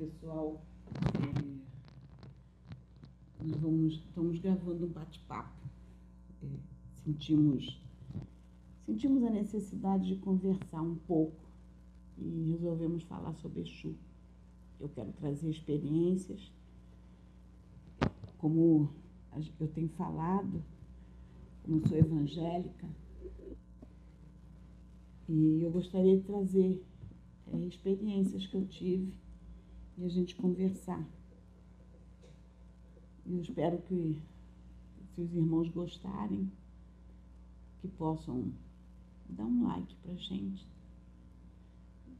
pessoal. 0.00 0.64
É, 1.14 1.44
nós 3.44 3.60
vamos, 3.60 3.94
estamos 3.94 4.38
gravando 4.38 4.86
um 4.86 4.88
bate-papo. 4.88 5.68
É, 6.42 6.46
sentimos, 7.04 7.78
sentimos 8.86 9.22
a 9.24 9.30
necessidade 9.30 10.08
de 10.08 10.16
conversar 10.16 10.80
um 10.80 10.96
pouco 10.96 11.44
e 12.16 12.52
resolvemos 12.52 13.02
falar 13.02 13.34
sobre 13.34 13.60
Exu. 13.60 13.94
Eu 14.80 14.88
quero 14.88 15.12
trazer 15.12 15.50
experiências, 15.50 16.50
como 18.38 18.88
eu 19.60 19.68
tenho 19.68 19.90
falado, 19.90 20.64
como 21.62 21.86
sou 21.86 21.98
evangélica, 21.98 22.88
e 25.28 25.62
eu 25.62 25.70
gostaria 25.70 26.16
de 26.16 26.24
trazer 26.24 26.82
é, 27.52 27.58
experiências 27.66 28.46
que 28.46 28.56
eu 28.56 28.66
tive 28.66 29.12
e 30.00 30.04
a 30.04 30.08
gente 30.08 30.34
conversar. 30.34 31.06
Eu 33.26 33.40
espero 33.40 33.78
que, 33.82 34.20
se 35.14 35.20
os 35.20 35.34
irmãos 35.34 35.68
gostarem, 35.68 36.50
que 37.80 37.88
possam 37.88 38.50
dar 39.28 39.44
um 39.44 39.64
like 39.66 39.94
para 39.96 40.14
gente 40.14 40.66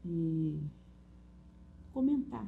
e 0.05 0.59
comentar. 1.91 2.47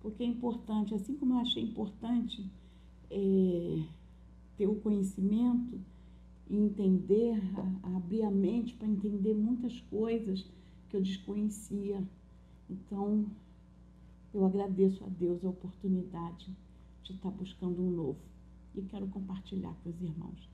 Porque 0.00 0.22
é 0.22 0.26
importante, 0.26 0.94
assim 0.94 1.16
como 1.16 1.34
eu 1.34 1.38
achei 1.38 1.62
importante 1.62 2.48
é, 3.10 3.82
ter 4.56 4.68
o 4.68 4.76
conhecimento 4.76 5.80
e 6.48 6.56
entender, 6.56 7.40
a, 7.56 7.88
a 7.88 7.96
abrir 7.96 8.22
a 8.22 8.30
mente 8.30 8.74
para 8.74 8.86
entender 8.86 9.34
muitas 9.34 9.80
coisas 9.82 10.46
que 10.88 10.96
eu 10.96 11.02
desconhecia. 11.02 12.02
Então, 12.70 13.26
eu 14.32 14.44
agradeço 14.44 15.04
a 15.04 15.08
Deus 15.08 15.44
a 15.44 15.48
oportunidade 15.48 16.54
de 17.02 17.12
estar 17.12 17.30
buscando 17.30 17.80
um 17.80 17.90
novo 17.90 18.20
e 18.74 18.82
quero 18.82 19.06
compartilhar 19.08 19.74
com 19.82 19.90
os 19.90 20.00
irmãos. 20.00 20.48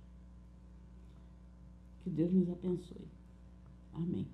Que 2.02 2.10
Deus 2.10 2.32
nos 2.32 2.48
abençoe. 2.50 3.08
Amém. 3.92 4.26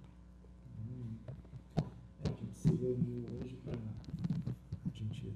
A 1.76 2.28
gente 2.28 2.58
se 2.58 2.68
reuniu 2.68 3.24
hoje 3.40 3.56
para 3.64 3.78
a 3.78 4.90
gente 4.92 5.32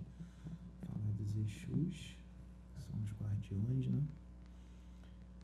falar 0.80 1.12
dos 1.12 1.36
Exus, 1.36 2.16
que 2.74 2.82
são 2.82 3.02
os 3.02 3.12
guardiões, 3.12 3.86
né? 3.86 4.02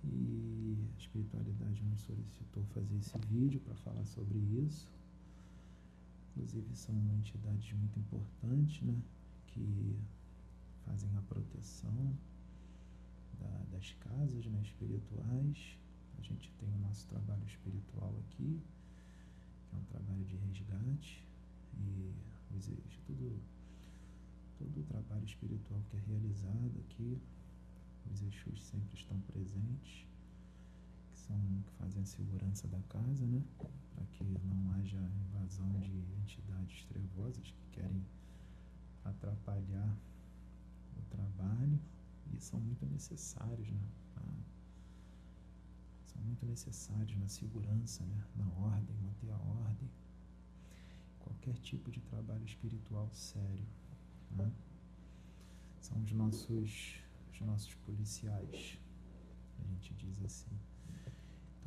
E 0.04 0.76
a 0.94 0.98
espiritualidade 0.98 1.82
nos 1.84 2.00
solicitou 2.00 2.64
fazer 2.74 2.96
esse 2.96 3.16
vídeo 3.28 3.60
para 3.60 3.74
falar 3.76 4.04
sobre 4.04 4.38
isso. 4.38 4.88
Inclusive 6.40 6.74
são 6.74 6.94
entidades 7.18 7.70
muito 7.74 7.98
importantes, 7.98 8.80
né? 8.80 8.98
Que 9.48 9.94
fazem 10.86 11.14
a 11.14 11.20
proteção 11.22 12.16
da, 13.38 13.64
das 13.70 13.92
casas 14.00 14.46
né, 14.46 14.58
espirituais. 14.62 15.78
A 16.18 16.22
gente 16.22 16.50
tem 16.58 16.72
o 16.72 16.78
nosso 16.78 17.06
trabalho 17.08 17.44
espiritual 17.44 18.14
aqui, 18.20 18.58
que 19.68 19.76
é 19.76 19.78
um 19.78 19.84
trabalho 19.84 20.24
de 20.24 20.36
resgate. 20.36 21.22
E 21.78 22.10
os, 22.56 22.66
tudo, 23.06 23.38
todo 24.58 24.80
o 24.80 24.84
trabalho 24.84 25.24
espiritual 25.26 25.82
que 25.90 25.96
é 25.98 26.00
realizado 26.00 26.72
aqui, 26.86 27.20
os 28.10 28.22
Exus 28.22 28.64
sempre 28.64 28.96
estão 28.96 29.20
presentes, 29.20 30.06
são 31.30 31.62
que 31.62 31.72
fazem 31.74 32.02
a 32.02 32.06
segurança 32.06 32.66
da 32.66 32.80
casa, 32.88 33.24
né? 33.24 33.42
Para 33.94 34.04
que 34.06 34.24
não 34.24 34.72
haja 34.72 34.98
invasão 34.98 35.70
de 35.80 35.92
entidades 36.22 36.84
trevosas 36.86 37.50
que 37.50 37.66
querem 37.72 38.04
atrapalhar 39.04 39.96
o 40.96 41.02
trabalho 41.02 41.78
e 42.32 42.40
são 42.40 42.60
muito 42.60 42.84
necessários, 42.86 43.68
né? 43.70 43.80
são 46.06 46.20
muito 46.22 46.44
necessários 46.44 47.16
na 47.18 47.28
segurança, 47.28 48.04
né? 48.04 48.24
na 48.36 48.48
ordem, 48.48 48.96
manter 48.96 49.30
a 49.30 49.38
ordem. 49.38 49.90
Qualquer 51.20 51.54
tipo 51.58 51.90
de 51.90 52.00
trabalho 52.00 52.44
espiritual 52.44 53.08
sério. 53.12 53.66
Né? 54.32 54.50
São 55.80 56.02
os 56.02 56.12
nossos, 56.12 57.00
os 57.32 57.40
nossos 57.40 57.74
policiais, 57.86 58.78
a 59.58 59.64
gente 59.64 59.94
diz 59.94 60.20
assim. 60.22 60.58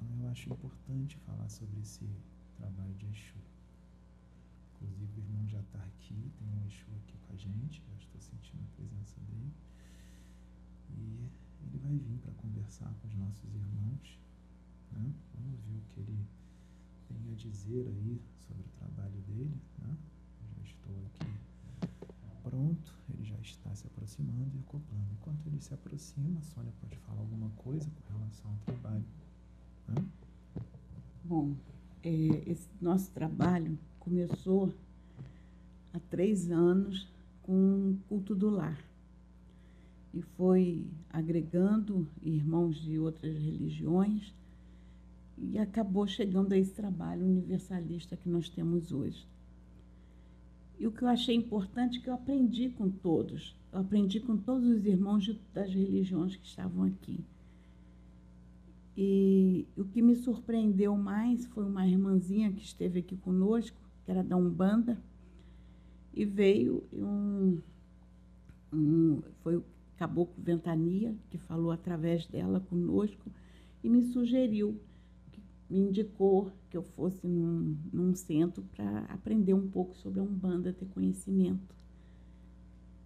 Então 0.04 0.26
eu 0.26 0.30
acho 0.30 0.52
importante 0.52 1.18
falar 1.20 1.48
sobre 1.50 1.80
esse 1.80 2.06
trabalho 2.58 2.94
de 2.96 3.06
Exu. 3.06 3.38
Inclusive 4.76 5.22
o 5.22 5.24
irmão 5.24 5.48
já 5.48 5.60
está 5.62 5.80
aqui, 5.80 6.32
tem 6.38 6.48
um 6.48 6.66
Exu 6.68 6.92
aqui 7.04 7.18
com 7.26 7.34
a 7.34 7.38
gente, 7.38 7.82
já 7.88 7.96
estou 7.96 8.20
sentindo 8.20 8.64
a 8.64 8.76
presença 8.76 9.20
dele. 9.22 9.54
E 10.90 11.30
ele 11.66 11.78
vai 11.80 11.98
vir 11.98 12.18
para 12.20 12.34
conversar 12.34 12.94
com 13.02 13.08
os 13.08 13.16
nossos 13.16 13.56
irmãos. 13.56 14.20
Né? 14.92 15.14
Vamos 15.36 15.60
ver 15.62 15.78
o 15.78 15.82
que 15.94 16.00
ele 16.02 16.28
tem 17.08 17.32
a 17.32 17.36
dizer 17.36 17.88
aí 17.88 18.22
sobre 18.46 18.64
o 18.64 18.72
trabalho 18.80 19.22
dele. 19.22 19.58
Né? 19.80 19.98
já 20.58 20.64
estou 20.64 20.96
aqui 21.06 21.54
pronto, 22.44 22.94
ele 23.10 23.24
já 23.24 23.40
está 23.40 23.74
se 23.74 23.88
aproximando 23.88 24.52
e 24.56 24.60
acoplando. 24.60 25.12
Enquanto 25.14 25.48
ele 25.48 25.60
se 25.62 25.74
aproxima, 25.74 26.40
a 26.40 26.44
Sônia 26.44 26.74
pode 26.82 26.98
falar 26.98 27.22
alguma 27.22 27.50
coisa 27.52 27.90
com 27.90 28.18
relação 28.18 28.52
ao 28.52 28.58
trabalho. 28.58 29.06
Bom, 31.24 31.56
é, 32.04 32.44
esse 32.46 32.68
nosso 32.82 33.12
trabalho 33.12 33.78
começou 34.00 34.74
há 35.94 36.00
três 36.10 36.52
anos 36.52 37.08
com 37.42 37.92
o 37.92 37.98
culto 38.08 38.36
do 38.36 38.50
lar 38.50 38.78
e 40.14 40.22
foi 40.22 40.86
agregando 41.10 42.08
irmãos 42.22 42.82
de 42.82 43.00
outras 43.00 43.36
religiões 43.36 44.34
e 45.38 45.58
acabou 45.58 46.06
chegando 46.06 46.54
a 46.54 46.58
esse 46.58 46.72
trabalho 46.72 47.26
universalista 47.26 48.16
que 48.16 48.30
nós 48.30 48.48
temos 48.48 48.92
hoje. 48.92 49.26
E 50.80 50.86
o 50.86 50.92
que 50.92 51.04
eu 51.04 51.08
achei 51.08 51.36
importante 51.36 51.98
é 51.98 52.02
que 52.02 52.10
eu 52.10 52.14
aprendi 52.14 52.70
com 52.70 52.90
todos, 52.90 53.56
eu 53.72 53.80
aprendi 53.80 54.20
com 54.20 54.38
todos 54.38 54.68
os 54.68 54.86
irmãos 54.86 55.24
de, 55.24 55.40
das 55.54 55.74
religiões 55.74 56.36
que 56.36 56.46
estavam 56.46 56.84
aqui. 56.84 57.20
E 58.96 59.68
o 59.76 59.86
que 59.86 60.02
me 60.02 60.16
surpreendeu 60.16 60.96
mais 60.96 61.46
foi 61.48 61.66
uma 61.66 61.88
irmãzinha 61.88 62.52
que 62.52 62.64
esteve 62.64 63.00
aqui 63.00 63.18
conosco, 63.18 63.78
que 64.06 64.12
era 64.12 64.24
da 64.24 64.38
Umbanda, 64.38 65.02
e 66.14 66.26
veio 66.26 66.84
um, 66.94 67.60
um 68.72 69.22
foi 69.42 69.58
o 69.58 69.66
Caboclo 69.98 70.44
Ventania, 70.44 71.16
que 71.30 71.38
falou 71.38 71.72
através 71.72 72.28
dela 72.28 72.60
conosco, 72.60 73.32
e 73.84 73.90
me 73.90 74.04
sugeriu, 74.04 74.80
me 75.70 75.80
indicou 75.80 76.52
que 76.70 76.78
eu 76.78 76.84
fosse 76.84 77.26
num, 77.28 77.78
num 77.92 78.14
centro 78.14 78.64
para 78.76 79.00
aprender 79.06 79.54
um 79.54 79.68
pouco 79.68 79.96
sobre 79.96 80.20
a 80.20 80.24
Umbanda, 80.24 80.72
ter 80.72 80.86
conhecimento. 80.88 81.76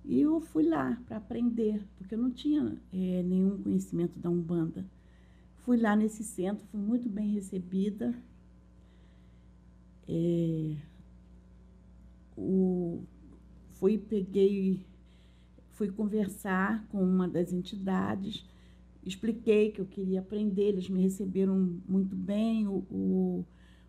E 0.04 0.22
eu 0.22 0.40
fui 0.40 0.64
lá 0.64 1.02
para 1.06 1.18
aprender, 1.18 1.86
porque 1.98 2.16
eu 2.16 2.20
não 2.20 2.32
tinha 2.32 2.78
é, 2.94 3.24
nenhum 3.24 3.62
conhecimento 3.62 4.18
da 4.20 4.30
Umbanda. 4.30 4.86
Fui 5.68 5.76
lá 5.76 5.98
nesse 5.98 6.24
centro, 6.24 6.66
fui 6.68 6.80
muito 6.80 7.10
bem 7.10 7.30
recebida. 7.30 8.16
É, 10.08 10.78
o, 12.38 13.04
fui, 13.74 13.98
peguei, 13.98 14.80
fui 15.74 15.92
conversar 15.92 16.88
com 16.88 17.04
uma 17.04 17.28
das 17.28 17.52
entidades, 17.52 18.46
expliquei 19.04 19.70
que 19.70 19.82
eu 19.82 19.86
queria 19.86 20.22
aprender, 20.22 20.70
eles 20.70 20.88
me 20.88 21.02
receberam 21.02 21.78
muito 21.86 22.16
bem, 22.16 22.66
o, 22.66 22.86
o, 22.90 23.46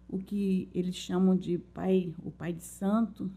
o 0.08 0.18
que 0.18 0.68
eles 0.74 0.96
chamam 0.96 1.36
de 1.36 1.58
pai, 1.58 2.12
o 2.24 2.32
pai 2.32 2.52
de 2.52 2.64
santo, 2.64 3.30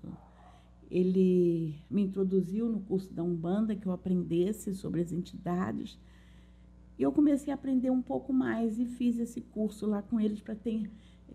ele 0.89 1.75
me 1.87 2.01
introduziu 2.01 2.67
no 2.67 2.79
curso 2.79 3.13
da 3.13 3.21
Umbanda, 3.21 3.75
que 3.75 3.85
eu 3.85 3.91
aprendesse 3.91 4.73
sobre 4.73 4.99
as 4.99 5.11
entidades, 5.11 5.99
e 7.01 7.03
eu 7.03 7.11
comecei 7.11 7.51
a 7.51 7.55
aprender 7.55 7.89
um 7.89 7.99
pouco 8.01 8.31
mais 8.31 8.77
e 8.77 8.85
fiz 8.85 9.17
esse 9.17 9.41
curso 9.41 9.87
lá 9.87 10.03
com 10.03 10.19
eles 10.19 10.39
para 10.39 10.53
ter 10.53 10.87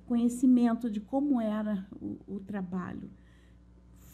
conhecimento 0.06 0.88
de 0.88 1.00
como 1.00 1.40
era 1.40 1.84
o, 2.00 2.16
o 2.28 2.38
trabalho 2.38 3.10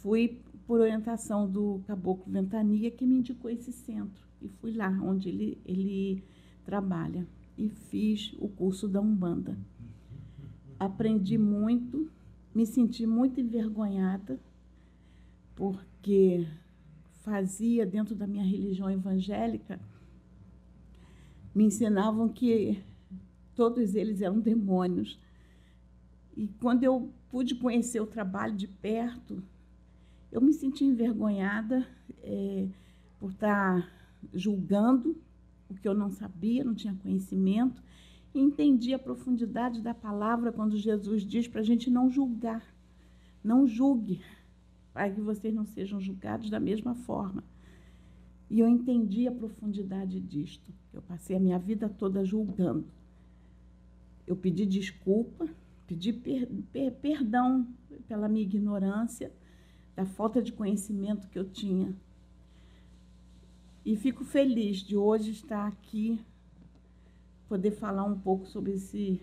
fui 0.00 0.40
por 0.66 0.80
orientação 0.80 1.46
do 1.46 1.82
Caboclo 1.86 2.32
Ventania 2.32 2.90
que 2.90 3.04
me 3.04 3.16
indicou 3.16 3.50
esse 3.50 3.70
centro 3.70 4.26
e 4.40 4.48
fui 4.48 4.72
lá 4.72 4.88
onde 5.02 5.28
ele, 5.28 5.60
ele 5.66 6.24
trabalha 6.64 7.28
e 7.58 7.68
fiz 7.68 8.34
o 8.38 8.48
curso 8.48 8.88
da 8.88 9.02
Umbanda. 9.02 9.58
Aprendi 10.80 11.36
muito, 11.36 12.10
me 12.54 12.64
senti 12.64 13.06
muito 13.06 13.38
envergonhada 13.38 14.40
porque 15.54 16.48
fazia 17.20 17.84
dentro 17.84 18.14
da 18.14 18.26
minha 18.26 18.42
religião 18.42 18.90
evangélica 18.90 19.78
me 21.54 21.64
ensinavam 21.64 22.28
que 22.28 22.82
todos 23.54 23.94
eles 23.94 24.20
eram 24.20 24.40
demônios. 24.40 25.18
E 26.36 26.48
quando 26.60 26.84
eu 26.84 27.10
pude 27.30 27.54
conhecer 27.54 28.00
o 28.00 28.06
trabalho 28.06 28.56
de 28.56 28.66
perto, 28.66 29.42
Eu 30.32 30.40
me 30.40 30.54
senti 30.54 30.82
envergonhada 30.82 31.86
é, 32.22 32.66
por 33.20 33.32
estar 33.32 33.86
julgando 34.32 35.14
o 35.68 35.74
que 35.74 35.86
eu 35.86 35.92
não 35.92 36.10
sabia, 36.10 36.64
não 36.64 36.74
tinha 36.74 36.94
conhecimento, 36.94 37.82
e 38.34 38.40
entendi 38.40 38.94
a 38.94 38.98
profundidade 38.98 39.82
da 39.82 39.92
palavra 39.92 40.50
quando 40.50 40.74
Jesus 40.78 41.22
diz 41.22 41.46
para 41.46 41.60
a 41.60 41.64
gente 41.64 41.90
não 41.90 42.08
julgar. 42.08 42.64
Não 43.44 43.66
julgue, 43.66 44.22
para 44.94 45.10
que 45.10 45.20
vocês 45.20 45.52
não 45.52 45.66
sejam 45.66 46.00
julgados 46.00 46.48
da 46.48 46.58
mesma 46.58 46.94
forma. 46.94 47.44
E 48.52 48.60
eu 48.60 48.68
entendi 48.68 49.26
a 49.26 49.32
profundidade 49.32 50.20
disto. 50.20 50.70
Eu 50.92 51.00
passei 51.00 51.34
a 51.34 51.40
minha 51.40 51.58
vida 51.58 51.88
toda 51.88 52.22
julgando. 52.22 52.84
Eu 54.26 54.36
pedi 54.36 54.66
desculpa, 54.66 55.48
pedi 55.86 56.12
per, 56.12 56.46
per, 56.70 56.92
perdão 56.92 57.66
pela 58.06 58.28
minha 58.28 58.44
ignorância, 58.44 59.32
da 59.96 60.04
falta 60.04 60.42
de 60.42 60.52
conhecimento 60.52 61.28
que 61.28 61.38
eu 61.38 61.48
tinha 61.48 61.96
e 63.86 63.96
fico 63.96 64.22
feliz 64.22 64.78
de 64.78 64.96
hoje 64.98 65.30
estar 65.30 65.66
aqui, 65.66 66.20
poder 67.48 67.70
falar 67.70 68.04
um 68.04 68.18
pouco 68.18 68.46
sobre 68.46 68.72
esse 68.72 69.18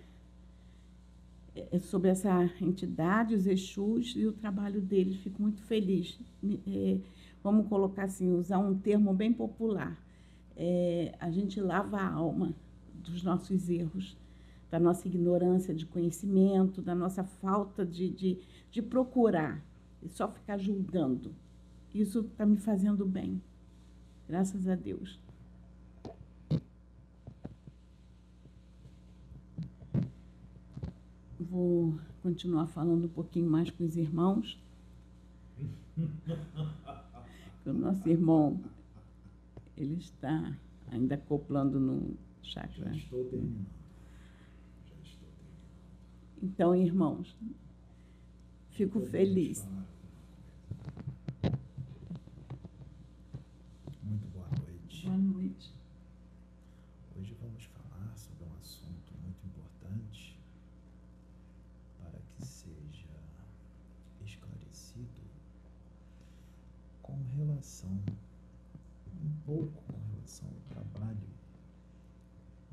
é, 1.55 1.77
sobre 1.79 2.09
essa 2.09 2.51
entidade, 2.59 3.35
os 3.35 3.45
Exus 3.45 4.15
e 4.15 4.25
o 4.25 4.33
trabalho 4.33 4.81
deles. 4.81 5.17
Fico 5.17 5.39
muito 5.39 5.61
feliz. 5.61 6.19
É, 6.67 6.97
vamos 7.43 7.67
colocar 7.67 8.03
assim, 8.03 8.31
usar 8.31 8.57
um 8.59 8.77
termo 8.77 9.13
bem 9.13 9.33
popular. 9.33 9.97
É, 10.55 11.15
a 11.19 11.31
gente 11.31 11.59
lava 11.61 11.97
a 11.97 12.13
alma 12.13 12.53
dos 12.93 13.23
nossos 13.23 13.69
erros, 13.69 14.17
da 14.69 14.79
nossa 14.79 15.07
ignorância 15.07 15.73
de 15.73 15.85
conhecimento, 15.85 16.81
da 16.81 16.93
nossa 16.93 17.23
falta 17.23 17.85
de, 17.85 18.09
de, 18.09 18.39
de 18.69 18.81
procurar 18.81 19.63
e 20.01 20.09
só 20.09 20.27
ficar 20.27 20.57
julgando. 20.57 21.33
Isso 21.93 22.19
está 22.19 22.45
me 22.45 22.57
fazendo 22.57 23.05
bem. 23.05 23.41
Graças 24.27 24.67
a 24.67 24.75
Deus. 24.75 25.19
Vou 31.39 31.97
continuar 32.21 32.67
falando 32.67 33.05
um 33.05 33.09
pouquinho 33.09 33.49
mais 33.49 33.71
com 33.71 33.83
os 33.83 33.95
irmãos. 33.95 34.61
o 37.71 37.73
nosso 37.73 38.07
irmão, 38.09 38.59
ele 39.77 39.95
está 39.95 40.57
ainda 40.91 41.15
acoplando 41.15 41.79
no 41.79 42.17
chakra. 42.41 42.91
Já 42.91 42.97
estou 42.97 43.23
terminando. 43.25 43.67
Já 44.85 44.95
estou 45.03 45.29
terminando. 45.29 46.43
Então, 46.43 46.75
irmãos, 46.75 47.35
fico 48.71 48.99
feliz. 49.01 49.61
Falar. 49.61 49.89
Boa 55.03 55.17
noite. 55.17 55.73
Hoje 57.17 57.35
vamos 57.41 57.63
falar 57.65 58.15
sobre 58.15 58.43
um 58.45 58.57
assunto 58.59 59.13
muito 59.23 59.45
importante 59.45 60.37
para 61.99 62.19
que 62.19 62.45
seja 62.45 63.07
esclarecido 64.25 65.07
com 67.01 67.13
relação, 67.59 67.91
um 69.21 69.33
pouco 69.45 69.81
com 69.83 69.99
relação 70.13 70.47
ao 70.47 70.73
trabalho 70.73 71.29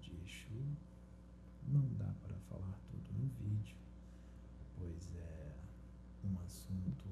de 0.00 0.12
Exu. 0.12 0.62
Não 1.66 1.82
dá 1.98 2.12
para 2.22 2.36
falar 2.48 2.78
tudo 2.88 3.18
no 3.18 3.26
vídeo, 3.40 3.76
pois 4.78 5.10
é 5.16 5.52
um 6.24 6.38
assunto 6.44 7.04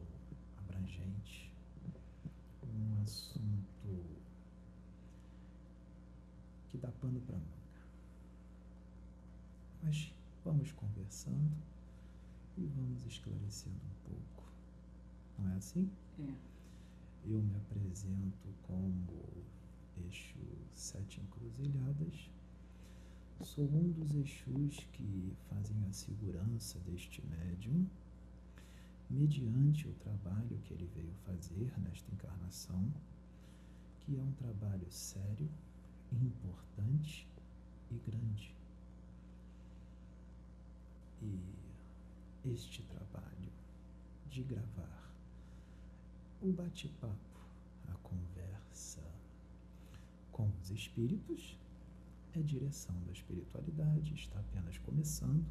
abrangente, 0.58 1.52
um 2.62 3.02
assunto 3.02 4.06
que 6.68 6.78
dá 6.78 6.92
pano 7.00 7.20
para 7.22 7.36
manga. 7.36 7.54
Mas 9.82 10.14
vamos 10.44 10.70
conversando 10.70 11.56
e 12.56 12.66
vamos 12.66 13.04
esclarecendo 13.04 13.74
um 13.74 14.10
pouco. 14.10 14.44
Não 15.40 15.50
é 15.50 15.56
assim? 15.56 15.90
É. 16.20 16.53
Eu 17.26 17.40
me 17.40 17.56
apresento 17.56 18.48
como 18.64 19.42
Exu 19.96 20.44
Sete 20.74 21.22
Encruzilhadas. 21.22 22.30
Sou 23.42 23.64
um 23.64 23.92
dos 23.92 24.14
Exus 24.14 24.86
que 24.92 25.34
fazem 25.48 25.76
a 25.88 25.92
segurança 25.92 26.78
deste 26.80 27.22
médium, 27.26 27.86
mediante 29.08 29.88
o 29.88 29.94
trabalho 29.94 30.58
que 30.64 30.74
ele 30.74 30.86
veio 30.94 31.14
fazer 31.24 31.72
nesta 31.78 32.12
encarnação, 32.12 32.92
que 34.00 34.18
é 34.18 34.20
um 34.20 34.32
trabalho 34.32 34.86
sério, 34.90 35.48
importante 36.12 37.26
e 37.90 38.10
grande. 38.10 38.54
E 41.22 42.50
este 42.52 42.82
trabalho 42.82 43.52
de 44.30 44.42
gravar 44.42 45.03
o 46.44 46.52
bate-papo, 46.52 47.40
a 47.88 47.94
conversa 48.02 49.00
com 50.30 50.46
os 50.60 50.70
espíritos 50.70 51.58
é 52.34 52.40
direção 52.40 52.94
da 53.06 53.12
espiritualidade, 53.12 54.12
está 54.14 54.38
apenas 54.40 54.76
começando. 54.78 55.42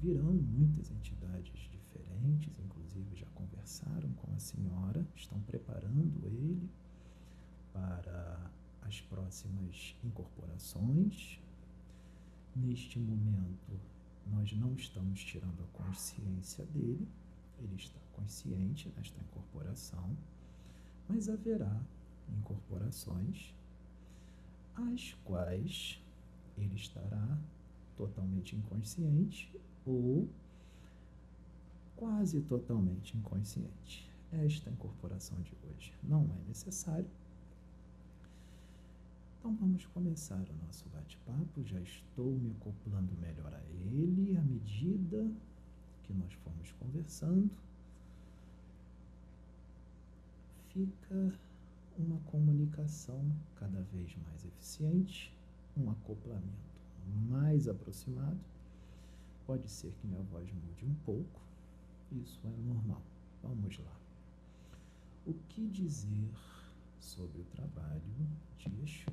Virão 0.00 0.32
muitas 0.32 0.90
entidades 0.90 1.68
diferentes, 1.70 2.58
inclusive 2.64 3.16
já 3.16 3.26
conversaram 3.34 4.10
com 4.14 4.32
a 4.32 4.38
senhora, 4.38 5.06
estão 5.14 5.38
preparando 5.42 6.24
ele 6.24 6.70
para 7.74 8.50
as 8.80 9.02
próximas 9.02 9.94
incorporações. 10.02 11.38
Neste 12.54 12.98
momento, 12.98 13.78
nós 14.28 14.50
não 14.54 14.74
estamos 14.74 15.22
tirando 15.22 15.62
a 15.62 15.82
consciência 15.82 16.64
dele, 16.66 17.06
ele 17.58 17.76
está 17.76 17.98
consciente 18.14 18.92
nesta 18.96 19.20
incorporação, 19.20 20.16
mas 21.08 21.28
haverá 21.28 21.80
incorporações 22.38 23.54
as 24.74 25.14
quais 25.24 26.00
ele 26.58 26.74
estará 26.74 27.38
totalmente 27.96 28.54
inconsciente 28.56 29.50
ou 29.86 30.28
quase 31.96 32.40
totalmente 32.42 33.16
inconsciente. 33.16 34.10
Esta 34.32 34.68
incorporação 34.70 35.40
de 35.42 35.52
hoje 35.64 35.94
não 36.02 36.24
é 36.24 36.48
necessário 36.48 37.08
então 39.46 39.58
vamos 39.60 39.86
começar 39.86 40.40
o 40.40 40.66
nosso 40.66 40.88
bate-papo. 40.88 41.62
Já 41.64 41.80
estou 41.80 42.32
me 42.32 42.50
acoplando 42.50 43.12
melhor 43.20 43.54
a 43.54 43.62
ele 43.70 44.36
à 44.36 44.42
medida 44.42 45.30
que 46.06 46.14
nós 46.14 46.32
formos 46.32 46.72
conversando. 46.72 47.50
Fica 50.68 51.32
uma 51.98 52.18
comunicação 52.30 53.20
cada 53.56 53.80
vez 53.92 54.14
mais 54.26 54.44
eficiente, 54.44 55.34
um 55.76 55.90
acoplamento 55.90 56.66
mais 57.28 57.68
aproximado. 57.68 58.38
Pode 59.46 59.68
ser 59.70 59.92
que 59.92 60.06
minha 60.06 60.22
voz 60.22 60.50
mude 60.52 60.84
um 60.84 60.94
pouco, 61.04 61.40
isso 62.12 62.40
é 62.44 62.68
normal. 62.68 63.02
Vamos 63.42 63.78
lá. 63.78 63.96
O 65.26 65.34
que 65.48 65.66
dizer 65.68 66.30
sobre 67.00 67.40
o 67.40 67.44
trabalho 67.44 68.02
de 68.58 68.68
Exu? 68.82 69.10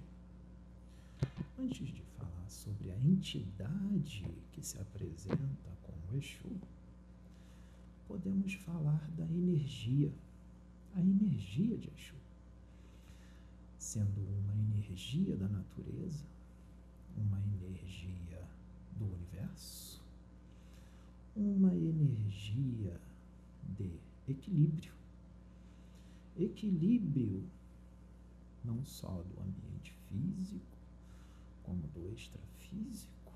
Antes 1.60 1.88
de 1.88 2.02
falar 2.18 2.50
sobre 2.50 2.92
a 2.92 2.98
entidade 2.98 4.28
que 4.52 4.62
se 4.62 4.78
apresenta 4.80 5.70
como 5.84 6.18
Exu, 6.18 6.50
podemos 8.14 8.54
falar 8.54 9.10
da 9.18 9.24
energia, 9.24 10.14
a 10.96 11.00
energia 11.00 11.76
de 11.76 11.90
Exu. 11.98 12.14
Sendo 13.80 14.22
uma 14.22 14.54
energia 14.54 15.36
da 15.36 15.48
natureza, 15.48 16.24
uma 17.18 17.40
energia 17.42 18.48
do 18.98 19.06
universo, 19.06 20.00
uma 21.36 21.74
energia 21.74 23.02
de 23.80 23.90
equilíbrio. 24.30 24.94
Equilíbrio 26.38 27.44
não 28.64 28.86
só 28.86 29.24
do 29.24 29.42
ambiente 29.42 29.92
físico, 30.08 30.78
como 31.64 31.82
do 31.88 32.14
extrafísico, 32.14 33.34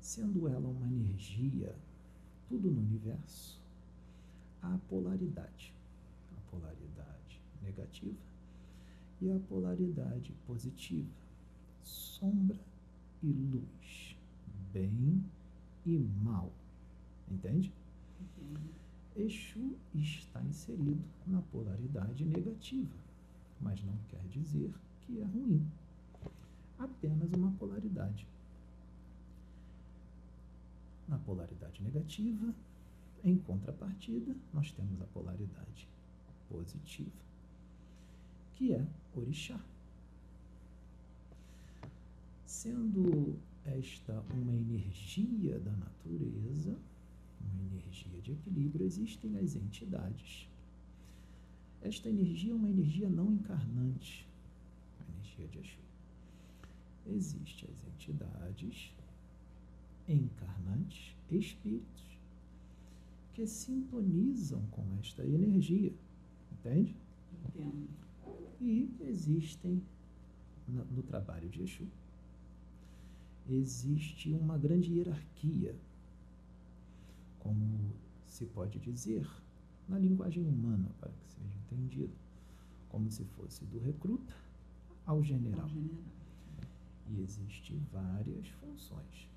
sendo 0.00 0.46
ela 0.46 0.68
uma 0.68 0.86
energia, 0.86 1.74
tudo 2.48 2.70
no 2.70 2.80
universo, 2.80 3.60
há 4.62 4.78
polaridade, 4.88 5.72
a 6.36 6.50
polaridade 6.50 7.40
negativa 7.62 8.16
e 9.20 9.30
a 9.30 9.38
polaridade 9.48 10.32
positiva, 10.46 11.10
sombra 11.82 12.58
e 13.22 13.26
luz, 13.26 14.16
bem 14.72 15.22
e 15.84 15.98
mal. 16.22 16.50
Entende? 17.30 17.72
Exu 19.16 19.76
está 19.94 20.40
inserido 20.42 21.02
na 21.26 21.42
polaridade 21.42 22.24
negativa, 22.24 22.94
mas 23.60 23.82
não 23.82 23.96
quer 24.08 24.22
dizer 24.30 24.72
que 25.00 25.20
é 25.20 25.24
ruim. 25.24 25.66
Apenas 26.78 27.30
uma 27.32 27.50
polaridade. 27.52 28.26
Na 31.08 31.16
polaridade 31.18 31.82
negativa, 31.82 32.54
em 33.24 33.36
contrapartida, 33.38 34.36
nós 34.52 34.70
temos 34.72 35.00
a 35.00 35.06
polaridade 35.06 35.88
positiva, 36.50 37.10
que 38.54 38.74
é 38.74 38.86
orixá. 39.16 39.58
Sendo 42.44 43.38
esta 43.64 44.22
uma 44.34 44.54
energia 44.54 45.58
da 45.60 45.72
natureza, 45.72 46.76
uma 47.40 47.62
energia 47.62 48.20
de 48.20 48.32
equilíbrio, 48.32 48.86
existem 48.86 49.38
as 49.38 49.54
entidades. 49.56 50.46
Esta 51.80 52.08
energia 52.08 52.52
é 52.52 52.54
uma 52.54 52.68
energia 52.68 53.08
não 53.08 53.32
encarnante, 53.32 54.26
a 55.00 55.12
energia 55.12 55.46
de 55.48 55.58
Exu. 55.58 55.78
Existem 57.06 57.68
as 57.72 57.84
entidades 57.86 58.92
encarnantes, 60.08 61.14
espíritos, 61.30 62.18
que 63.34 63.46
sintonizam 63.46 64.60
com 64.70 64.84
esta 64.98 65.24
energia. 65.24 65.92
Entende? 66.52 66.96
Entendo. 67.46 67.88
E 68.60 68.90
existem, 69.00 69.80
no, 70.66 71.02
trabalho 71.04 71.48
de 71.48 71.62
Exu, 71.62 71.86
existe 73.48 74.32
uma 74.32 74.58
grande 74.58 74.92
hierarquia, 74.92 75.76
como 77.38 77.92
se 78.26 78.44
pode 78.46 78.78
dizer 78.80 79.26
na 79.88 79.98
linguagem 79.98 80.44
humana, 80.44 80.90
para 81.00 81.12
que 81.12 81.28
seja 81.28 81.56
entendido, 81.66 82.12
como 82.88 83.10
se 83.10 83.24
fosse 83.24 83.64
do 83.66 83.78
recruta 83.78 84.34
ao 85.06 85.22
general. 85.22 85.62
Ao 85.62 85.68
general. 85.68 86.02
E 87.10 87.22
existem 87.22 87.80
várias 87.92 88.48
funções. 88.48 89.28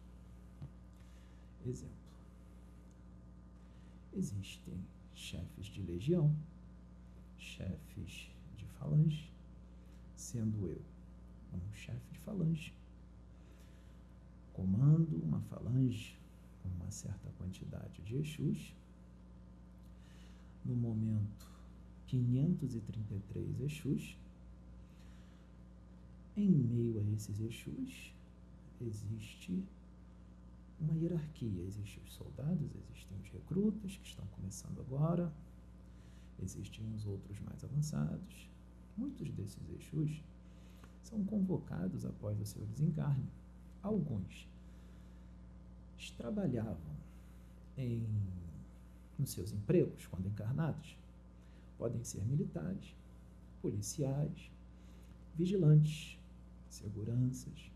Exemplo: 1.65 1.95
existem 4.13 4.79
chefes 5.13 5.67
de 5.67 5.81
legião, 5.83 6.35
chefes 7.37 8.29
de 8.57 8.65
falange, 8.79 9.31
sendo 10.15 10.67
eu 10.67 10.81
um 11.53 11.73
chefe 11.73 12.13
de 12.13 12.19
falange 12.19 12.73
comando 14.53 15.15
uma 15.23 15.41
falange 15.41 16.15
com 16.61 16.69
uma 16.69 16.91
certa 16.91 17.29
quantidade 17.37 18.01
de 18.03 18.17
Exus. 18.17 18.75
No 20.63 20.75
momento, 20.75 21.49
533 22.07 23.61
Exus. 23.61 24.17
Em 26.37 26.49
meio 26.49 26.99
a 26.99 27.03
esses 27.13 27.39
Exus, 27.39 28.13
existe 28.79 29.63
uma 30.81 30.95
hierarquia. 30.95 31.63
Existem 31.63 32.03
os 32.03 32.13
soldados, 32.13 32.69
existem 32.75 33.17
os 33.19 33.29
recrutas 33.29 33.95
que 33.97 34.07
estão 34.07 34.25
começando 34.27 34.79
agora, 34.81 35.31
existem 36.41 36.85
os 36.93 37.05
outros 37.05 37.39
mais 37.41 37.63
avançados. 37.63 38.49
Muitos 38.97 39.31
desses 39.31 39.69
Exus 39.69 40.23
são 41.03 41.23
convocados 41.23 42.05
após 42.05 42.39
o 42.39 42.45
seu 42.45 42.65
desencarne 42.65 43.29
alguns 43.81 44.51
trabalhavam 46.21 46.95
em, 47.75 48.05
nos 49.17 49.31
seus 49.31 49.51
empregos 49.51 50.05
quando 50.05 50.27
encarnados. 50.27 50.95
Podem 51.79 52.03
ser 52.03 52.23
militares, 52.25 52.95
policiais, 53.59 54.51
vigilantes, 55.35 56.19
seguranças. 56.69 57.71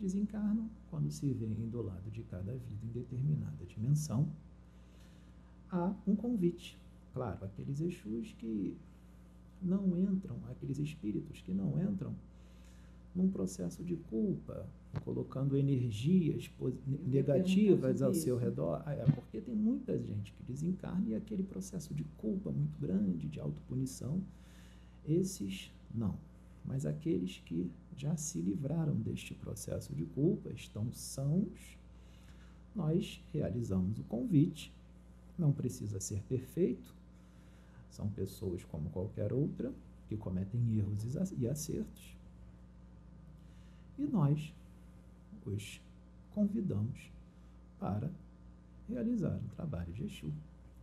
Desencarnam 0.00 0.70
quando 0.90 1.10
se 1.10 1.32
veem 1.32 1.68
do 1.68 1.82
lado 1.82 2.10
de 2.10 2.22
cada 2.22 2.52
vida 2.52 2.86
em 2.86 2.92
determinada 2.92 3.64
dimensão. 3.66 4.28
Há 5.70 5.92
um 6.06 6.14
convite. 6.14 6.78
Claro, 7.12 7.44
aqueles 7.44 7.80
Exus 7.80 8.32
que 8.38 8.76
não 9.60 9.98
entram, 9.98 10.36
aqueles 10.50 10.78
espíritos 10.78 11.40
que 11.40 11.52
não 11.52 11.80
entram 11.82 12.14
num 13.14 13.28
processo 13.28 13.82
de 13.82 13.96
culpa, 13.96 14.66
colocando 15.04 15.56
energias 15.56 16.50
negativas 17.06 18.00
ao 18.00 18.14
seu 18.14 18.36
redor. 18.36 18.82
Ah, 18.86 18.94
é 18.94 19.04
porque 19.04 19.40
tem 19.40 19.54
muita 19.54 19.98
gente 19.98 20.32
que 20.32 20.42
desencarna 20.44 21.08
e 21.08 21.14
aquele 21.14 21.42
processo 21.42 21.92
de 21.92 22.04
culpa 22.16 22.50
muito 22.50 22.78
grande, 22.78 23.28
de 23.28 23.40
autopunição, 23.40 24.22
esses 25.04 25.72
não. 25.92 26.14
Mas 26.64 26.86
aqueles 26.86 27.42
que 27.44 27.70
já 27.98 28.16
se 28.16 28.38
livraram 28.38 28.94
deste 28.94 29.34
processo 29.34 29.92
de 29.94 30.06
culpa, 30.06 30.50
estão 30.50 30.90
sãos, 30.92 31.76
nós 32.74 33.22
realizamos 33.32 33.98
o 33.98 34.04
convite. 34.04 34.72
Não 35.36 35.52
precisa 35.52 36.00
ser 36.00 36.22
perfeito, 36.22 36.94
são 37.90 38.08
pessoas 38.08 38.64
como 38.64 38.88
qualquer 38.90 39.32
outra 39.32 39.72
que 40.08 40.16
cometem 40.16 40.78
erros 40.78 41.04
e 41.36 41.46
acertos 41.46 42.18
e 43.98 44.06
nós 44.06 44.54
os 45.44 45.80
convidamos 46.32 47.10
para 47.80 48.10
realizar 48.88 49.34
um 49.34 49.48
trabalho 49.48 49.92
de 49.92 50.04
Exu. 50.04 50.32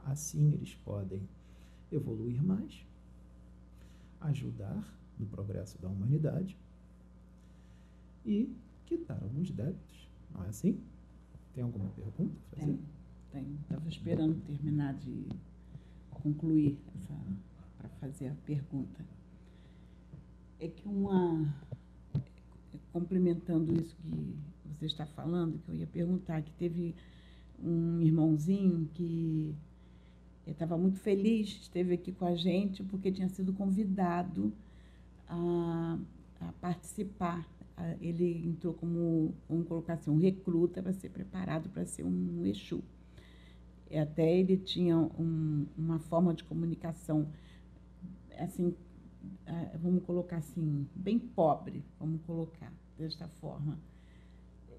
Assim 0.05 0.51
eles 0.51 0.75
podem 0.83 1.21
evoluir 1.91 2.43
mais, 2.43 2.85
ajudar 4.21 4.83
no 5.17 5.25
progresso 5.27 5.81
da 5.81 5.87
humanidade 5.87 6.57
e 8.25 8.55
quitar 8.85 9.21
alguns 9.21 9.51
débitos. 9.51 10.09
Não 10.33 10.43
é 10.43 10.49
assim? 10.49 10.79
Tem 11.53 11.63
alguma 11.63 11.89
pergunta? 11.89 12.35
Tem, 12.51 12.79
tem. 13.31 13.57
Estava 13.61 13.87
esperando 13.87 14.41
terminar 14.45 14.93
de 14.95 15.25
concluir 16.09 16.77
para 17.77 17.89
fazer 18.01 18.27
a 18.27 18.35
pergunta. 18.45 19.05
É 20.59 20.67
que 20.67 20.87
uma 20.87 21.53
complementando 22.91 23.73
isso 23.73 23.93
que 23.97 24.37
você 24.79 24.85
está 24.85 25.05
falando, 25.05 25.59
que 25.59 25.69
eu 25.69 25.75
ia 25.75 25.87
perguntar, 25.87 26.41
que 26.41 26.51
teve 26.53 26.95
um 27.61 28.01
irmãozinho 28.01 28.89
que 28.93 29.53
estava 30.47 30.77
muito 30.77 30.99
feliz, 30.99 31.49
esteve 31.61 31.93
aqui 31.93 32.13
com 32.13 32.25
a 32.25 32.35
gente, 32.35 32.83
porque 32.83 33.11
tinha 33.11 33.27
sido 33.27 33.51
convidado 33.51 34.53
a, 35.27 35.97
a 36.39 36.51
participar. 36.61 37.45
Ele 37.99 38.47
entrou 38.47 38.73
como, 38.73 39.33
vamos 39.49 39.67
colocar 39.67 39.93
assim, 39.93 40.09
um 40.09 40.17
recruta 40.17 40.81
para 40.81 40.93
ser 40.93 41.09
preparado 41.09 41.69
para 41.69 41.85
ser 41.85 42.03
um 42.03 42.45
Exu. 42.45 42.83
Até 43.91 44.37
ele 44.37 44.57
tinha 44.57 44.97
um, 44.97 45.65
uma 45.77 45.99
forma 45.99 46.33
de 46.33 46.43
comunicação, 46.43 47.27
assim, 48.37 48.75
vamos 49.81 50.03
colocar 50.03 50.37
assim, 50.37 50.87
bem 50.95 51.19
pobre, 51.19 51.83
vamos 51.99 52.21
colocar 52.23 52.73
desta 52.97 53.27
forma. 53.27 53.77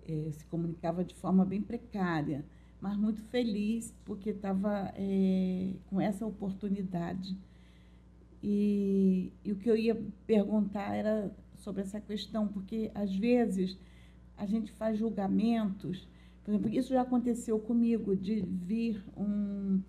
É, 0.08 0.30
se 0.32 0.44
comunicava 0.46 1.04
de 1.04 1.14
forma 1.14 1.44
bem 1.44 1.60
precária, 1.60 2.44
mas 2.80 2.96
muito 2.96 3.22
feliz 3.24 3.92
porque 4.04 4.30
estava 4.30 4.92
é, 4.94 5.74
com 5.86 6.00
essa 6.00 6.24
oportunidade. 6.26 7.36
E, 8.42 9.32
e 9.44 9.52
o 9.52 9.56
que 9.56 9.68
eu 9.68 9.76
ia 9.76 10.00
perguntar 10.26 10.94
era 10.94 11.34
sobre 11.56 11.82
essa 11.82 12.00
questão, 12.00 12.48
porque 12.48 12.90
às 12.94 13.14
vezes 13.14 13.78
a 14.36 14.46
gente 14.46 14.70
faz 14.72 14.98
julgamentos. 14.98 16.08
Por 16.44 16.50
exemplo, 16.50 16.70
isso 16.70 16.90
já 16.90 17.02
aconteceu 17.02 17.58
comigo, 17.58 18.14
de 18.14 18.42
vir 18.42 19.02
um, 19.16 19.80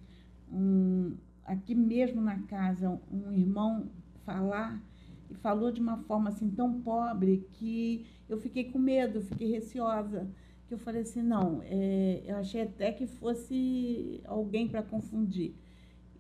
um 0.52 1.18
aqui 1.44 1.76
mesmo 1.76 2.22
na 2.22 2.40
casa, 2.44 3.00
um 3.12 3.32
irmão 3.32 3.90
falar 4.26 4.82
e 5.30 5.36
falou 5.36 5.72
de 5.72 5.82
uma 5.82 5.98
forma 5.98 6.30
assim 6.30 6.50
tão 6.50 6.82
pobre 6.82 7.48
que 7.54 8.06
eu 8.30 8.38
fiquei 8.38 8.66
com 8.66 8.80
medo, 8.80 9.22
fiquei 9.22 9.52
receosa. 9.52 10.28
Que 10.68 10.74
eu 10.74 10.78
falei 10.78 11.02
assim, 11.02 11.22
não, 11.22 11.62
é, 11.64 12.24
eu 12.26 12.36
achei 12.36 12.62
até 12.62 12.92
que 12.92 13.08
fosse 13.08 14.22
alguém 14.26 14.68
para 14.68 14.84
confundir. 14.84 15.56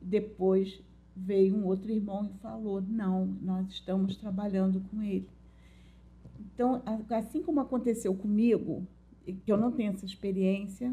Depois 0.02 0.82
veio 1.14 1.56
um 1.56 1.66
outro 1.66 1.92
irmão 1.92 2.26
e 2.26 2.38
falou, 2.40 2.82
não, 2.82 3.26
nós 3.42 3.70
estamos 3.70 4.16
trabalhando 4.16 4.80
com 4.90 5.02
ele. 5.02 5.28
Então, 6.58 6.82
assim 7.12 7.44
como 7.44 7.60
aconteceu 7.60 8.16
comigo, 8.16 8.88
que 9.46 9.52
eu 9.52 9.58
não 9.58 9.72
tenho 9.72 9.92
essa 9.92 10.06
experiência, 10.06 10.92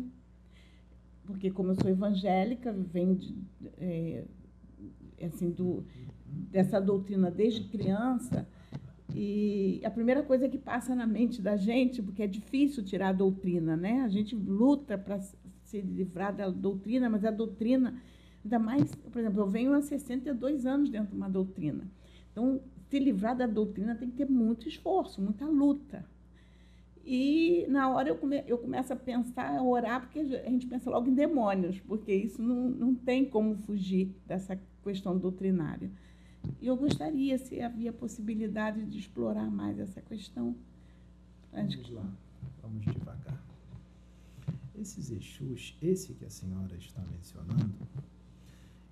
porque 1.25 1.51
como 1.51 1.71
eu 1.71 1.75
sou 1.75 1.91
evangélica, 1.91 2.71
venho 2.71 3.15
de, 3.15 3.35
é, 3.79 4.25
assim, 5.23 5.49
do, 5.49 5.83
dessa 6.27 6.79
doutrina 6.79 7.31
desde 7.31 7.65
criança, 7.65 8.47
e 9.15 9.81
a 9.83 9.91
primeira 9.91 10.23
coisa 10.23 10.51
que 10.51 10.59
passa 10.59 10.95
na 10.95 11.07
mente 11.07 11.41
da 11.41 11.57
gente, 11.57 12.03
porque 12.03 12.23
é 12.23 12.27
difícil 12.27 12.85
tirar 12.85 13.09
a 13.09 13.13
doutrina, 13.13 13.75
né? 13.75 14.03
A 14.03 14.09
gente 14.09 14.37
luta 14.37 14.99
para 14.99 15.19
se 15.63 15.81
livrar 15.81 16.37
da 16.37 16.51
doutrina, 16.51 17.09
mas 17.09 17.25
a 17.25 17.31
doutrina 17.31 18.03
Ainda 18.45 18.59
mais, 18.59 18.95
por 18.95 19.19
exemplo, 19.19 19.41
eu 19.41 19.49
venho 19.49 19.73
há 19.73 19.81
62 19.81 20.67
anos 20.67 20.91
dentro 20.91 21.09
de 21.13 21.17
uma 21.17 21.31
doutrina. 21.31 21.91
Então, 22.31 22.61
se 22.89 22.99
livrar 22.99 23.37
da 23.37 23.47
doutrina 23.47 23.95
tem 23.95 24.11
que 24.11 24.17
ter 24.17 24.29
muito 24.29 24.69
esforço, 24.69 25.21
muita 25.21 25.47
luta. 25.47 26.05
E 27.05 27.67
na 27.69 27.91
hora 27.91 28.09
eu, 28.09 28.17
come, 28.17 28.43
eu 28.47 28.57
começo 28.57 28.93
a 28.93 28.97
pensar, 28.97 29.59
a 29.59 29.63
orar, 29.63 30.01
porque 30.01 30.21
a 30.21 30.51
gente 30.51 30.67
pensa 30.67 30.89
logo 30.89 31.09
em 31.11 31.15
demônios, 31.15 31.79
porque 31.81 32.15
isso 32.15 32.43
não, 32.43 32.71
não 32.71 32.95
tem 32.95 33.25
como 33.27 33.57
fugir 33.59 34.15
dessa 34.27 34.59
questão 34.83 35.19
doutrinária. 35.19 35.91
E 36.61 36.67
eu 36.67 36.77
gostaria, 36.77 37.37
se 37.37 37.61
havia 37.61 37.93
possibilidade 37.93 38.85
de 38.87 38.99
explorar 38.99 39.51
mais 39.51 39.79
essa 39.79 40.01
questão. 40.01 40.57
Vamos 41.53 41.91
lá, 41.91 42.11
vamos 42.63 42.85
devagar. 42.87 43.43
Esses 44.75 45.11
Exus, 45.11 45.77
esse 45.81 46.15
que 46.15 46.25
a 46.25 46.31
senhora 46.31 46.75
está 46.77 47.03
mencionando, 47.13 47.75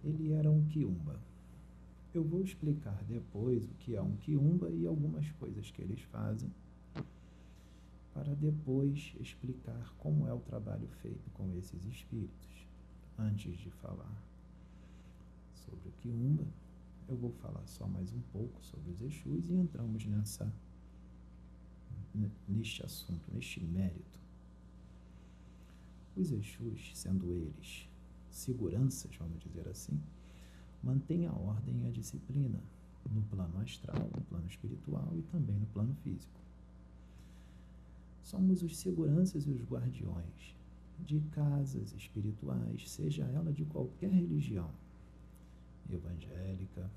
ele 0.05 0.33
era 0.33 0.51
um 0.51 0.63
quiumba. 0.69 1.19
Eu 2.15 2.23
vou 2.23 2.43
explicar 2.43 3.03
depois 3.05 3.65
o 3.65 3.75
que 3.75 3.97
é 3.97 4.03
um 4.03 4.17
quiumba 4.17 4.71
e 4.71 4.87
algumas 4.87 5.31
coisas 5.33 5.71
que 5.71 5.81
eles 5.81 6.01
fazem 6.03 6.51
para 8.13 8.35
depois 8.35 9.15
explicar 9.21 9.95
como 9.99 10.27
é 10.27 10.33
o 10.35 10.41
trabalho 10.41 10.87
feito 11.01 11.31
com 11.31 11.51
esses 11.57 11.85
espíritos. 11.87 12.67
Antes 13.19 13.57
de 13.59 13.71
falar 13.71 14.23
sobre 15.55 15.89
o 15.89 15.93
Quiumba, 15.93 16.47
eu 17.09 17.17
vou 17.17 17.31
falar 17.31 17.67
só 17.67 17.87
mais 17.87 18.13
um 18.13 18.21
pouco 18.33 18.63
sobre 18.65 18.91
os 18.91 19.01
Exus 19.01 19.49
e 19.49 19.55
entramos 19.55 20.05
nessa 20.07 20.53
neste 22.47 22.85
assunto, 22.85 23.23
neste 23.33 23.61
mérito. 23.61 24.21
Os 26.15 26.31
Exus, 26.31 26.93
sendo 26.95 27.33
eles 27.33 27.89
seguranças, 28.31 29.15
vamos 29.17 29.41
dizer 29.41 29.67
assim, 29.69 29.99
mantêm 30.83 31.27
a 31.27 31.33
ordem 31.33 31.83
e 31.83 31.87
a 31.87 31.91
disciplina 31.91 32.61
no 33.11 33.23
plano 33.23 33.61
astral, 33.61 34.09
no 34.15 34.21
plano 34.23 34.47
espiritual 34.47 35.13
e 35.17 35.23
também 35.23 35.57
no 35.59 35.67
plano 35.67 35.95
físico. 36.03 36.41
Somos 38.23 38.63
os 38.63 38.77
seguranças 38.77 39.47
e 39.47 39.51
os 39.51 39.63
guardiões 39.63 40.57
de 41.01 41.21
casas 41.33 41.93
espirituais, 41.95 42.89
seja 42.89 43.25
ela 43.25 43.53
de 43.53 43.65
qualquer 43.65 44.11
religião, 44.11 44.71
evangélica, 45.91 46.91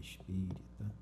espírita, 0.00 0.94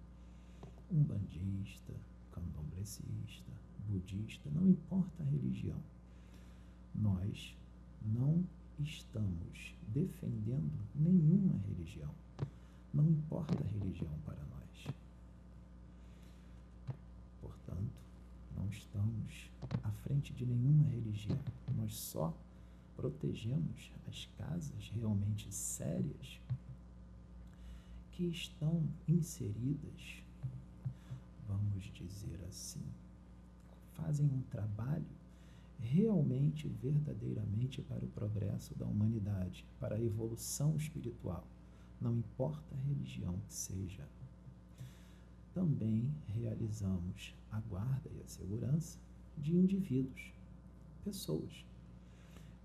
umbandista, 0.90 1.94
candomblecista, 2.32 3.52
budista, 3.88 4.50
não 4.50 4.68
importa 4.68 5.22
a 5.22 5.26
religião. 5.26 5.80
Nós 6.94 7.56
não 8.02 8.44
estamos 8.82 9.74
defendendo 9.88 10.72
nenhuma 10.94 11.58
religião. 11.68 12.10
Não 12.92 13.08
importa 13.08 13.62
a 13.62 13.66
religião 13.78 14.12
para 14.24 14.42
nós. 14.44 14.94
Portanto, 17.40 18.00
não 18.56 18.68
estamos 18.68 19.50
à 19.82 19.90
frente 20.02 20.32
de 20.32 20.44
nenhuma 20.44 20.88
religião. 20.88 21.38
Nós 21.76 21.94
só 21.94 22.34
protegemos 22.96 23.92
as 24.08 24.28
casas 24.36 24.90
realmente 24.94 25.52
sérias 25.54 26.40
que 28.12 28.24
estão 28.24 28.86
inseridas, 29.08 30.22
vamos 31.48 31.84
dizer 31.94 32.38
assim, 32.48 32.82
fazem 33.94 34.26
um 34.26 34.42
trabalho 34.50 35.19
realmente, 35.80 36.68
verdadeiramente 36.68 37.82
para 37.82 38.04
o 38.04 38.08
progresso 38.08 38.74
da 38.78 38.86
humanidade, 38.86 39.66
para 39.78 39.96
a 39.96 40.02
evolução 40.02 40.76
espiritual, 40.76 41.46
não 42.00 42.16
importa 42.16 42.74
a 42.74 42.88
religião 42.88 43.38
que 43.46 43.54
seja 43.54 44.06
também 45.54 46.08
realizamos 46.28 47.34
a 47.50 47.60
guarda 47.60 48.08
e 48.16 48.22
a 48.22 48.28
segurança 48.28 48.98
de 49.36 49.56
indivíduos, 49.56 50.32
pessoas. 51.04 51.64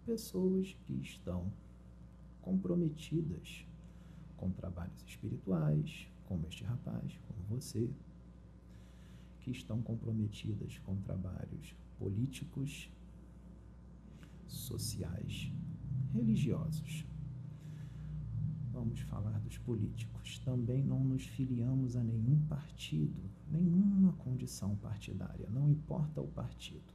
Pessoas 0.06 0.76
que 0.86 0.94
estão 0.94 1.52
comprometidas 2.42 3.66
com 4.38 4.52
trabalhos 4.52 5.04
espirituais, 5.08 6.08
como 6.28 6.48
este 6.48 6.64
rapaz, 6.64 7.20
como 7.28 7.60
você, 7.60 7.90
que 9.42 9.52
estão 9.52 9.82
comprometidas 9.82 10.78
com 10.80 10.96
trabalhos 10.98 11.76
políticos, 11.98 12.90
sociais, 14.58 15.52
religiosos 16.14 17.06
vamos 18.76 19.00
falar 19.00 19.40
dos 19.40 19.58
políticos. 19.58 20.38
Também 20.40 20.84
não 20.84 21.00
nos 21.00 21.26
filiamos 21.26 21.96
a 21.96 22.04
nenhum 22.04 22.40
partido, 22.48 23.24
nenhuma 23.50 24.12
condição 24.14 24.76
partidária, 24.76 25.50
não 25.50 25.70
importa 25.70 26.22
o 26.22 26.28
partido. 26.28 26.94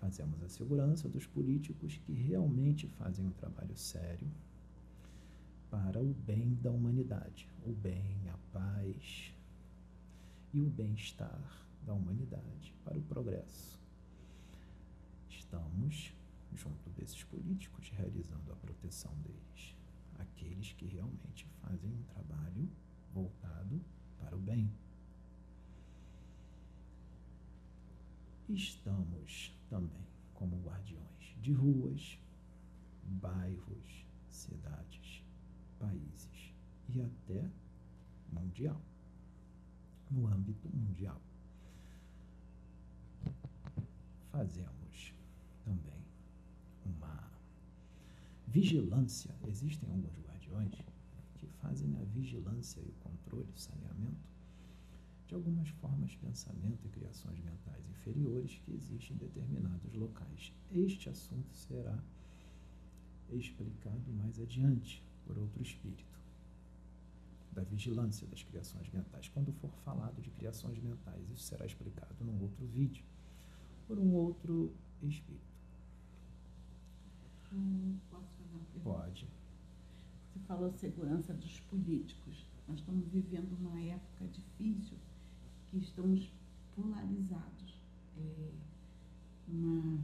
Fazemos 0.00 0.42
a 0.42 0.48
segurança 0.48 1.08
dos 1.08 1.26
políticos 1.26 1.98
que 1.98 2.12
realmente 2.12 2.88
fazem 2.88 3.26
um 3.26 3.30
trabalho 3.30 3.76
sério 3.76 4.26
para 5.70 6.00
o 6.00 6.14
bem 6.26 6.54
da 6.62 6.70
humanidade, 6.70 7.48
o 7.66 7.72
bem, 7.72 8.28
a 8.28 8.36
paz 8.52 9.32
e 10.52 10.60
o 10.60 10.70
bem-estar 10.70 11.66
da 11.84 11.92
humanidade, 11.92 12.74
para 12.82 12.98
o 12.98 13.02
progresso. 13.02 13.78
Estamos 15.28 16.14
junto 16.54 16.90
desses 16.90 17.22
políticos 17.24 17.90
realizando 17.90 18.52
a 18.52 18.56
proteção 18.56 19.14
deles 19.22 19.74
aqueles 20.18 20.72
que 20.72 20.86
realmente 20.86 21.46
fazem 21.62 21.90
um 21.90 22.02
trabalho 22.04 22.68
voltado 23.12 23.80
para 24.18 24.36
o 24.36 24.40
bem. 24.40 24.70
Estamos 28.48 29.56
também 29.70 30.06
como 30.34 30.60
guardiões 30.62 31.34
de 31.40 31.52
ruas, 31.52 32.18
bairros, 33.04 34.06
cidades, 34.28 35.22
países 35.78 36.54
e 36.88 37.00
até 37.00 37.50
mundial, 38.32 38.80
no 40.10 40.26
âmbito 40.26 40.68
mundial. 40.68 41.20
Fazemos 44.30 45.14
também 45.64 46.04
uma 46.84 47.30
Vigilância. 48.54 49.34
Existem 49.48 49.90
alguns 49.90 50.16
guardiões 50.20 50.76
que 51.34 51.46
fazem 51.60 51.96
a 51.96 52.04
vigilância 52.04 52.80
e 52.80 52.88
o 52.88 52.92
controle, 53.00 53.50
o 53.52 53.58
saneamento 53.58 54.28
de 55.26 55.34
algumas 55.34 55.68
formas 55.70 56.12
de 56.12 56.18
pensamento 56.18 56.86
e 56.86 56.88
criações 56.88 57.36
mentais 57.40 57.84
inferiores 57.90 58.56
que 58.64 58.72
existem 58.72 59.16
em 59.16 59.18
determinados 59.18 59.92
locais. 59.94 60.52
Este 60.70 61.08
assunto 61.08 61.52
será 61.52 61.98
explicado 63.32 64.12
mais 64.12 64.38
adiante 64.38 65.02
por 65.26 65.36
outro 65.36 65.60
espírito 65.60 66.20
da 67.50 67.64
vigilância 67.64 68.24
das 68.28 68.44
criações 68.44 68.88
mentais. 68.92 69.26
Quando 69.30 69.52
for 69.54 69.72
falado 69.84 70.22
de 70.22 70.30
criações 70.30 70.78
mentais, 70.78 71.28
isso 71.28 71.42
será 71.42 71.66
explicado 71.66 72.24
num 72.24 72.40
outro 72.40 72.64
vídeo 72.66 73.04
por 73.88 73.98
um 73.98 74.14
outro 74.14 74.72
espírito. 75.02 75.52
Hum, 77.52 77.98
posso? 78.10 78.43
Pode. 78.82 79.28
Você 80.32 80.38
falou 80.40 80.72
segurança 80.72 81.32
dos 81.34 81.60
políticos. 81.60 82.46
Nós 82.68 82.78
estamos 82.78 83.06
vivendo 83.08 83.52
uma 83.58 83.80
época 83.80 84.26
difícil 84.28 84.98
que 85.66 85.78
estamos 85.78 86.32
polarizados. 86.74 87.74
É 88.16 88.50
uma 89.48 89.98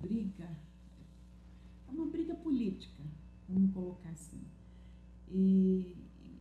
briga, 0.00 0.56
é 1.88 1.90
uma 1.90 2.06
briga 2.06 2.34
política, 2.34 3.02
vamos 3.48 3.72
colocar 3.72 4.10
assim. 4.10 4.42
E, 5.28 5.96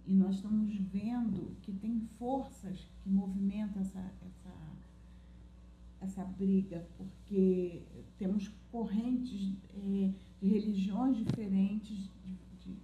e 0.05 0.13
nós 0.13 0.35
estamos 0.35 0.75
vendo 0.91 1.55
que 1.61 1.71
tem 1.73 2.01
forças 2.19 2.87
que 3.01 3.09
movimentam 3.09 3.81
essa, 3.81 3.99
essa 4.21 4.62
essa 6.03 6.23
briga, 6.23 6.85
porque 6.97 7.81
temos 8.17 8.49
correntes 8.71 9.53
é, 9.75 10.11
de 10.41 10.47
religiões 10.47 11.17
diferentes, 11.17 12.09
de, 12.23 12.37
de, 12.59 12.77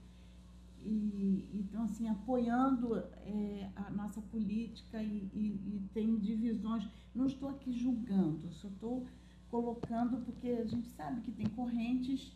e, 0.84 1.50
então, 1.54 1.84
assim, 1.84 2.08
apoiando 2.08 2.98
é, 2.98 3.70
a 3.76 3.90
nossa 3.92 4.22
política 4.22 5.02
e, 5.02 5.30
e, 5.34 5.46
e, 5.76 5.90
tem 5.94 6.18
divisões. 6.18 6.88
Não 7.14 7.26
estou 7.26 7.50
aqui 7.50 7.72
julgando, 7.72 8.52
só 8.52 8.68
estou 8.68 9.06
colocando 9.50 10.18
porque 10.26 10.50
a 10.50 10.66
gente 10.66 10.88
sabe 10.90 11.22
que 11.22 11.32
tem 11.32 11.48
correntes 11.48 12.32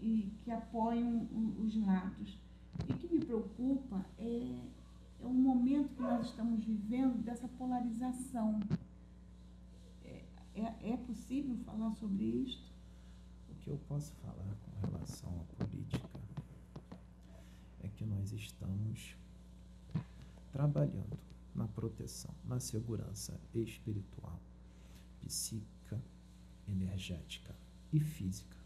e 0.00 0.30
que 0.44 0.50
apoiam 0.50 1.26
os 1.58 1.74
lados. 1.84 2.38
E 2.88 2.92
o 2.92 2.96
que 2.96 3.08
me 3.08 3.24
preocupa 3.24 4.04
é, 4.18 4.60
é 5.22 5.26
o 5.26 5.32
momento 5.32 5.94
que 5.94 6.02
nós 6.02 6.26
estamos 6.26 6.62
vivendo 6.62 7.22
dessa 7.24 7.48
polarização 7.48 8.60
é, 10.56 10.92
é 10.92 10.96
possível 10.96 11.56
falar 11.58 11.92
sobre 11.92 12.24
isto? 12.24 12.72
O 13.50 13.54
que 13.56 13.70
eu 13.70 13.78
posso 13.88 14.12
falar 14.16 14.56
com 14.64 14.86
relação 14.86 15.30
à 15.40 15.64
política 15.64 16.16
nós 18.26 18.32
estamos 18.32 19.16
trabalhando 20.50 21.16
na 21.54 21.68
proteção, 21.68 22.34
na 22.44 22.58
segurança 22.58 23.38
espiritual, 23.54 24.40
psíquica, 25.20 26.02
energética 26.66 27.54
e 27.92 28.00
física 28.00 28.56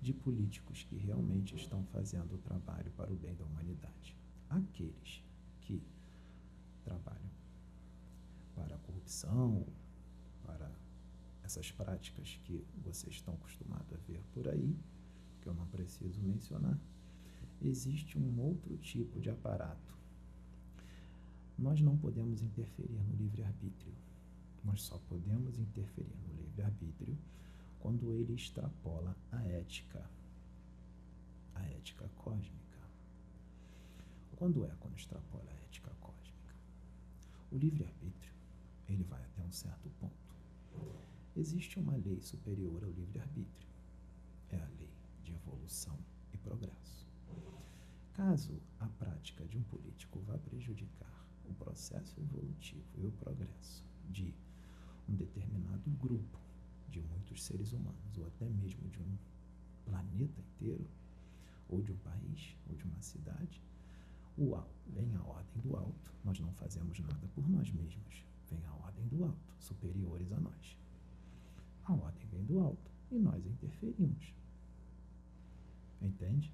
de 0.00 0.12
políticos 0.12 0.84
que 0.84 0.96
realmente 0.96 1.54
estão 1.56 1.84
fazendo 1.86 2.34
o 2.34 2.38
trabalho 2.38 2.90
para 2.92 3.10
o 3.10 3.16
bem 3.16 3.34
da 3.34 3.44
humanidade. 3.44 4.14
Aqueles 4.50 5.22
que 5.62 5.82
trabalham 6.84 7.30
para 8.54 8.74
a 8.74 8.78
corrupção, 8.78 9.66
essas 11.50 11.72
práticas 11.72 12.38
que 12.44 12.64
vocês 12.76 13.16
estão 13.16 13.34
acostumados 13.34 13.92
a 13.92 13.96
ver 14.06 14.22
por 14.32 14.46
aí, 14.46 14.78
que 15.40 15.48
eu 15.48 15.54
não 15.54 15.66
preciso 15.66 16.22
mencionar, 16.22 16.78
existe 17.60 18.16
um 18.16 18.40
outro 18.40 18.76
tipo 18.76 19.20
de 19.20 19.30
aparato. 19.30 19.98
Nós 21.58 21.80
não 21.80 21.98
podemos 21.98 22.40
interferir 22.40 23.02
no 23.02 23.16
livre-arbítrio. 23.16 23.92
Nós 24.62 24.82
só 24.82 24.96
podemos 25.08 25.58
interferir 25.58 26.14
no 26.28 26.40
livre-arbítrio 26.40 27.18
quando 27.80 28.12
ele 28.12 28.34
extrapola 28.34 29.16
a 29.32 29.42
ética, 29.42 30.08
a 31.54 31.62
ética 31.64 32.08
cósmica. 32.14 32.78
Quando 34.36 34.64
é 34.64 34.74
quando 34.78 34.96
extrapola 34.96 35.50
a 35.50 35.64
ética 35.64 35.90
cósmica? 36.00 36.54
O 37.50 37.58
livre-arbítrio, 37.58 38.32
ele 38.88 39.02
vai 39.02 39.22
até 39.24 39.42
um 39.42 39.52
certo 39.52 39.90
ponto. 39.98 41.09
Existe 41.36 41.78
uma 41.78 41.96
lei 41.96 42.20
superior 42.20 42.82
ao 42.82 42.90
livre-arbítrio. 42.90 43.68
É 44.48 44.56
a 44.56 44.68
lei 44.78 44.90
de 45.22 45.32
evolução 45.32 45.96
e 46.32 46.36
progresso. 46.38 47.06
Caso 48.14 48.60
a 48.80 48.86
prática 48.86 49.46
de 49.46 49.56
um 49.56 49.62
político 49.62 50.18
vá 50.26 50.36
prejudicar 50.38 51.24
o 51.48 51.54
processo 51.54 52.18
evolutivo 52.20 52.84
e 52.96 53.06
o 53.06 53.12
progresso 53.12 53.84
de 54.10 54.34
um 55.08 55.14
determinado 55.14 55.88
grupo 56.00 56.38
de 56.88 57.00
muitos 57.00 57.44
seres 57.44 57.72
humanos, 57.72 58.18
ou 58.18 58.26
até 58.26 58.48
mesmo 58.48 58.88
de 58.88 58.98
um 59.00 59.16
planeta 59.84 60.40
inteiro, 60.40 60.90
ou 61.68 61.80
de 61.80 61.92
um 61.92 61.96
país, 61.98 62.56
ou 62.68 62.74
de 62.74 62.84
uma 62.84 63.00
cidade, 63.00 63.62
o 64.36 64.60
vem 64.88 65.14
a 65.14 65.22
ordem 65.22 65.62
do 65.62 65.76
alto, 65.76 66.12
nós 66.24 66.40
não 66.40 66.52
fazemos 66.54 66.98
nada 66.98 67.28
por 67.34 67.48
nós 67.48 67.70
mesmos, 67.70 68.24
vem 68.50 68.64
a 68.66 68.74
ordem 68.74 69.06
do 69.06 69.24
alto, 69.24 69.54
superiores 69.60 70.32
a 70.32 70.40
nós. 70.40 70.76
A 71.90 71.92
ordem 71.92 72.24
vem 72.28 72.44
do 72.44 72.60
alto 72.60 72.88
e 73.10 73.18
nós 73.18 73.44
interferimos. 73.44 74.32
Entende? 76.00 76.52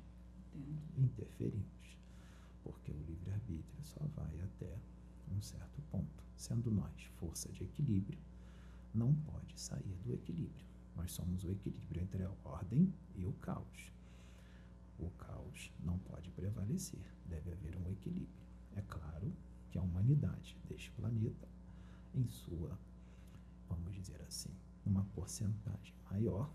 Entendo. 0.55 0.83
Interferimos. 0.97 1.99
Porque 2.65 2.91
o 2.91 2.99
livre-arbítrio 3.07 3.85
só 3.85 4.01
vai 4.17 4.41
até 4.41 4.79
um 5.31 5.43
certo 5.43 5.83
ponto. 5.91 6.25
Sendo 6.39 6.71
nós 6.71 7.03
força 7.21 7.53
de 7.53 7.65
equilíbrio, 7.65 8.19
não 8.95 9.15
pode 9.15 9.61
sair 9.61 9.99
do 10.07 10.15
equilíbrio. 10.15 10.65
Nós 10.97 11.13
somos 11.13 11.45
o 11.45 11.51
equilíbrio 11.51 12.03
entre 12.03 12.25
a 12.25 12.33
ordem 12.43 12.91
e 13.15 13.27
o 13.27 13.33
caos. 13.35 13.93
O 14.99 15.11
caos 15.19 15.71
não 15.85 15.99
pode 15.99 16.31
prevalecer, 16.31 17.13
deve 17.27 17.53
haver 17.53 17.77
um 17.77 17.91
equilíbrio. 17.91 18.47
É 18.75 18.81
claro 18.81 19.31
que 19.71 19.77
a 19.77 19.83
humanidade 19.83 20.57
deste 20.67 20.91
planeta, 20.93 21.47
em 22.15 22.27
sua, 22.27 22.79
vamos 23.69 23.95
dizer 23.95 24.23
assim, 24.23 24.57
uma 24.87 25.05
porcentagem 25.15 25.95
maior, 26.11 26.51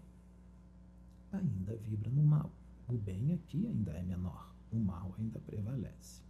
ainda 1.31 1.75
vibra 1.77 2.09
no 2.09 2.23
mal. 2.23 2.51
O 2.87 2.93
bem 2.93 3.33
aqui 3.33 3.67
ainda 3.67 3.91
é 3.91 4.03
menor, 4.03 4.53
o 4.71 4.77
mal 4.77 5.13
ainda 5.17 5.39
prevalece. 5.39 6.21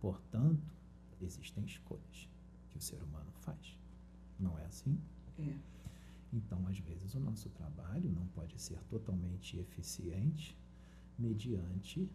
Portanto, 0.00 0.62
existem 1.20 1.64
escolhas 1.64 2.28
que 2.70 2.78
o 2.78 2.80
ser 2.80 3.02
humano 3.02 3.32
faz. 3.32 3.78
Não 4.38 4.58
é 4.58 4.64
assim? 4.66 5.00
É. 5.38 5.56
Então, 6.32 6.66
às 6.66 6.78
vezes, 6.78 7.14
o 7.14 7.20
nosso 7.20 7.48
trabalho 7.50 8.10
não 8.10 8.26
pode 8.28 8.60
ser 8.60 8.78
totalmente 8.84 9.58
eficiente 9.58 10.56
mediante 11.18 12.08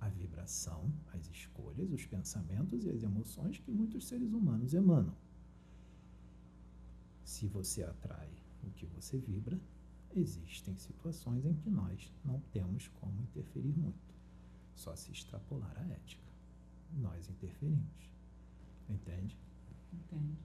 a 0.00 0.08
vibração, 0.08 0.92
as 1.12 1.26
escolhas, 1.28 1.90
os 1.90 2.04
pensamentos 2.06 2.84
e 2.84 2.90
as 2.90 3.02
emoções 3.02 3.58
que 3.58 3.70
muitos 3.70 4.06
seres 4.06 4.32
humanos 4.32 4.74
emanam. 4.74 5.14
Se 7.24 7.46
você 7.48 7.82
atrai 7.82 8.30
o 8.68 8.72
que 8.72 8.86
você 8.86 9.18
vibra, 9.18 9.58
existem 10.14 10.76
situações 10.76 11.44
em 11.44 11.54
que 11.54 11.70
nós 11.70 12.12
não 12.24 12.40
temos 12.52 12.88
como 13.00 13.20
interferir 13.22 13.76
muito. 13.76 14.14
Só 14.74 14.94
se 14.94 15.10
extrapolar 15.12 15.74
a 15.78 15.86
ética. 15.92 16.24
Nós 16.98 17.28
interferimos. 17.28 18.10
Entende? 18.88 19.36
Entendo. 19.92 20.36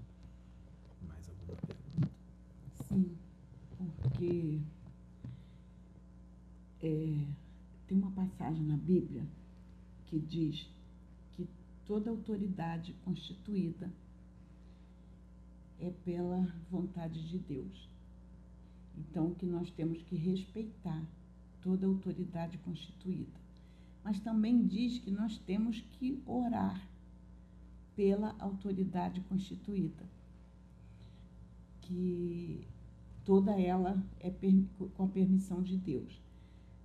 Mais 1.08 1.30
alguma 1.30 1.56
pergunta? 1.56 2.12
Sim, 2.88 3.18
porque 3.78 4.62
é, 6.82 7.28
tem 7.88 7.98
uma 7.98 8.12
passagem 8.12 8.64
na 8.64 8.78
Bíblia 8.78 9.26
que 10.08 10.20
diz 10.20 10.68
que 11.34 11.48
toda 11.86 12.10
autoridade 12.10 12.94
constituída 13.06 13.92
é 15.80 15.92
pela 16.04 16.48
vontade 16.70 17.28
de 17.28 17.38
Deus. 17.40 17.91
Então, 18.98 19.34
que 19.34 19.46
nós 19.46 19.70
temos 19.72 20.02
que 20.04 20.16
respeitar 20.16 21.04
toda 21.62 21.86
autoridade 21.86 22.58
constituída. 22.60 23.40
Mas 24.04 24.20
também 24.20 24.66
diz 24.66 24.98
que 25.00 25.12
nós 25.12 25.38
temos 25.40 25.82
que 25.94 26.22
orar 26.26 26.88
pela 27.96 28.36
autoridade 28.40 29.22
constituída. 29.22 30.04
Que 31.82 32.66
toda 33.24 33.60
ela 33.60 34.04
é 34.20 34.32
com 34.96 35.04
a 35.04 35.08
permissão 35.08 35.62
de 35.62 35.78
Deus. 35.78 36.20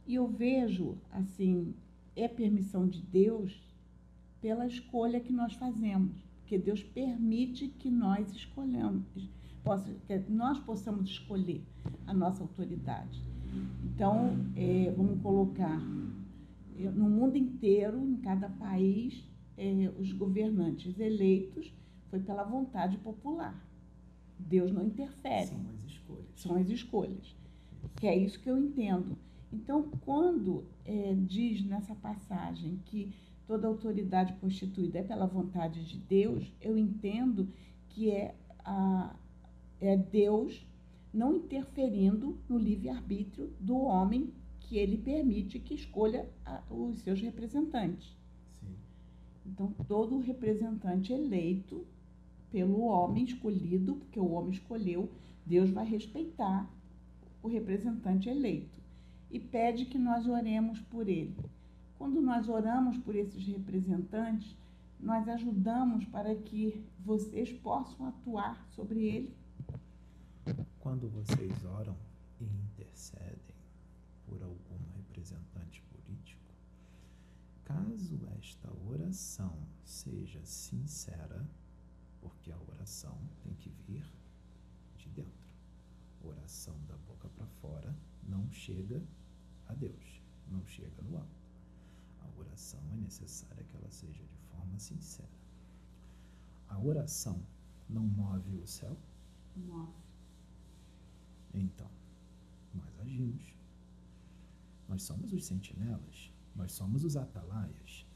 E 0.06 0.14
eu 0.14 0.28
vejo, 0.28 0.96
assim, 1.10 1.74
é 2.14 2.28
permissão 2.28 2.86
de 2.86 3.00
Deus 3.00 3.60
pela 4.40 4.66
escolha 4.66 5.20
que 5.20 5.32
nós 5.32 5.54
fazemos, 5.54 6.16
porque 6.40 6.58
Deus 6.58 6.82
permite 6.82 7.68
que 7.68 7.90
nós 7.90 8.30
escolhamos, 8.32 9.28
que 10.06 10.30
nós 10.30 10.58
possamos 10.60 11.10
escolher 11.10 11.64
a 12.06 12.14
nossa 12.14 12.42
autoridade. 12.42 13.22
Então, 13.84 14.36
é, 14.54 14.92
vamos 14.96 15.20
colocar 15.22 15.80
no 16.78 17.08
mundo 17.08 17.36
inteiro, 17.36 17.98
em 17.98 18.16
cada 18.16 18.48
país, 18.48 19.24
é, 19.56 19.90
os 19.98 20.12
governantes 20.12 20.98
eleitos 20.98 21.72
foi 22.10 22.20
pela 22.20 22.44
vontade 22.44 22.98
popular. 22.98 23.64
Deus 24.38 24.70
não 24.70 24.84
interfere. 24.84 25.46
São 25.46 25.66
as 25.70 25.90
escolhas. 25.90 26.26
São 26.34 26.56
as 26.56 26.68
escolhas. 26.68 27.36
Que 27.96 28.06
é 28.06 28.16
isso 28.16 28.38
que 28.40 28.50
eu 28.50 28.58
entendo. 28.58 29.16
Então, 29.52 29.90
quando 30.04 30.64
é, 30.84 31.14
diz 31.14 31.64
nessa 31.64 31.94
passagem 31.94 32.80
que 32.84 33.14
toda 33.46 33.66
autoridade 33.66 34.34
constituída 34.34 34.98
é 34.98 35.02
pela 35.02 35.26
vontade 35.26 35.84
de 35.86 35.98
Deus, 35.98 36.52
eu 36.60 36.76
entendo 36.76 37.48
que 37.88 38.10
é, 38.10 38.34
a, 38.58 39.14
é 39.80 39.96
Deus 39.96 40.66
não 41.12 41.34
interferindo 41.36 42.38
no 42.48 42.58
livre-arbítrio 42.58 43.52
do 43.58 43.76
homem 43.78 44.32
que 44.60 44.76
ele 44.76 44.98
permite 44.98 45.58
que 45.58 45.74
escolha 45.74 46.28
a, 46.44 46.62
os 46.70 47.00
seus 47.00 47.20
representantes. 47.20 48.16
Sim. 48.60 48.74
Então, 49.46 49.72
todo 49.86 50.18
representante 50.18 51.12
eleito 51.12 51.86
pelo 52.50 52.80
homem 52.80 53.24
escolhido, 53.24 53.96
porque 53.96 54.18
o 54.18 54.32
homem 54.32 54.52
escolheu, 54.52 55.10
Deus 55.44 55.70
vai 55.70 55.86
respeitar 55.86 56.68
o 57.42 57.48
representante 57.48 58.28
eleito 58.28 58.80
e 59.30 59.38
pede 59.38 59.86
que 59.86 59.98
nós 59.98 60.26
oremos 60.26 60.80
por 60.80 61.08
ele. 61.08 61.36
Quando 61.98 62.20
nós 62.20 62.48
oramos 62.48 62.96
por 62.98 63.14
esses 63.14 63.46
representantes, 63.46 64.54
nós 64.98 65.28
ajudamos 65.28 66.04
para 66.06 66.34
que 66.34 66.84
vocês 67.04 67.52
possam 67.52 68.06
atuar 68.06 68.66
sobre 68.70 69.04
ele. 69.04 69.34
Quando 70.86 71.08
vocês 71.08 71.64
oram 71.64 71.96
e 72.40 72.44
intercedem 72.44 73.56
por 74.24 74.40
algum 74.40 74.78
representante 74.94 75.82
político, 75.82 76.54
caso 77.64 78.20
esta 78.38 78.72
oração 78.88 79.52
seja 79.82 80.38
sincera, 80.44 81.44
porque 82.20 82.52
a 82.52 82.58
oração 82.72 83.18
tem 83.42 83.52
que 83.54 83.68
vir 83.88 84.06
de 84.96 85.08
dentro. 85.08 85.50
Oração 86.22 86.76
da 86.86 86.96
boca 86.98 87.28
para 87.30 87.46
fora 87.60 87.92
não 88.22 88.48
chega 88.52 89.02
a 89.66 89.74
Deus, 89.74 90.22
não 90.48 90.64
chega 90.68 91.02
no 91.02 91.16
alto. 91.16 91.50
A 92.20 92.38
oração 92.38 92.80
é 92.92 92.96
necessária 92.98 93.64
que 93.64 93.76
ela 93.76 93.90
seja 93.90 94.22
de 94.22 94.38
forma 94.52 94.78
sincera. 94.78 95.36
A 96.68 96.78
oração 96.78 97.42
não 97.90 98.04
move 98.04 98.56
o 98.58 98.66
céu? 98.68 98.96
Move. 99.56 100.05
Então, 101.56 101.90
nós 102.74 103.00
agimos. 103.00 103.54
Nós 104.88 105.02
somos 105.02 105.32
os 105.32 105.44
sentinelas, 105.44 106.32
nós 106.54 106.70
somos 106.70 107.02
os 107.02 107.16
atalaias 107.16 108.06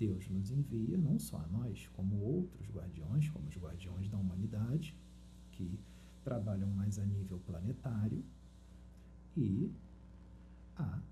Deus 0.00 0.26
nos 0.30 0.50
envia, 0.50 0.96
não 0.96 1.18
só 1.18 1.36
a 1.36 1.46
nós, 1.48 1.86
como 1.88 2.16
outros 2.22 2.66
guardiões, 2.70 3.28
como 3.28 3.46
os 3.46 3.56
guardiões 3.58 4.08
da 4.08 4.16
humanidade, 4.16 4.96
que 5.52 5.78
trabalham 6.24 6.70
mais 6.70 6.98
a 6.98 7.04
nível 7.04 7.38
planetário, 7.40 8.24
e 9.36 9.70
há 10.74 11.02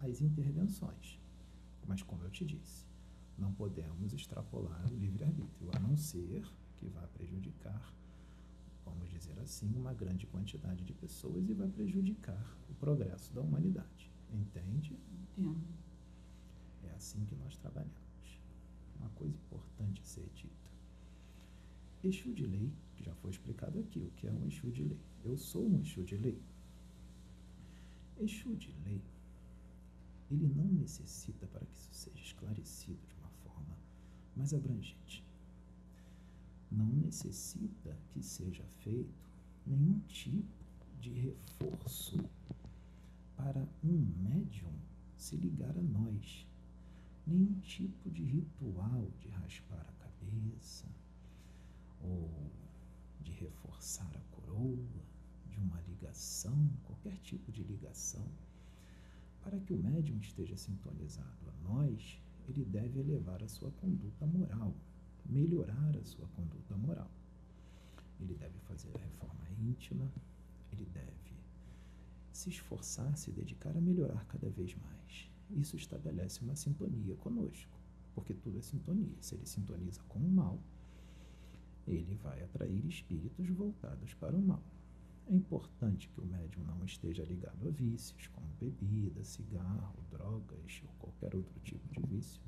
as 0.00 0.22
intervenções. 0.22 1.20
Mas, 1.86 2.02
como 2.02 2.24
eu 2.24 2.30
te 2.30 2.42
disse, 2.42 2.86
não 3.36 3.52
podemos 3.52 4.14
extrapolar 4.14 4.90
o 4.90 4.96
livre-arbítrio, 4.96 5.70
a 5.74 5.78
não 5.78 5.94
ser 5.94 6.42
que 6.78 6.88
vá 6.88 7.06
prejudicar, 7.08 7.92
vamos 8.88 9.08
dizer 9.10 9.38
assim, 9.40 9.72
uma 9.74 9.92
grande 9.92 10.26
quantidade 10.26 10.84
de 10.84 10.92
pessoas 10.92 11.48
e 11.48 11.54
vá 11.54 11.66
prejudicar 11.66 12.56
o 12.68 12.74
progresso 12.74 13.32
da 13.32 13.40
humanidade. 13.40 14.10
Entende? 14.32 14.98
Entendo. 15.36 15.66
É 16.84 16.90
assim 16.94 17.24
que 17.24 17.34
nós 17.36 17.56
trabalhamos. 17.56 18.40
Uma 18.98 19.08
coisa 19.10 19.34
importante 19.36 20.00
a 20.00 20.04
ser 20.04 20.28
dita. 20.34 20.68
Eixo 22.02 22.32
de 22.32 22.46
lei, 22.46 22.72
que 22.94 23.04
já 23.04 23.14
foi 23.16 23.30
explicado 23.30 23.78
aqui, 23.78 24.00
o 24.00 24.10
que 24.12 24.26
é 24.26 24.32
um 24.32 24.44
eixo 24.44 24.70
de 24.70 24.84
lei. 24.84 25.00
Eu 25.24 25.36
sou 25.36 25.68
um 25.68 25.76
eixo 25.78 26.02
de 26.02 26.16
lei. 26.16 26.40
Eixo 28.18 28.54
de 28.56 28.72
lei, 28.84 29.02
ele 30.30 30.48
não 30.48 30.64
necessita 30.64 31.46
para 31.46 31.64
que 31.64 31.76
isso 31.76 31.92
seja 31.92 32.18
esclarecido 32.18 33.00
de 33.06 33.14
uma 33.14 33.30
forma 33.30 33.78
mais 34.36 34.52
abrangente. 34.52 35.24
Não 36.70 36.86
necessita 36.86 37.96
que 38.10 38.22
seja 38.22 38.64
feito 38.82 39.30
nenhum 39.66 39.98
tipo 40.00 40.46
de 41.00 41.10
reforço 41.10 42.18
para 43.36 43.66
um 43.84 43.98
médium 44.22 44.72
se 45.16 45.36
ligar 45.36 45.76
a 45.76 45.82
nós. 45.82 46.46
Nenhum 47.26 47.58
tipo 47.60 48.10
de 48.10 48.22
ritual 48.22 49.10
de 49.20 49.28
raspar 49.28 49.86
a 49.88 49.92
cabeça 49.92 50.86
ou 52.02 52.30
de 53.20 53.32
reforçar 53.32 54.10
a 54.14 54.34
coroa, 54.34 55.02
de 55.50 55.58
uma 55.58 55.80
ligação, 55.82 56.70
qualquer 56.84 57.16
tipo 57.18 57.50
de 57.52 57.62
ligação. 57.62 58.26
Para 59.42 59.58
que 59.60 59.72
o 59.72 59.82
médium 59.82 60.18
esteja 60.18 60.56
sintonizado 60.56 61.48
a 61.48 61.68
nós, 61.68 62.20
ele 62.48 62.64
deve 62.64 63.00
elevar 63.00 63.42
a 63.42 63.48
sua 63.48 63.70
conduta 63.72 64.26
moral, 64.26 64.74
melhorar 65.28 65.96
a 65.96 66.04
sua 66.04 66.26
conduta 66.28 66.76
moral. 66.76 67.10
Ele 68.20 68.34
deve 68.34 68.58
fazer 68.60 68.90
a 68.96 68.98
reforma 68.98 69.48
íntima, 69.60 70.10
ele 70.72 70.86
deve 70.86 71.18
se 72.32 72.50
esforçar, 72.50 73.16
se 73.16 73.32
dedicar 73.32 73.76
a 73.76 73.80
melhorar 73.80 74.24
cada 74.26 74.48
vez 74.48 74.74
mais. 74.76 75.30
Isso 75.50 75.76
estabelece 75.76 76.40
uma 76.42 76.54
sintonia 76.54 77.16
conosco, 77.16 77.76
porque 78.14 78.34
tudo 78.34 78.58
é 78.58 78.62
sintonia. 78.62 79.16
Se 79.20 79.34
ele 79.34 79.46
sintoniza 79.46 80.02
com 80.08 80.18
o 80.18 80.30
mal, 80.30 80.62
ele 81.86 82.14
vai 82.16 82.42
atrair 82.42 82.84
espíritos 82.86 83.48
voltados 83.48 84.14
para 84.14 84.36
o 84.36 84.40
mal. 84.40 84.62
É 85.26 85.34
importante 85.34 86.08
que 86.08 86.20
o 86.20 86.24
médium 86.24 86.64
não 86.64 86.84
esteja 86.84 87.24
ligado 87.24 87.66
a 87.66 87.70
vícios, 87.70 88.28
como 88.28 88.46
bebida, 88.60 89.24
cigarro, 89.24 89.98
drogas 90.10 90.82
ou 90.84 90.88
qualquer 90.98 91.34
outro 91.34 91.58
tipo 91.60 91.86
de 91.92 92.00
vício. 92.06 92.42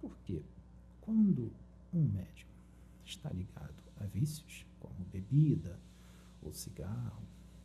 Porque 0.00 0.42
quando 1.00 1.52
um 1.92 2.02
médium 2.02 2.48
está 3.04 3.30
ligado 3.30 3.82
a 3.98 4.04
vícios, 4.04 4.64
como 4.78 5.04
bebida 5.12 5.78
ou 6.42 6.52
cigarro, 6.52 7.22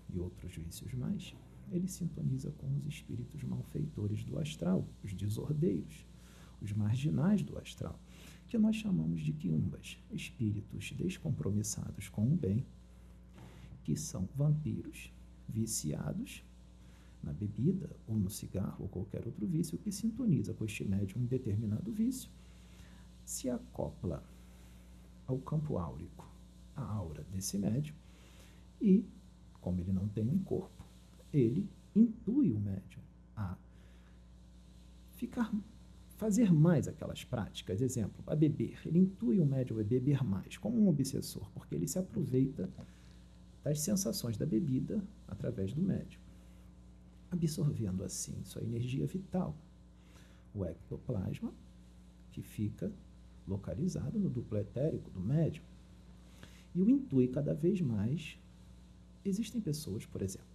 e 0.10 0.20
outros 0.20 0.56
vícios 0.56 0.94
mais, 0.94 1.36
ele 1.72 1.88
sintoniza 1.88 2.52
com 2.52 2.68
os 2.78 2.86
espíritos 2.86 3.44
malfeitores 3.44 4.24
do 4.24 4.38
astral, 4.40 4.88
os 5.04 5.14
desordeiros, 5.14 6.06
os 6.62 6.72
marginais 6.72 7.42
do 7.42 7.58
astral, 7.58 8.00
que 8.48 8.58
nós 8.58 8.76
chamamos 8.76 9.22
de 9.22 9.34
quiumbas, 9.34 9.98
espíritos 10.12 10.92
descompromissados 10.92 12.08
com 12.10 12.32
o 12.32 12.36
bem, 12.36 12.66
que 13.84 13.96
são 13.96 14.28
vampiros 14.36 15.12
viciados 15.48 16.44
na 17.24 17.34
bebida 17.34 17.90
ou 18.08 18.16
no 18.18 18.30
cigarro 18.30 18.84
ou 18.84 18.90
qualquer 18.90 19.26
outro 19.26 19.48
vício 19.48 19.78
que 19.78 19.92
sintoniza 19.92 20.54
com 20.54 20.66
este 20.66 20.86
médium 20.86 21.22
um 21.22 21.26
determinado 21.26 21.92
vício, 21.92 22.30
se 23.26 23.50
acopla 23.50 24.24
ao 25.28 25.40
campo 25.40 25.78
áurico, 25.78 26.30
a 26.76 26.84
aura 26.84 27.24
desse 27.32 27.58
médium, 27.58 27.96
e 28.80 29.04
como 29.60 29.82
ele 29.82 29.92
não 29.92 30.08
tem 30.08 30.30
um 30.30 30.40
corpo, 30.40 30.86
ele 31.34 31.70
intui 31.96 32.52
o 32.52 32.60
médium 32.60 33.02
a 33.36 33.58
ficar 35.16 35.52
fazer 36.18 36.52
mais 36.54 36.88
aquelas 36.88 37.24
práticas. 37.24 37.82
Exemplo, 37.82 38.24
a 38.28 38.36
beber. 38.36 38.80
Ele 38.86 39.00
intui 39.00 39.40
o 39.40 39.46
médium 39.46 39.80
a 39.80 39.84
beber 39.84 40.24
mais, 40.24 40.58
como 40.58 40.80
um 40.80 40.88
obsessor, 40.88 41.50
porque 41.52 41.76
ele 41.76 41.88
se 41.88 42.00
aproveita 42.00 42.70
das 43.64 43.82
sensações 43.82 44.38
da 44.38 44.46
bebida 44.46 45.04
através 45.28 45.74
do 45.74 45.82
médium, 45.82 46.22
absorvendo 47.32 48.04
assim 48.04 48.44
sua 48.44 48.64
energia 48.64 49.08
vital, 49.08 49.58
o 50.54 50.64
ectoplasma, 50.64 51.52
que 52.32 52.42
fica 52.44 52.92
localizado 53.48 54.20
no 54.20 54.30
duplo 54.30 54.58
etérico 54.58 55.10
do 55.12 55.20
médium, 55.20 55.64
e 56.74 56.82
o 56.82 56.90
intui 56.90 57.28
cada 57.28 57.54
vez 57.54 57.80
mais 57.82 58.38
Existem 59.26 59.60
pessoas, 59.60 60.06
por 60.06 60.22
exemplo, 60.22 60.46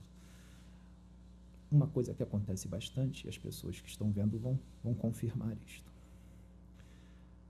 uma 1.73 1.89
coisa 1.89 2.15
que 2.15 2.23
acontece 2.23 2.69
bastante, 2.69 3.27
e 3.27 3.29
as 3.29 3.37
pessoas 3.37 3.81
que 3.81 3.89
estão 3.89 4.13
vendo 4.13 4.39
vão, 4.39 4.59
vão 4.83 4.95
confirmar 4.95 5.57
isto. 5.67 5.93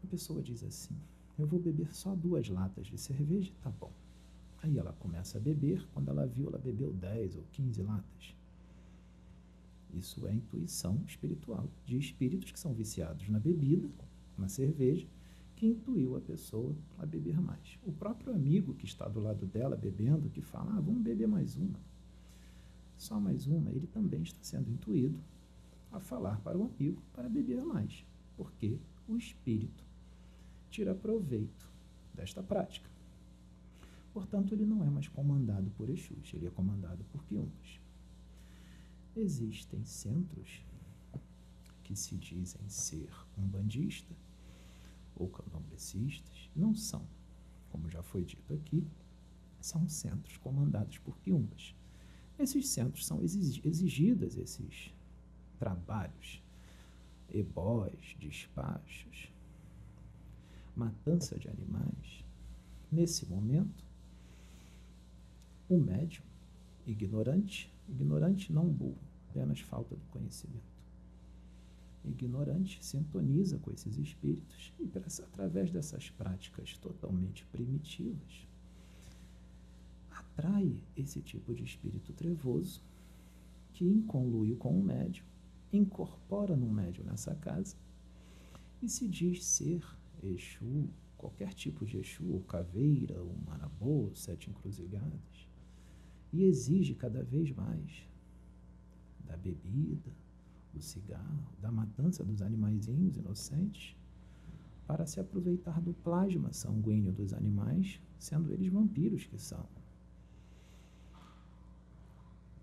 A 0.03 0.07
pessoa 0.07 0.43
diz 0.43 0.65
assim: 0.65 0.97
Eu 1.39 1.47
vou 1.47 1.61
beber 1.61 1.95
só 1.95 2.15
duas 2.15 2.49
latas 2.49 2.87
de 2.87 2.97
cerveja, 2.97 3.53
tá 3.63 3.69
bom. 3.69 3.93
Aí 4.63 4.79
ela 4.79 4.95
começa 4.95 5.37
a 5.37 5.41
beber, 5.41 5.87
quando 5.93 6.09
ela 6.09 6.27
viu, 6.27 6.49
ela 6.49 6.59
bebeu 6.59 6.91
10 6.91 7.37
ou 7.37 7.45
15 7.53 7.83
latas. 7.83 8.35
Isso 9.93 10.27
é 10.27 10.33
intuição 10.33 11.03
espiritual 11.07 11.69
de 11.85 11.99
espíritos 11.99 12.51
que 12.51 12.59
são 12.59 12.73
viciados 12.73 13.29
na 13.29 13.39
bebida, 13.39 13.91
na 14.39 14.49
cerveja, 14.49 15.07
que 15.61 15.67
intuiu 15.67 16.17
a 16.17 16.23
pessoa 16.23 16.75
a 16.99 17.05
beber 17.05 17.39
mais. 17.39 17.79
O 17.85 17.93
próprio 17.93 18.33
amigo 18.33 18.73
que 18.73 18.87
está 18.87 19.07
do 19.07 19.21
lado 19.21 19.45
dela 19.45 19.77
bebendo, 19.77 20.31
que 20.31 20.41
fala, 20.41 20.75
ah, 20.75 20.81
vamos 20.81 21.03
beber 21.03 21.29
mais 21.29 21.55
uma. 21.55 21.79
Só 22.97 23.21
mais 23.21 23.47
uma, 23.47 23.71
ele 23.71 23.87
também 23.87 24.23
está 24.23 24.43
sendo 24.43 24.71
intuído 24.71 25.21
a 25.93 26.01
falar 26.01 26.41
para 26.41 26.57
o 26.57 26.65
amigo 26.65 27.03
para 27.13 27.29
beber 27.29 27.61
mais, 27.63 28.07
porque 28.39 28.79
o 29.07 29.19
espírito 29.19 29.85
tira 30.71 30.95
proveito 30.95 31.69
desta 32.15 32.43
prática. 32.43 32.89
Portanto, 34.15 34.55
ele 34.55 34.65
não 34.65 34.83
é 34.83 34.89
mais 34.89 35.09
comandado 35.09 35.71
por 35.73 35.91
Exus, 35.91 36.33
ele 36.33 36.47
é 36.47 36.51
comandado 36.51 37.05
por 37.13 37.23
Quiumbas. 37.25 37.79
Existem 39.15 39.85
centros 39.85 40.65
que 41.85 41.95
se 41.95 42.17
dizem 42.17 42.67
ser 42.67 43.11
um 43.37 43.47
bandista 43.47 44.17
ou 45.21 45.29
candomblecistas, 45.29 46.51
não 46.57 46.75
são. 46.75 47.07
Como 47.71 47.89
já 47.91 48.03
foi 48.03 48.25
dito 48.25 48.55
aqui, 48.55 48.87
são 49.61 49.89
centros 49.89 50.37
comandados 50.39 50.99
por 50.99 51.17
quiumbas. 51.19 51.75
Esses 52.39 52.69
centros 52.69 53.07
são 53.07 53.23
exigidos 53.23 54.37
esses 54.39 54.93
trabalhos, 55.59 56.43
ebós, 57.29 58.17
despachos, 58.19 59.31
matança 60.75 61.39
de 61.39 61.49
animais. 61.49 62.25
Nesse 62.91 63.27
momento, 63.27 63.85
o 65.69 65.79
médium, 65.79 66.25
ignorante, 66.87 67.73
ignorante 67.87 68.51
não 68.53 68.67
burro, 68.67 68.99
apenas 69.29 69.61
falta 69.61 69.95
de 69.95 70.07
conhecimento 70.07 70.70
ignorante 72.05 72.83
sintoniza 72.85 73.59
com 73.59 73.71
esses 73.71 73.97
espíritos 73.99 74.73
e, 74.79 74.91
através 75.23 75.71
dessas 75.71 76.11
práticas 76.11 76.77
totalmente 76.79 77.45
primitivas, 77.47 78.49
atrai 80.11 80.83
esse 80.97 81.21
tipo 81.21 81.55
de 81.55 81.65
espírito 81.65 82.13
trevoso 82.13 82.83
que, 83.73 83.85
em 83.85 84.01
conluio 84.03 84.57
com 84.57 84.79
o 84.79 84.83
médium, 84.83 85.25
incorpora 85.73 86.57
no 86.57 86.71
médium 86.71 87.05
nessa 87.05 87.35
casa 87.35 87.77
e 88.83 88.89
se 88.89 89.07
diz 89.07 89.45
ser 89.45 89.85
Exu, 90.23 90.89
qualquer 91.17 91.55
tipo 91.55 91.85
de 91.85 91.99
Exu, 91.99 92.25
ou 92.33 92.41
caveira, 92.41 93.23
ou 93.23 93.35
marabô, 93.47 94.11
sete 94.15 94.51
encruzilhadas, 94.51 95.49
e 96.33 96.45
exige 96.45 96.95
cada 96.95 97.23
vez 97.23 97.51
mais 97.51 98.09
da 99.21 99.37
bebida, 99.37 100.15
do 100.73 100.81
cigarro, 100.81 101.53
da 101.61 101.71
matança 101.71 102.25
dos 102.25 102.43
animaizinhos 102.43 103.17
inocentes, 103.17 103.97
para 104.87 105.07
se 105.07 105.21
aproveitar 105.21 105.81
do 105.81 105.93
plasma 105.93 106.53
sanguíneo 106.53 107.13
dos 107.13 107.33
animais, 107.33 108.01
sendo 108.19 108.53
eles 108.53 108.73
vampiros 108.73 109.25
que 109.25 109.39
são. 109.39 109.67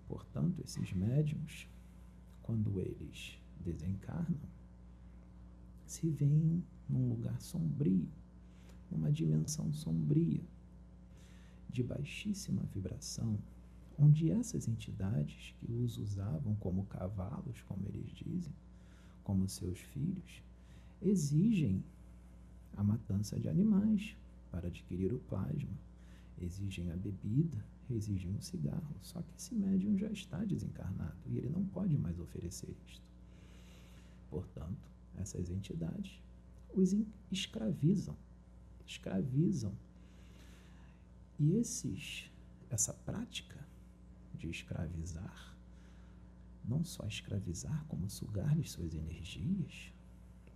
Portanto, 0.08 0.62
esses 0.62 0.92
médiums, 0.94 1.70
quando 2.44 2.80
eles 2.80 3.40
desencarnam, 3.60 4.50
se 5.86 6.10
veem 6.10 6.64
num 6.90 7.10
lugar 7.10 7.42
sombrio, 7.42 8.10
numa 8.92 9.12
dimensão 9.12 9.72
sombria, 9.72 10.44
de 11.70 11.84
baixíssima 11.84 12.64
vibração, 12.74 13.38
onde 13.98 14.32
essas 14.32 14.68
entidades 14.68 15.54
que 15.60 15.72
os 15.72 15.98
usavam 15.98 16.56
como 16.56 16.86
cavalos, 16.86 17.62
como 17.64 17.88
eles 17.88 18.10
dizem, 18.12 18.54
como 19.24 19.48
seus 19.50 19.80
filhos, 19.80 20.44
exigem 21.02 21.84
a 22.76 22.84
matança 22.84 23.40
de 23.40 23.50
animais 23.50 24.16
para 24.52 24.68
adquirir 24.68 25.12
o 25.14 25.20
plasma, 25.20 25.78
exigem 26.40 26.92
a 26.92 26.96
bebida, 26.96 27.66
exigem 27.90 28.36
o 28.36 28.42
cigarro. 28.42 28.96
Só 29.02 29.22
que 29.22 29.36
esse 29.36 29.56
médium 29.56 29.98
já 29.98 30.10
está 30.12 30.44
desencarnado 30.44 31.18
e 31.26 31.38
ele 31.38 31.50
não 31.50 31.66
pode 31.66 31.98
mais 31.98 32.20
oferecer 32.20 32.76
isto. 32.88 33.06
Portanto, 34.30 34.92
essas 35.16 35.50
entidades 35.50 36.22
os 36.74 36.96
escravizam, 37.32 38.16
escravizam. 38.86 39.74
E 41.40 41.56
esses, 41.56 42.32
essa 42.70 42.94
prática 42.94 43.67
de 44.38 44.50
escravizar, 44.50 45.58
não 46.64 46.84
só 46.84 47.06
escravizar, 47.08 47.86
como 47.88 48.10
sugar-lhes 48.10 48.72
suas 48.72 48.94
energias, 48.94 49.94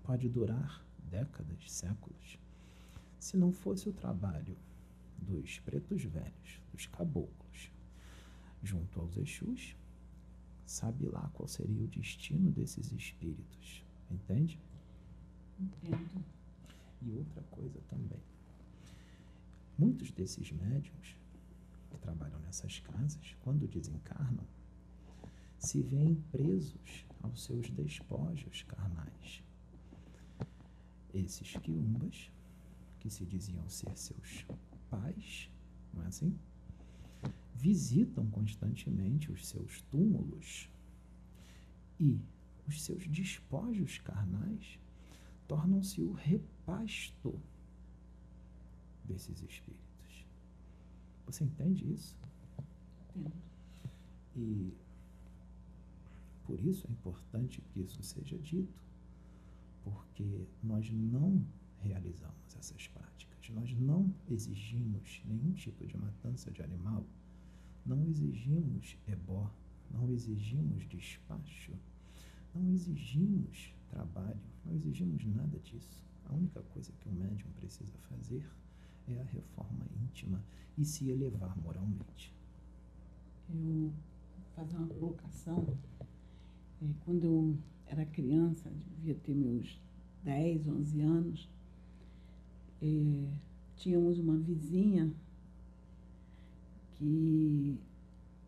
pode 0.04 0.28
durar 0.30 0.86
décadas, 1.10 1.72
séculos. 1.72 2.38
Se 3.20 3.38
não 3.38 3.52
fosse 3.52 3.88
o 3.88 3.94
trabalho 3.94 4.58
dos 5.17 5.60
pretos 5.60 6.04
velhos, 6.04 6.62
dos 6.72 6.86
caboclos, 6.88 7.72
junto 8.63 9.00
aos 9.00 9.15
Exus, 9.17 9.76
sabe 10.65 11.06
lá 11.06 11.30
qual 11.34 11.48
seria 11.48 11.84
o 11.84 11.88
destino 11.88 12.52
desses 12.52 12.91
espíritos, 12.91 13.84
entende? 14.10 14.60
Entendo. 15.60 16.26
E 17.02 17.12
outra 17.12 17.41
coisa 17.44 17.80
também. 17.89 18.22
Muitos 19.78 20.12
desses 20.12 20.52
médiums 20.52 21.15
trabalham 22.12 22.39
nessas 22.41 22.80
casas, 22.80 23.36
quando 23.41 23.67
desencarnam, 23.67 24.45
se 25.58 25.82
veem 25.82 26.15
presos 26.32 27.06
aos 27.21 27.43
seus 27.43 27.69
despojos 27.69 28.63
carnais. 28.63 29.43
Esses 31.13 31.54
quiumbas, 31.54 32.30
que 33.00 33.10
se 33.10 33.26
diziam 33.26 33.67
ser 33.69 33.95
seus 33.97 34.45
pais, 34.89 35.50
não 35.93 36.04
é 36.04 36.08
assim? 36.08 36.38
Visitam 37.56 38.30
constantemente 38.30 39.32
os 39.32 39.47
seus 39.47 39.82
túmulos 39.84 40.69
e 42.00 42.19
os 42.67 42.84
seus 42.84 43.08
despojos 43.08 44.00
carnais 44.00 44.80
tornam-se 45.47 46.02
o 46.02 46.12
repasto 46.12 47.39
desses 49.04 49.41
espíritos. 49.43 49.90
Você 51.32 51.46
entende 51.46 51.89
isso? 51.89 52.17
Entendo. 53.15 53.32
E 54.36 54.74
por 56.46 56.60
isso 56.60 56.86
é 56.88 56.91
importante 56.91 57.62
que 57.62 57.80
isso 57.80 58.04
seja 58.04 58.38
dito, 58.38 58.82
porque 59.82 60.46
nós 60.62 60.91
não 60.91 61.41
realizamos 61.80 62.54
essas 62.60 62.86
práticas, 62.89 63.50
nós 63.50 63.74
não 63.80 64.13
exigimos 64.30 65.22
nenhum 65.26 65.54
tipo 65.54 65.88
de 65.88 65.98
matança 65.98 66.52
de 66.52 66.62
animal, 66.62 67.06
não 67.86 68.06
exigimos 68.06 68.98
ebó, 69.08 69.50
não 69.89 70.12
exigimos 70.12 70.86
despacho, 70.89 71.72
não 72.54 72.70
exigimos 72.74 73.74
trabalho, 73.89 74.41
não 74.65 74.76
exigimos 74.76 75.24
nada 75.24 75.58
disso. 75.60 76.06
A 76.26 76.34
única 76.34 76.62
coisa 76.62 76.91
que 77.00 77.08
o 77.08 77.13
médium 77.13 77.50
precisa 77.54 77.98
fazer 78.10 78.46
é 79.08 79.20
a 79.20 79.24
reforma 79.24 79.86
íntima 80.04 80.44
e 80.78 80.86
se 80.86 81.10
elevar 81.10 81.58
moralmente. 81.62 82.34
Eu 83.50 83.56
vou 83.56 83.92
fazer 84.56 84.78
uma 84.78 84.88
colocação. 84.88 85.78
É, 86.82 86.86
quando 87.06 87.24
eu 87.24 87.58
era 87.86 88.06
criança, 88.06 88.72
devia 88.98 89.16
ter 89.16 89.34
meus 89.34 89.80
10, 90.24 90.68
11 90.68 91.02
anos, 91.02 91.50
é, 92.82 93.28
tínhamos 93.76 94.20
uma 94.20 94.38
vizinha 94.38 95.12
que 96.98 97.80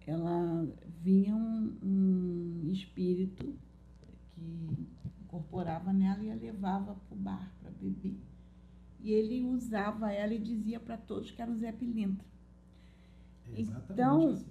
ela 0.05 0.67
vinha 1.01 1.35
um, 1.35 1.77
um 1.83 2.71
espírito 2.71 3.55
que 4.29 4.41
incorporava 5.23 5.91
nela 5.91 6.23
e 6.23 6.31
a 6.31 6.35
levava 6.35 6.93
para 6.93 7.15
o 7.15 7.19
bar 7.19 7.51
para 7.61 7.71
beber. 7.71 8.15
E 9.03 9.11
ele 9.11 9.43
usava 9.43 10.11
ela 10.11 10.33
e 10.33 10.39
dizia 10.39 10.79
para 10.79 10.95
todos 10.95 11.29
que 11.29 11.41
era 11.41 11.51
o 11.51 11.57
Zé 11.57 11.73
Pilintra. 11.73 12.25
É 13.53 13.61
então, 13.61 14.29
assim. 14.29 14.45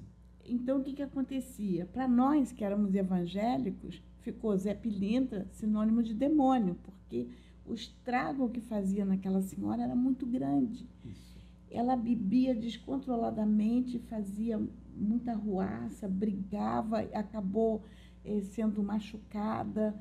então, 0.44 0.78
o 0.78 0.84
que, 0.84 0.92
que 0.92 1.02
acontecia? 1.02 1.86
Para 1.86 2.06
nós 2.06 2.52
que 2.52 2.62
éramos 2.62 2.94
evangélicos, 2.94 4.02
ficou 4.20 4.56
Zé 4.56 4.74
Pilintra 4.74 5.48
sinônimo 5.52 6.02
de 6.02 6.12
demônio, 6.12 6.76
porque 6.82 7.28
o 7.64 7.72
estrago 7.72 8.50
que 8.50 8.60
fazia 8.60 9.06
naquela 9.06 9.40
senhora 9.40 9.82
era 9.82 9.96
muito 9.96 10.26
grande. 10.26 10.86
Isso. 11.04 11.32
Ela 11.70 11.96
bebia 11.96 12.54
descontroladamente, 12.54 13.98
fazia 14.00 14.60
muita 14.94 15.32
ruaça, 15.32 16.06
brigava, 16.06 17.00
acabou 17.14 17.82
eh, 18.22 18.42
sendo 18.42 18.82
machucada. 18.82 19.98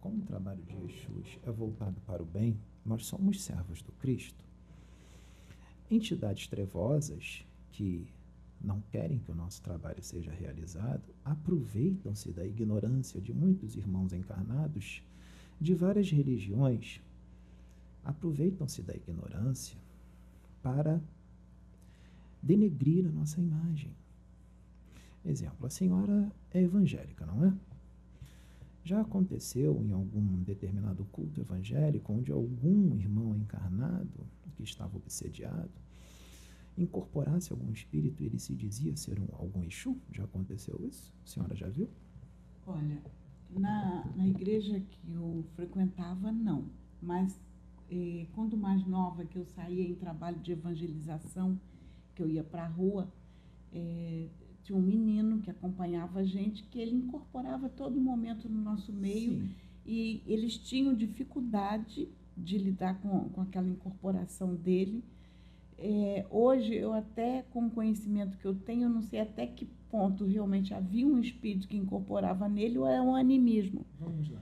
Como 0.00 0.18
o 0.18 0.26
trabalho 0.26 0.62
de 0.62 0.76
Jesus 0.76 1.40
é 1.42 1.50
voltado 1.50 2.00
para 2.06 2.22
o 2.22 2.26
bem, 2.26 2.56
nós 2.84 3.06
somos 3.06 3.42
servos 3.42 3.82
do 3.82 3.92
Cristo. 3.92 4.44
Entidades 5.90 6.46
trevosas 6.46 7.44
que 7.70 8.08
não 8.60 8.80
querem 8.90 9.18
que 9.18 9.30
o 9.30 9.34
nosso 9.34 9.60
trabalho 9.62 10.02
seja 10.02 10.30
realizado 10.30 11.02
aproveitam-se 11.24 12.30
da 12.30 12.46
ignorância 12.46 13.20
de 13.20 13.32
muitos 13.32 13.76
irmãos 13.76 14.12
encarnados 14.12 15.02
de 15.60 15.74
várias 15.74 16.10
religiões, 16.10 17.00
aproveitam-se 18.04 18.82
da 18.82 18.94
ignorância 18.94 19.76
para 20.62 21.00
denegrir 22.42 23.06
a 23.06 23.10
nossa 23.10 23.40
imagem. 23.40 23.92
Exemplo, 25.24 25.66
a 25.66 25.70
senhora 25.70 26.32
é 26.52 26.62
evangélica, 26.62 27.24
não 27.24 27.44
é? 27.44 27.52
Já 28.84 29.00
aconteceu 29.00 29.80
em 29.84 29.92
algum 29.92 30.42
determinado 30.42 31.04
culto 31.06 31.40
evangélico 31.40 32.12
onde 32.12 32.32
algum 32.32 32.96
irmão 32.96 33.36
encarnado 33.36 34.26
que 34.56 34.62
estava 34.62 34.96
obsediado 34.96 35.70
incorporasse 36.76 37.52
algum 37.52 37.70
espírito 37.70 38.22
e 38.22 38.26
ele 38.26 38.38
se 38.38 38.54
dizia 38.54 38.96
ser 38.96 39.18
um, 39.20 39.28
algum 39.32 39.62
Exu? 39.62 39.96
Já 40.10 40.24
aconteceu 40.24 40.80
isso? 40.84 41.12
A 41.24 41.26
senhora 41.26 41.54
já 41.54 41.68
viu? 41.68 41.88
Olha, 42.66 43.02
na, 43.50 44.04
na 44.16 44.26
igreja 44.26 44.80
que 44.80 45.12
eu 45.12 45.44
frequentava, 45.54 46.32
não. 46.32 46.70
Mas 47.00 47.38
eh, 47.90 48.26
quando 48.34 48.56
mais 48.56 48.84
nova 48.86 49.24
que 49.24 49.36
eu 49.36 49.44
saía 49.44 49.84
em 49.84 49.94
trabalho 49.94 50.40
de 50.40 50.52
evangelização, 50.52 51.60
que 52.14 52.22
eu 52.22 52.28
ia 52.28 52.42
para 52.42 52.64
a 52.64 52.68
rua, 52.68 53.12
eh, 53.72 54.28
tinha 54.62 54.78
um 54.78 54.82
menino 54.82 55.40
que 55.40 55.50
acompanhava 55.50 56.20
a 56.20 56.24
gente, 56.24 56.62
que 56.64 56.78
ele 56.78 56.94
incorporava 56.94 57.68
todo 57.68 58.00
momento 58.00 58.48
no 58.48 58.60
nosso 58.60 58.92
meio 58.92 59.40
Sim. 59.40 59.50
e 59.84 60.22
eles 60.26 60.56
tinham 60.56 60.94
dificuldade 60.94 62.08
de 62.36 62.58
lidar 62.58 63.00
com, 63.00 63.28
com 63.30 63.40
aquela 63.40 63.68
incorporação 63.68 64.54
dele. 64.54 65.04
É, 65.78 66.24
hoje, 66.30 66.74
eu 66.74 66.92
até, 66.92 67.42
com 67.50 67.66
o 67.66 67.70
conhecimento 67.70 68.38
que 68.38 68.46
eu 68.46 68.54
tenho, 68.54 68.84
eu 68.84 68.90
não 68.90 69.02
sei 69.02 69.20
até 69.20 69.46
que 69.46 69.66
ponto 69.90 70.24
realmente 70.24 70.72
havia 70.72 71.06
um 71.06 71.18
espírito 71.18 71.66
que 71.66 71.76
incorporava 71.76 72.48
nele 72.48 72.78
ou 72.78 72.86
era 72.86 73.02
um 73.02 73.16
animismo. 73.16 73.84
Vamos 73.98 74.30
lá. 74.30 74.40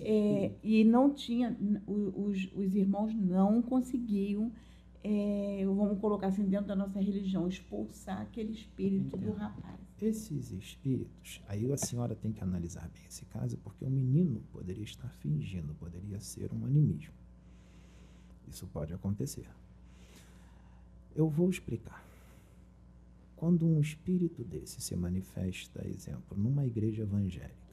É, 0.00 0.52
e 0.62 0.84
não 0.84 1.12
tinha, 1.12 1.56
os, 1.86 2.48
os 2.54 2.74
irmãos 2.74 3.12
não 3.12 3.60
conseguiam, 3.60 4.52
é, 5.08 5.64
vamos 5.64 6.00
colocar 6.00 6.26
assim, 6.26 6.44
dentro 6.48 6.66
da 6.66 6.74
nossa 6.74 6.98
religião, 7.00 7.46
expulsar 7.46 8.22
aquele 8.22 8.52
espírito 8.52 9.16
do 9.16 9.30
rapaz. 9.32 9.78
Esses 10.02 10.50
espíritos, 10.50 11.40
aí 11.46 11.70
a 11.72 11.76
senhora 11.76 12.16
tem 12.16 12.32
que 12.32 12.42
analisar 12.42 12.88
bem 12.88 13.04
esse 13.08 13.24
caso, 13.26 13.56
porque 13.58 13.84
o 13.84 13.90
menino 13.90 14.42
poderia 14.52 14.82
estar 14.82 15.08
fingindo, 15.08 15.74
poderia 15.74 16.18
ser 16.18 16.52
um 16.52 16.66
animismo. 16.66 17.14
Isso 18.48 18.66
pode 18.66 18.92
acontecer. 18.92 19.48
Eu 21.14 21.28
vou 21.28 21.48
explicar. 21.48 22.04
Quando 23.36 23.64
um 23.64 23.80
espírito 23.80 24.42
desse 24.42 24.80
se 24.80 24.96
manifesta, 24.96 25.86
exemplo, 25.86 26.36
numa 26.36 26.66
igreja 26.66 27.02
evangélica, 27.02 27.65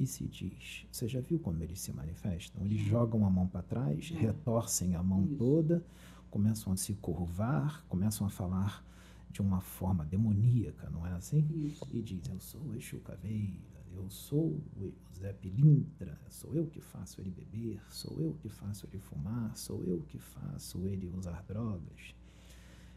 e 0.00 0.06
se 0.06 0.26
diz, 0.26 0.86
você 0.90 1.06
já 1.06 1.20
viu 1.20 1.38
como 1.38 1.62
eles 1.62 1.78
se 1.78 1.92
manifestam? 1.92 2.64
Eles 2.64 2.80
jogam 2.80 3.26
a 3.26 3.30
mão 3.30 3.46
para 3.46 3.62
trás, 3.62 4.06
Já. 4.06 4.18
retorcem 4.18 4.94
a 4.94 5.02
mão 5.02 5.26
Isso. 5.26 5.36
toda, 5.36 5.84
começam 6.30 6.72
a 6.72 6.76
se 6.76 6.94
curvar, 6.94 7.84
começam 7.86 8.26
a 8.26 8.30
falar 8.30 8.82
de 9.30 9.42
uma 9.42 9.60
forma 9.60 10.04
demoníaca, 10.06 10.88
não 10.88 11.06
é 11.06 11.12
assim? 11.12 11.46
Isso. 11.66 11.86
E 11.92 12.00
diz, 12.00 12.26
eu 12.28 12.40
sou 12.40 12.74
Exu 12.74 12.98
Caveira, 13.00 13.84
eu 13.92 14.04
Eu 14.04 14.10
sou 14.10 14.58
o 14.76 14.94
Zé 15.14 15.32
Pilintra, 15.34 16.18
sou 16.30 16.54
eu 16.54 16.66
que 16.66 16.80
faço 16.80 17.20
ele 17.20 17.30
beber, 17.30 17.82
sou 17.90 18.18
eu 18.20 18.32
que 18.40 18.48
faço 18.48 18.86
ele 18.86 18.98
fumar, 18.98 19.54
sou 19.56 19.84
eu 19.84 20.00
que 20.02 20.18
faço 20.18 20.86
ele 20.86 21.08
usar 21.08 21.42
drogas. 21.42 22.14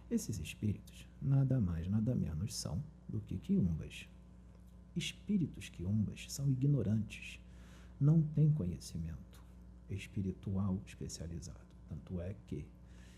Esses 0.09 0.39
espíritos 0.39 1.09
nada 1.21 1.59
mais, 1.59 1.87
nada 1.89 2.15
menos 2.15 2.55
são 2.55 2.81
do 3.09 3.19
que 3.19 3.37
quiumbas. 3.37 4.07
Espíritos 4.95 5.69
quiumbas 5.69 6.31
são 6.31 6.47
ignorantes, 6.49 7.39
não 7.99 8.21
têm 8.21 8.51
conhecimento 8.53 9.43
espiritual 9.89 10.79
especializado. 10.85 11.65
Tanto 11.87 12.21
é 12.21 12.35
que, 12.47 12.65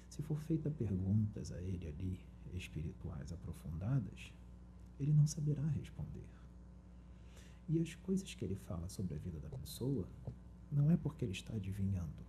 se 0.09 0.21
for 0.21 0.39
feita 0.41 0.69
perguntas 0.71 1.51
a 1.51 1.61
ele 1.61 1.87
ali, 1.87 2.19
espirituais 2.53 3.31
aprofundadas, 3.33 4.31
ele 4.99 5.11
não 5.11 5.27
saberá 5.27 5.65
responder. 5.67 6.27
E 7.67 7.79
as 7.79 7.95
coisas 7.95 8.33
que 8.33 8.45
ele 8.45 8.55
fala 8.55 8.87
sobre 8.87 9.15
a 9.15 9.17
vida 9.17 9.39
da 9.39 9.49
pessoa, 9.49 10.07
não 10.71 10.89
é 10.91 10.97
porque 10.97 11.25
ele 11.25 11.31
está 11.31 11.53
adivinhando. 11.53 12.25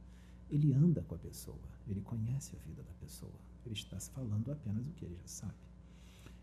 Ele 0.50 0.72
anda 0.72 1.02
com 1.02 1.14
a 1.14 1.18
pessoa, 1.18 1.68
ele 1.86 2.00
conhece 2.00 2.56
a 2.56 2.58
vida 2.60 2.82
da 2.82 2.92
pessoa. 2.94 3.38
Ele 3.64 3.74
está 3.74 3.98
falando 4.00 4.50
apenas 4.50 4.86
o 4.86 4.92
que 4.92 5.04
ele 5.04 5.16
já 5.16 5.26
sabe. 5.26 5.65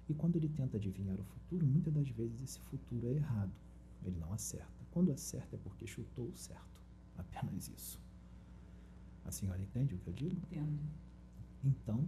E 0.10 0.14
quando 0.14 0.36
ele 0.36 0.50
tenta 0.50 0.78
adivinhar 0.78 1.20
o 1.20 1.24
futuro, 1.24 1.66
muitas 1.66 1.94
das 1.94 2.10
vezes 2.10 2.42
esse 2.42 2.60
futuro 2.60 3.08
é 3.08 3.14
errado. 3.14 3.54
Ele 4.04 4.20
não 4.20 4.34
acerta. 4.34 4.86
Quando 4.92 5.12
acerta 5.12 5.56
é 5.56 5.60
porque 5.60 5.88
chutou 5.88 6.28
o 6.28 6.36
certo. 6.36 6.82
Apenas 7.18 7.70
isso. 7.70 8.00
A 9.24 9.32
senhora 9.32 9.62
entende 9.62 9.96
o 9.96 9.98
que 10.00 10.08
eu 10.08 10.14
digo? 10.14 10.36
Entendo. 10.52 10.80
Então, 11.64 12.06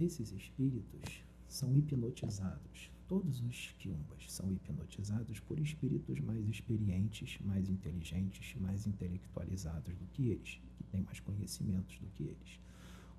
esses 0.00 0.32
espíritos 0.32 1.22
são 1.46 1.76
hipnotizados. 1.76 2.90
Todos 3.06 3.40
os 3.42 3.72
quiumbas 3.78 4.32
são 4.32 4.50
hipnotizados 4.50 5.38
por 5.40 5.60
espíritos 5.60 6.18
mais 6.20 6.48
experientes, 6.48 7.38
mais 7.42 7.68
inteligentes, 7.68 8.58
mais 8.60 8.86
intelectualizados 8.86 9.94
do 9.94 10.06
que 10.06 10.30
eles, 10.30 10.60
que 10.76 10.84
têm 10.84 11.02
mais 11.02 11.20
conhecimentos 11.20 11.98
do 11.98 12.08
que 12.08 12.24
eles, 12.24 12.58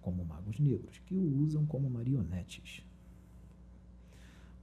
como 0.02 0.26
magos 0.26 0.60
negros, 0.60 1.00
que 1.06 1.16
o 1.16 1.38
usam 1.38 1.66
como 1.66 1.90
marionetes 1.90 2.84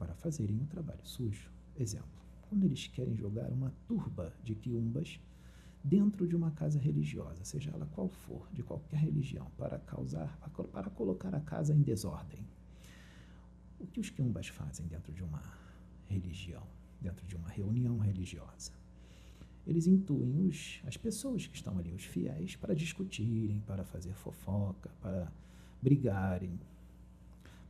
para 0.01 0.15
fazerem 0.15 0.57
um 0.57 0.65
trabalho 0.65 1.05
sujo. 1.05 1.53
Exemplo, 1.79 2.09
quando 2.49 2.65
eles 2.65 2.87
querem 2.87 3.15
jogar 3.15 3.53
uma 3.53 3.71
turba 3.87 4.33
de 4.43 4.55
quiumbas 4.55 5.21
dentro 5.85 6.27
de 6.27 6.35
uma 6.35 6.51
casa 6.53 6.79
religiosa, 6.79 7.45
seja 7.45 7.71
ela 7.71 7.87
qual 7.93 8.09
for, 8.09 8.49
de 8.51 8.63
qualquer 8.63 8.97
religião, 8.97 9.47
para 9.59 9.79
causar, 9.79 10.39
para 10.73 10.89
colocar 10.89 11.35
a 11.35 11.41
casa 11.41 11.75
em 11.75 11.83
desordem. 11.83 12.47
O 13.79 13.87
que 13.87 14.01
os 14.01 14.09
quiumbas 14.09 14.49
fazem 14.49 14.87
dentro 14.87 15.13
de 15.13 15.23
uma 15.23 15.43
religião, 16.09 16.67
dentro 16.99 17.27
de 17.27 17.37
uma 17.37 17.49
reunião 17.51 17.99
religiosa? 17.99 18.73
Eles 19.67 19.87
intuem 19.87 20.49
os, 20.49 20.81
as 20.87 20.97
pessoas 20.97 21.47
que 21.47 21.57
estão 21.57 21.79
ali, 21.79 21.93
os 21.93 22.05
fiéis, 22.05 22.57
para 22.57 22.75
discutirem, 22.75 23.61
para 23.61 23.85
fazer 23.85 24.15
fofoca, 24.15 24.91
para 25.01 25.31
brigarem, 25.83 26.59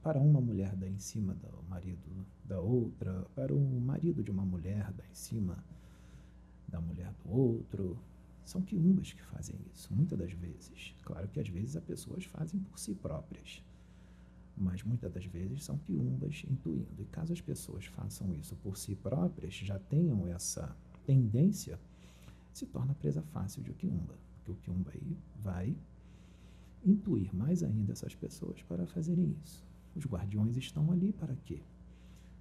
para 0.02 0.18
uma 0.18 0.40
mulher 0.40 0.74
dar 0.76 0.88
em 0.88 0.98
cima 0.98 1.34
do 1.34 1.62
marido 1.68 2.26
da 2.44 2.58
outra, 2.58 3.26
para 3.34 3.54
o 3.54 3.80
marido 3.80 4.22
de 4.22 4.30
uma 4.30 4.44
mulher 4.44 4.92
dar 4.92 5.06
em 5.06 5.14
cima 5.14 5.62
da 6.66 6.80
mulher 6.80 7.12
do 7.22 7.30
outro. 7.30 7.98
São 8.44 8.62
quiumbas 8.62 9.12
que 9.12 9.22
fazem 9.22 9.56
isso, 9.72 9.92
muitas 9.94 10.18
das 10.18 10.32
vezes. 10.32 10.94
Claro 11.04 11.28
que 11.28 11.38
às 11.38 11.48
vezes 11.48 11.76
as 11.76 11.84
pessoas 11.84 12.24
fazem 12.24 12.58
por 12.60 12.78
si 12.78 12.94
próprias, 12.94 13.62
mas 14.56 14.82
muitas 14.82 15.12
das 15.12 15.24
vezes 15.26 15.62
são 15.62 15.78
quiumbas 15.78 16.44
intuindo. 16.50 17.02
E 17.02 17.04
caso 17.06 17.32
as 17.32 17.40
pessoas 17.40 17.84
façam 17.86 18.34
isso 18.34 18.56
por 18.56 18.76
si 18.76 18.96
próprias, 18.96 19.54
já 19.54 19.78
tenham 19.78 20.26
essa 20.26 20.74
tendência, 21.04 21.78
se 22.52 22.66
torna 22.66 22.94
presa 22.94 23.22
fácil 23.22 23.62
de 23.62 23.72
quiumba, 23.74 24.14
porque 24.36 24.50
o 24.50 24.56
quiumba 24.56 24.90
aí 24.92 25.16
vai 25.36 25.76
intuir 26.84 27.34
mais 27.34 27.62
ainda 27.62 27.92
essas 27.92 28.14
pessoas 28.14 28.62
para 28.62 28.86
fazerem 28.86 29.36
isso. 29.44 29.69
Os 29.94 30.06
guardiões 30.06 30.56
estão 30.56 30.90
ali 30.90 31.12
para 31.12 31.34
quê? 31.44 31.60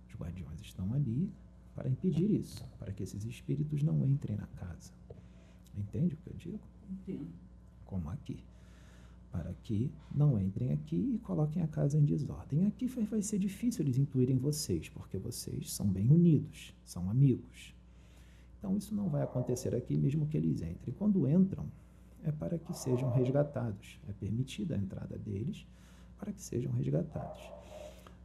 Os 0.07 0.15
guardiões 0.15 0.61
estão 0.61 0.93
ali 0.93 1.31
para 1.75 1.89
impedir 1.89 2.29
isso, 2.31 2.65
para 2.77 2.91
que 2.91 3.03
esses 3.03 3.23
espíritos 3.25 3.81
não 3.83 4.05
entrem 4.05 4.37
na 4.37 4.47
casa. 4.47 4.91
Entende 5.77 6.15
o 6.15 6.17
que 6.17 6.27
eu 6.27 6.35
digo? 6.35 6.59
Entendo. 6.89 7.29
Como 7.85 8.09
aqui. 8.09 8.43
Para 9.31 9.53
que 9.63 9.91
não 10.13 10.39
entrem 10.39 10.71
aqui 10.73 11.13
e 11.15 11.19
coloquem 11.19 11.61
a 11.61 11.67
casa 11.67 11.97
em 11.97 12.03
desordem. 12.03 12.65
Aqui 12.65 12.87
vai 12.87 13.21
ser 13.21 13.39
difícil 13.39 13.83
eles 13.83 13.97
intuírem 13.97 14.37
vocês, 14.37 14.89
porque 14.89 15.17
vocês 15.17 15.71
são 15.71 15.87
bem 15.87 16.09
unidos, 16.09 16.73
são 16.83 17.09
amigos. 17.09 17.75
Então 18.57 18.75
isso 18.75 18.93
não 18.93 19.07
vai 19.07 19.21
acontecer 19.21 19.73
aqui, 19.73 19.95
mesmo 19.95 20.27
que 20.27 20.35
eles 20.35 20.61
entrem. 20.61 20.93
Quando 20.97 21.29
entram, 21.29 21.71
é 22.23 22.31
para 22.31 22.57
que 22.57 22.73
sejam 22.73 23.11
resgatados. 23.11 23.99
É 24.07 24.11
permitida 24.11 24.75
a 24.75 24.77
entrada 24.77 25.17
deles 25.17 25.65
para 26.19 26.33
que 26.33 26.41
sejam 26.41 26.71
resgatados. 26.73 27.41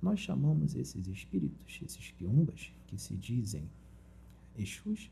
Nós 0.03 0.20
chamamos 0.20 0.74
esses 0.74 1.07
espíritos, 1.07 1.80
esses 1.82 2.11
quiumbas, 2.11 2.72
que 2.86 2.99
se 2.99 3.16
dizem 3.16 3.70
Exus, 4.57 5.11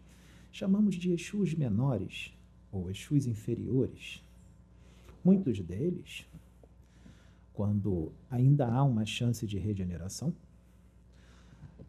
chamamos 0.50 0.96
de 0.96 1.12
Exus 1.12 1.54
menores 1.54 2.34
ou 2.70 2.90
Exus 2.90 3.26
inferiores. 3.26 4.22
Muitos 5.24 5.60
deles, 5.60 6.26
quando 7.54 8.12
ainda 8.28 8.66
há 8.66 8.82
uma 8.82 9.06
chance 9.06 9.46
de 9.46 9.58
regeneração, 9.58 10.34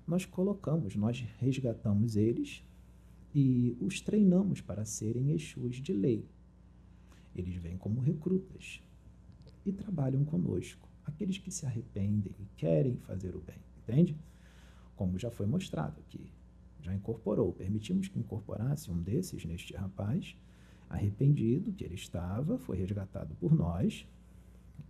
nós 0.07 0.25
colocamos, 0.25 0.95
nós 0.95 1.19
resgatamos 1.39 2.15
eles 2.15 2.63
e 3.33 3.75
os 3.81 3.99
treinamos 3.99 4.61
para 4.61 4.85
serem 4.85 5.31
Exus 5.31 5.77
de 5.77 5.93
lei. 5.93 6.25
Eles 7.35 7.55
vêm 7.55 7.77
como 7.77 7.99
recrutas 7.99 8.81
e 9.66 9.72
trabalham 9.72 10.24
conosco. 10.26 10.88
Aqueles 11.05 11.38
que 11.38 11.51
se 11.51 11.66
arrependem 11.66 12.34
e 12.39 12.45
querem 12.57 12.97
fazer 12.97 13.36
o 13.36 13.41
bem, 13.41 13.59
entende? 13.78 14.16
Como 14.95 15.20
já 15.20 15.30
foi 15.30 15.45
mostrado 15.45 15.99
aqui. 15.99 16.32
Já 16.82 16.93
incorporou, 16.93 17.51
permitimos 17.53 18.07
que 18.07 18.20
incorporasse 18.20 18.91
um 18.91 19.01
desses 19.01 19.45
neste 19.45 19.74
rapaz, 19.76 20.36
arrependido 20.89 21.72
que 21.74 21.84
ele 21.84 21.95
estava, 21.95 22.57
foi 22.57 22.78
resgatado 22.78 23.36
por 23.36 23.53
nós 23.55 24.05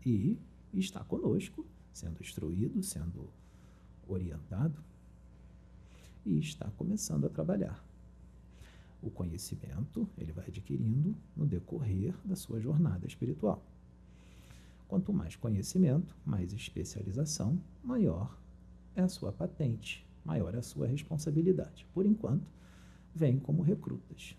e 0.05 0.37
está 0.73 1.03
conosco, 1.03 1.65
sendo 1.91 2.19
instruído, 2.19 2.81
sendo 2.81 3.29
orientado 4.07 4.83
e 6.25 6.39
está 6.39 6.69
começando 6.71 7.25
a 7.25 7.29
trabalhar. 7.29 7.83
O 9.01 9.09
conhecimento 9.09 10.07
ele 10.17 10.31
vai 10.31 10.47
adquirindo 10.47 11.15
no 11.35 11.45
decorrer 11.45 12.15
da 12.23 12.35
sua 12.35 12.59
jornada 12.59 13.05
espiritual. 13.05 13.63
Quanto 14.93 15.11
mais 15.11 15.35
conhecimento, 15.35 16.15
mais 16.23 16.53
especialização, 16.53 17.59
maior 17.83 18.39
é 18.95 19.01
a 19.01 19.07
sua 19.07 19.31
patente, 19.31 20.07
maior 20.23 20.53
é 20.53 20.59
a 20.59 20.61
sua 20.61 20.85
responsabilidade. 20.85 21.87
Por 21.95 22.05
enquanto, 22.05 22.47
vem 23.11 23.39
como 23.39 23.63
recrutas. 23.63 24.37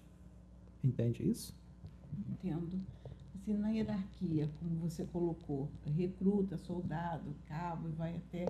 Entende 0.80 1.28
isso? 1.28 1.52
Entendo. 2.30 2.80
Assim, 3.34 3.55
na 3.55 3.70
hierarquia, 3.70 4.48
como 4.61 4.76
você 4.76 5.05
colocou, 5.07 5.68
recruta, 5.84 6.57
soldado, 6.57 7.34
cabo, 7.46 7.88
e 7.88 7.92
vai 7.92 8.14
até 8.14 8.46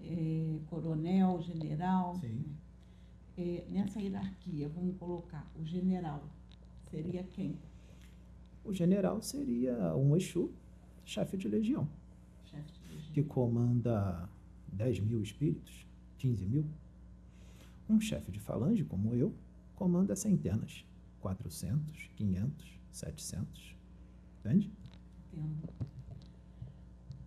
é, 0.00 0.58
coronel, 0.68 1.40
general. 1.42 2.16
Sim. 2.16 2.44
É, 3.38 3.64
nessa 3.68 4.00
hierarquia, 4.00 4.68
vamos 4.68 4.96
colocar 4.96 5.48
o 5.54 5.64
general, 5.64 6.24
seria 6.90 7.22
quem? 7.22 7.56
O 8.64 8.72
general 8.72 9.22
seria 9.22 9.94
um 9.94 10.16
Exu, 10.16 10.50
chefe 11.06 11.36
de 11.38 11.48
legião, 11.48 11.88
Chefe 12.44 12.72
de 12.72 12.94
legião. 12.94 13.12
que 13.14 13.22
comanda 13.22 14.28
10 14.72 15.00
mil 15.00 15.22
espíritos, 15.22 15.86
15 16.18 16.44
mil. 16.44 16.66
Um 17.88 17.98
chefe 18.00 18.30
de 18.32 18.40
falange, 18.40 18.84
como 18.84 19.14
eu, 19.14 19.32
comanda 19.76 20.14
centenas, 20.16 20.84
400, 21.20 22.10
500, 22.16 22.78
700. 22.90 23.74
Entende? 24.40 24.70
Entendo. 25.32 25.68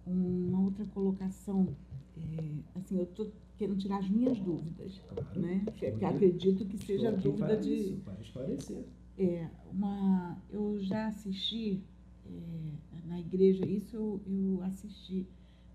Uma 0.05 0.61
outra 0.61 0.86
colocação, 0.88 1.75
é, 2.17 2.80
assim, 2.80 2.97
eu 2.97 3.03
estou 3.03 3.32
querendo 3.57 3.77
tirar 3.77 3.99
as 3.99 4.09
minhas 4.09 4.39
dúvidas, 4.39 4.99
Claro. 5.07 5.39
né? 5.41 5.63
Que, 5.77 5.86
acredito 6.05 6.65
que 6.65 6.77
seja 6.77 7.11
dúvida 7.11 7.45
para 7.47 7.55
de... 7.57 7.73
isso, 7.73 7.97
para 7.97 8.19
esclarecer. 8.21 8.86
É, 9.17 9.49
uma, 9.71 10.41
eu 10.49 10.80
já 10.82 11.07
assisti 11.07 11.84
é, 12.25 12.89
na 13.10 13.20
igreja, 13.20 13.66
isso 13.66 13.95
eu, 13.95 14.22
eu 14.28 14.64
assisti, 14.64 15.26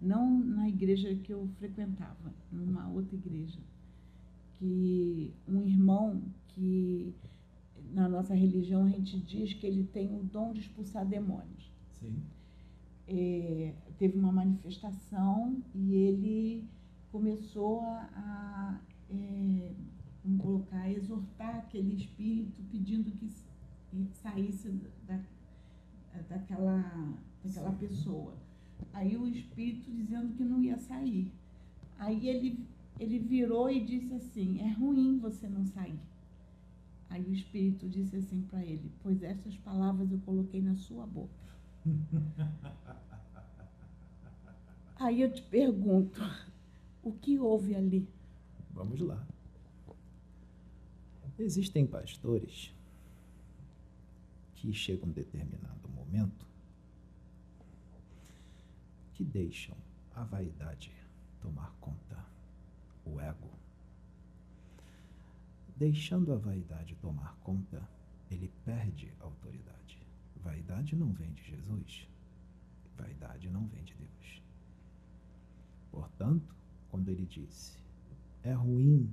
não 0.00 0.38
na 0.38 0.68
igreja 0.68 1.14
que 1.16 1.32
eu 1.32 1.48
frequentava, 1.58 2.32
numa 2.50 2.88
outra 2.88 3.16
igreja, 3.16 3.58
que 4.54 5.32
um 5.48 5.60
irmão 5.62 6.22
que 6.48 7.12
na 7.92 8.08
nossa 8.08 8.34
religião 8.34 8.84
a 8.84 8.88
gente 8.88 9.18
diz 9.20 9.52
que 9.52 9.66
ele 9.66 9.84
tem 9.84 10.14
o 10.14 10.22
dom 10.22 10.52
de 10.52 10.60
expulsar 10.60 11.04
demônios. 11.04 11.72
Sim. 11.98 12.16
É, 13.06 13.74
teve 13.98 14.16
uma 14.18 14.32
manifestação 14.32 15.62
e 15.74 15.94
ele 15.94 16.64
começou 17.10 17.80
a, 17.82 18.08
a, 18.14 18.80
é, 19.10 19.72
vamos 20.24 20.40
colocar, 20.40 20.90
exortar 20.90 21.56
aquele 21.56 21.94
espírito 21.96 22.62
pedindo 22.70 23.10
que 23.10 23.28
saísse 24.22 24.70
da, 25.06 25.20
daquela, 26.22 27.14
daquela 27.42 27.72
pessoa. 27.72 28.34
Aí 28.92 29.16
o 29.16 29.26
espírito 29.26 29.90
dizendo 29.90 30.34
que 30.36 30.44
não 30.44 30.62
ia 30.62 30.78
sair. 30.78 31.32
Aí 31.98 32.28
ele, 32.28 32.66
ele 32.98 33.18
virou 33.18 33.70
e 33.70 33.84
disse 33.84 34.14
assim: 34.14 34.60
É 34.60 34.72
ruim 34.72 35.18
você 35.18 35.48
não 35.48 35.64
sair. 35.64 35.98
Aí 37.10 37.22
o 37.22 37.32
espírito 37.32 37.88
disse 37.88 38.16
assim 38.16 38.42
para 38.42 38.64
ele: 38.64 38.90
Pois 39.02 39.22
essas 39.22 39.56
palavras 39.58 40.10
eu 40.10 40.18
coloquei 40.20 40.60
na 40.60 40.74
sua 40.74 41.06
boca. 41.06 41.32
Aí 44.96 45.20
eu 45.20 45.32
te 45.32 45.42
pergunto: 45.42 46.20
o 47.02 47.12
que 47.12 47.38
houve 47.38 47.74
ali? 47.74 48.08
Vamos 48.70 49.00
lá. 49.00 49.26
Existem 51.38 51.86
pastores 51.86 52.72
que 54.54 54.72
chegam 54.72 55.10
determinado 55.10 55.83
momento 56.04 56.46
que 59.14 59.24
deixam 59.24 59.76
a 60.14 60.22
vaidade 60.24 60.92
tomar 61.40 61.72
conta, 61.80 62.24
o 63.04 63.20
ego. 63.20 63.50
Deixando 65.76 66.32
a 66.32 66.36
vaidade 66.36 66.94
tomar 66.96 67.36
conta, 67.42 67.82
ele 68.30 68.50
perde 68.64 69.12
autoridade. 69.20 69.98
Vaidade 70.36 70.94
não 70.94 71.12
vem 71.12 71.32
de 71.32 71.42
Jesus, 71.42 72.08
vaidade 72.96 73.48
não 73.48 73.66
vem 73.66 73.82
de 73.82 73.94
Deus. 73.94 74.42
Portanto, 75.90 76.54
quando 76.90 77.08
ele 77.08 77.24
disse: 77.26 77.78
É 78.42 78.52
ruim 78.52 79.12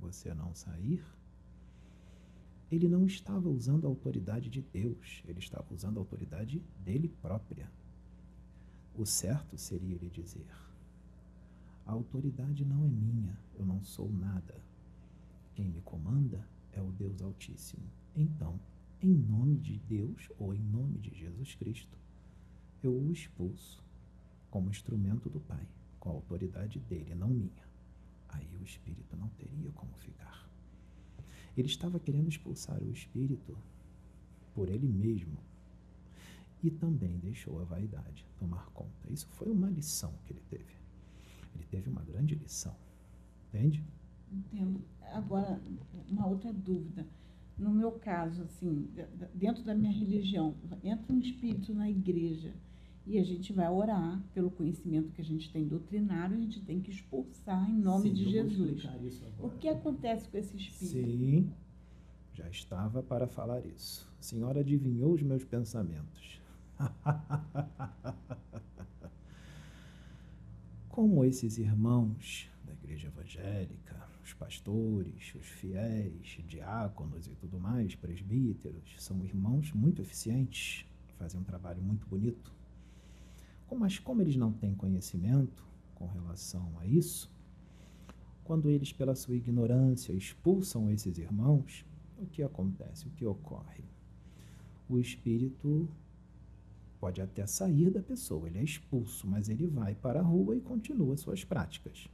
você 0.00 0.32
não 0.34 0.54
sair, 0.54 1.04
ele 2.70 2.88
não 2.88 3.06
estava 3.06 3.48
usando 3.48 3.86
a 3.86 3.88
autoridade 3.88 4.50
de 4.50 4.60
Deus, 4.60 5.22
ele 5.26 5.38
estava 5.38 5.72
usando 5.72 5.98
a 5.98 6.00
autoridade 6.00 6.62
dele 6.84 7.08
própria. 7.22 7.70
O 8.94 9.04
certo 9.04 9.56
seria 9.56 9.94
ele 9.94 10.10
dizer: 10.10 10.48
A 11.84 11.92
autoridade 11.92 12.64
não 12.64 12.84
é 12.84 12.88
minha, 12.88 13.38
eu 13.54 13.64
não 13.64 13.82
sou 13.82 14.10
nada. 14.10 14.60
Quem 15.54 15.68
me 15.68 15.80
comanda 15.82 16.46
é 16.72 16.82
o 16.82 16.90
Deus 16.92 17.22
Altíssimo. 17.22 17.86
Então, 18.14 18.58
em 19.00 19.14
nome 19.14 19.58
de 19.58 19.78
Deus 19.78 20.28
ou 20.38 20.54
em 20.54 20.60
nome 20.60 20.98
de 20.98 21.14
Jesus 21.14 21.54
Cristo, 21.54 21.96
eu 22.82 22.92
o 22.92 23.12
expulso 23.12 23.82
como 24.50 24.70
instrumento 24.70 25.28
do 25.28 25.40
Pai, 25.40 25.66
com 26.00 26.10
a 26.10 26.12
autoridade 26.12 26.78
dele, 26.80 27.14
não 27.14 27.28
minha. 27.28 27.66
Aí 28.28 28.48
o 28.56 28.64
espírito 28.64 29.16
não 29.16 29.28
teria 29.30 29.70
como 29.72 29.92
ficar. 29.96 30.45
Ele 31.56 31.68
estava 31.68 31.98
querendo 31.98 32.28
expulsar 32.28 32.82
o 32.82 32.90
espírito 32.90 33.56
por 34.54 34.68
ele 34.68 34.86
mesmo 34.86 35.38
e 36.62 36.70
também 36.70 37.18
deixou 37.18 37.60
a 37.60 37.64
vaidade 37.64 38.26
tomar 38.38 38.66
conta. 38.70 39.10
Isso 39.10 39.26
foi 39.28 39.50
uma 39.50 39.68
lição 39.68 40.12
que 40.24 40.32
ele 40.32 40.42
teve. 40.50 40.74
Ele 41.54 41.64
teve 41.70 41.88
uma 41.88 42.02
grande 42.02 42.34
lição. 42.34 42.74
Entende? 43.48 43.82
Entendo. 44.30 44.80
Agora, 45.12 45.60
uma 46.08 46.26
outra 46.26 46.52
dúvida. 46.52 47.06
No 47.56 47.70
meu 47.70 47.92
caso, 47.92 48.42
assim, 48.42 48.88
dentro 49.34 49.62
da 49.64 49.74
minha 49.74 49.92
religião, 49.92 50.54
entra 50.84 51.14
um 51.14 51.20
espírito 51.20 51.72
na 51.72 51.88
igreja 51.88 52.52
e 53.06 53.18
a 53.18 53.22
gente 53.22 53.52
vai 53.52 53.70
orar 53.70 54.20
pelo 54.34 54.50
conhecimento 54.50 55.12
que 55.12 55.20
a 55.20 55.24
gente 55.24 55.52
tem 55.52 55.64
doutrinário, 55.64 56.36
a 56.36 56.40
gente 56.40 56.60
tem 56.60 56.80
que 56.80 56.90
expulsar 56.90 57.70
em 57.70 57.78
nome 57.78 58.08
Sim, 58.08 58.14
de 58.14 58.28
Jesus. 58.30 58.82
O 59.38 59.48
que 59.48 59.68
acontece 59.68 60.28
com 60.28 60.36
esse 60.36 60.56
espírito? 60.56 61.18
Sim, 61.18 61.52
já 62.34 62.48
estava 62.48 63.04
para 63.04 63.28
falar 63.28 63.64
isso. 63.64 64.12
A 64.18 64.22
senhora 64.22 64.58
adivinhou 64.60 65.12
os 65.12 65.22
meus 65.22 65.44
pensamentos. 65.44 66.40
Como 70.88 71.24
esses 71.24 71.58
irmãos 71.58 72.50
da 72.64 72.72
igreja 72.72 73.06
evangélica, 73.06 74.04
os 74.24 74.34
pastores, 74.34 75.32
os 75.36 75.46
fiéis, 75.46 76.40
diáconos 76.44 77.28
e 77.28 77.36
tudo 77.36 77.60
mais, 77.60 77.94
presbíteros, 77.94 78.96
são 78.98 79.22
irmãos 79.22 79.72
muito 79.72 80.02
eficientes, 80.02 80.84
fazem 81.16 81.40
um 81.40 81.44
trabalho 81.44 81.80
muito 81.80 82.04
bonito 82.08 82.55
mas 83.74 83.98
como 83.98 84.22
eles 84.22 84.36
não 84.36 84.52
têm 84.52 84.74
conhecimento 84.74 85.64
com 85.94 86.06
relação 86.06 86.78
a 86.78 86.86
isso, 86.86 87.30
quando 88.44 88.70
eles, 88.70 88.92
pela 88.92 89.14
sua 89.14 89.34
ignorância, 89.34 90.12
expulsam 90.12 90.90
esses 90.90 91.18
irmãos, 91.18 91.84
o 92.16 92.26
que 92.26 92.42
acontece? 92.42 93.08
O 93.08 93.10
que 93.10 93.26
ocorre? 93.26 93.84
O 94.88 94.98
espírito 94.98 95.88
pode 97.00 97.20
até 97.20 97.46
sair 97.46 97.90
da 97.90 98.02
pessoa, 98.02 98.48
ele 98.48 98.58
é 98.58 98.62
expulso, 98.62 99.26
mas 99.26 99.48
ele 99.48 99.66
vai 99.66 99.94
para 99.94 100.20
a 100.20 100.22
rua 100.22 100.56
e 100.56 100.60
continua 100.60 101.16
suas 101.16 101.44
práticas. 101.44 102.08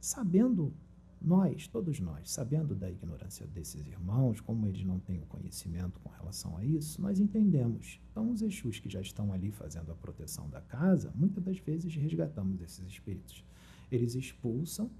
Sabendo 0.00 0.72
nós, 1.20 1.66
todos 1.66 1.98
nós, 1.98 2.30
sabendo 2.30 2.74
da 2.74 2.90
ignorância 2.90 3.46
desses 3.46 3.86
irmãos, 3.86 4.40
como 4.40 4.66
eles 4.66 4.84
não 4.84 5.00
têm 5.00 5.20
o 5.20 5.26
conhecimento 5.26 5.98
com 6.00 6.08
relação 6.10 6.56
a 6.56 6.64
isso, 6.64 7.00
nós 7.02 7.18
entendemos. 7.18 8.00
Então, 8.10 8.30
os 8.30 8.40
Exus 8.40 8.78
que 8.78 8.88
já 8.88 9.00
estão 9.00 9.32
ali 9.32 9.50
fazendo 9.50 9.90
a 9.90 9.94
proteção 9.94 10.48
da 10.48 10.60
casa, 10.60 11.12
muitas 11.14 11.42
das 11.42 11.58
vezes 11.58 11.94
resgatamos 11.94 12.60
esses 12.60 12.86
espíritos. 12.86 13.44
Eles 13.90 14.14
expulsam, 14.14 14.90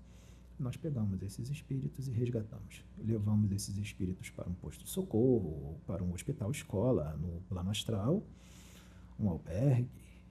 nós 0.59 0.77
pegamos 0.77 1.23
esses 1.23 1.51
espíritos 1.51 2.09
e 2.09 2.11
resgatamos. 2.11 2.85
Levamos 2.99 3.53
esses 3.53 3.77
espíritos 3.77 4.29
para 4.31 4.49
um 4.49 4.55
posto 4.55 4.85
de 4.85 4.91
socorro, 4.91 5.49
ou 5.49 5.81
para 5.87 6.03
um 6.03 6.12
hospital 6.12 6.51
escola, 6.51 7.16
no 7.16 7.41
plano 7.43 7.71
astral, 7.71 8.25
um 9.19 9.29
albergue, 9.29 9.89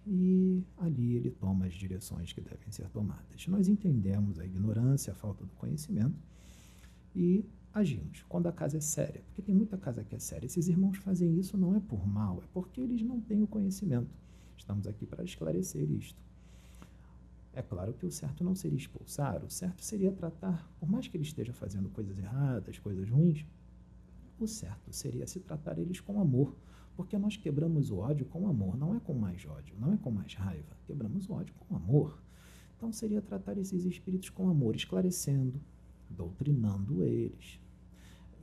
e 0.10 0.64
ali 0.78 1.18
ele 1.18 1.30
toma 1.30 1.66
as 1.66 1.74
direções 1.74 2.32
que 2.32 2.40
devem 2.40 2.72
ser 2.72 2.90
tomadas. 2.90 3.46
Nós 3.48 3.68
entendemos 3.68 4.40
a 4.40 4.46
ignorância, 4.46 5.12
a 5.12 5.16
falta 5.16 5.44
do 5.44 5.54
conhecimento 5.56 6.16
e 7.14 7.44
agimos. 7.74 8.24
Quando 8.30 8.48
a 8.48 8.54
casa 8.54 8.78
é 8.78 8.80
séria, 8.80 9.22
porque 9.26 9.42
tem 9.42 9.54
muita 9.54 9.78
casa 9.78 10.06
que 10.06 10.16
é 10.16 10.20
séria, 10.20 10.46
esses 10.46 10.70
irmãos 10.70 10.98
fazem 10.98 11.38
isso 11.38 11.58
não 11.58 11.76
é 11.76 11.80
por 11.82 12.08
mal, 12.08 12.42
é 12.42 12.48
porque 12.54 12.80
eles 12.80 13.02
não 13.02 13.20
têm 13.20 13.44
o 13.44 13.48
conhecimento. 13.48 14.10
Estamos 14.56 14.88
aqui 14.88 15.06
para 15.06 15.26
esclarecer 15.26 15.92
isto. 15.92 16.22
É 17.52 17.62
claro 17.62 17.94
que 17.94 18.06
o 18.06 18.12
certo 18.12 18.44
não 18.46 18.56
seria 18.56 18.78
expulsar, 18.78 19.44
o 19.44 19.50
certo 19.50 19.84
seria 19.84 20.12
tratar, 20.12 20.72
por 20.80 20.90
mais 20.90 21.08
que 21.08 21.18
ele 21.18 21.24
esteja 21.24 21.52
fazendo 21.52 21.90
coisas 21.90 22.18
erradas, 22.18 22.80
coisas 22.80 23.10
ruins, 23.10 23.46
o 24.40 24.48
certo 24.48 24.94
seria 24.94 25.28
se 25.28 25.42
tratar 25.42 25.78
eles 25.78 26.00
com 26.00 26.22
amor 26.22 26.56
porque 26.98 27.16
nós 27.16 27.38
quebramos 27.38 27.92
o 27.92 27.98
ódio 27.98 28.26
com 28.26 28.50
amor, 28.50 28.76
não 28.76 28.96
é 28.96 29.00
com 29.00 29.14
mais 29.14 29.46
ódio, 29.46 29.76
não 29.80 29.94
é 29.94 29.98
com 29.98 30.10
mais 30.10 30.34
raiva. 30.34 30.76
Quebramos 30.88 31.30
o 31.30 31.34
ódio 31.34 31.54
com 31.60 31.76
amor. 31.76 32.20
Então 32.76 32.92
seria 32.92 33.22
tratar 33.22 33.56
esses 33.60 33.86
espíritos 33.86 34.32
com 34.32 34.50
amor, 34.50 34.76
esclarecendo, 34.76 35.62
doutrinando 36.10 37.04
eles. 37.04 37.60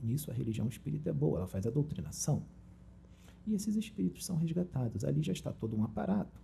Nisso 0.01 0.31
a 0.31 0.33
religião 0.33 0.69
espírita 0.69 1.09
é 1.09 1.13
boa, 1.13 1.39
ela 1.39 1.47
faz 1.47 1.67
a 1.67 1.69
doutrinação. 1.69 2.43
E 3.45 3.53
esses 3.53 3.75
espíritos 3.75 4.25
são 4.25 4.37
resgatados. 4.37 5.03
Ali 5.03 5.21
já 5.21 5.33
está 5.33 5.51
todo 5.51 5.75
um 5.75 5.83
aparato. 5.83 6.41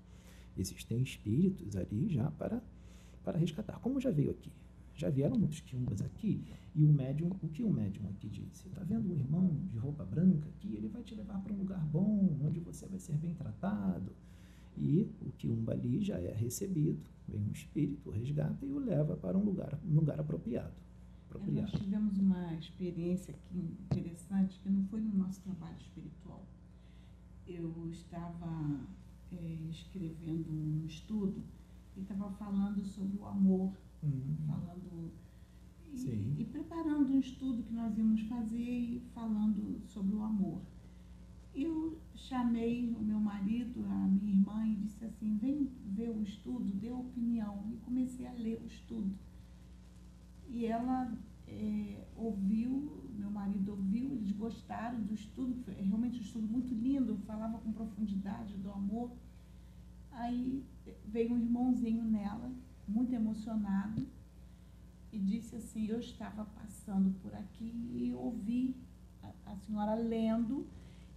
Existem 0.58 1.02
espíritos 1.02 1.78
ali 1.78 2.10
já 2.10 2.30
para, 2.32 2.62
para 3.24 3.40
resgatar, 3.40 3.80
como 3.80 4.02
já 4.02 4.12
veio 4.12 4.32
aqui. 4.32 4.52
Já 4.96 5.10
vieram 5.10 5.38
muitos 5.38 5.60
quiumbas 5.62 6.02
aqui 6.02 6.44
e 6.74 6.86
o 6.86 6.92
médium, 6.92 7.30
o 7.42 7.48
que 7.48 7.64
o 7.64 7.72
médium 7.72 8.08
aqui 8.10 8.30
disse? 8.30 8.68
Está 8.68 8.84
vendo 8.84 9.10
um 9.10 9.16
irmão 9.16 9.48
de 9.68 9.78
roupa 9.78 10.06
branca 10.06 10.48
aqui? 10.50 10.76
Ele 10.76 10.88
vai 10.88 11.04
te 11.04 11.16
levar 11.16 11.42
para 11.42 11.54
um 11.54 11.58
lugar 11.58 11.84
bom, 11.86 12.38
onde 12.42 12.60
você 12.60 12.86
vai 12.88 13.00
ser 13.00 13.18
bem 13.18 13.34
tratado. 13.34 14.16
E 14.78 15.10
o 15.22 15.32
quiumba 15.34 15.74
ali 15.74 16.02
já 16.02 16.18
é 16.20 16.34
recebido, 16.34 17.02
vem 17.28 17.44
um 17.44 17.52
espírito, 17.52 18.10
resgata 18.10 18.66
e 18.66 18.72
o 18.72 18.80
leva 18.80 19.18
para 19.18 19.38
um 19.38 19.44
lugar, 19.44 19.78
um 19.86 19.96
lugar 19.96 20.20
apropriado. 20.20 20.74
apropriado. 21.26 21.72
nós 21.72 21.82
tivemos 21.82 22.18
uma 22.18 22.54
experiência 22.56 23.36
aqui 23.36 23.78
interessante 23.92 24.60
que 24.60 24.70
não 24.70 24.86
foi 24.86 25.02
no 25.02 25.14
nosso 25.14 25.42
trabalho 25.42 25.78
espiritual. 25.78 26.46
Eu 27.46 27.90
estava 27.90 28.80
é, 29.32 29.58
escrevendo 29.70 30.50
um 30.52 30.86
estudo 30.86 31.44
e 31.98 32.02
estava 32.02 32.32
falando 32.32 32.86
sobre 32.86 33.18
o 33.18 33.26
amor 33.26 33.74
uhum. 34.04 34.36
falando 34.48 35.12
e, 35.94 36.42
e, 36.42 36.46
preparando 36.46 37.12
um 37.12 37.20
estudo 37.20 37.64
que 37.64 37.74
nós 37.74 37.98
íamos 37.98 38.22
fazer 38.22 38.58
e 38.58 39.02
falando 39.14 39.82
sobre 39.88 40.16
o 40.16 40.24
amor. 40.24 40.62
Eu 41.54 42.00
chamei 42.16 42.94
o 42.94 43.02
meu 43.02 43.20
marido, 43.20 43.86
a 43.86 44.08
minha 44.08 44.32
irmã, 44.32 44.66
e 44.66 44.76
disse 44.76 45.04
assim: 45.04 45.36
vem 45.38 45.70
ver 45.86 46.10
o 46.10 46.24
estudo, 46.24 46.64
dê 46.76 46.90
opinião. 46.90 47.66
E 47.72 47.78
comecei 47.78 48.26
a 48.26 48.32
ler 48.34 48.62
o 48.64 48.66
estudo. 48.66 49.14
E 50.48 50.66
ela 50.66 51.14
é, 51.46 52.08
ouviu, 52.16 53.10
meu 53.18 53.30
marido 53.30 53.72
ouviu, 53.72 54.14
eles 54.14 54.32
gostaram 54.32 55.02
do 55.02 55.14
estudo, 55.14 55.62
foi 55.64 55.74
realmente 55.74 56.20
um 56.20 56.22
estudo 56.22 56.48
muito 56.48 56.74
lindo, 56.74 57.18
falava 57.28 57.58
com 57.60 57.72
profundidade 57.74 58.58
do 58.58 58.72
amor. 58.72 59.12
Aí 60.12 60.64
veio 61.06 61.34
um 61.34 61.40
irmãozinho 61.40 62.04
nela, 62.04 62.52
muito 62.92 63.14
emocionado 63.14 64.06
e 65.12 65.20
disse 65.20 65.56
assim: 65.56 65.88
Eu 65.88 66.00
estava 66.00 66.46
passando 66.46 67.12
por 67.22 67.34
aqui 67.34 67.74
e 67.94 68.14
ouvi 68.14 68.76
a, 69.24 69.52
a 69.52 69.56
senhora 69.58 69.96
lendo, 69.96 70.68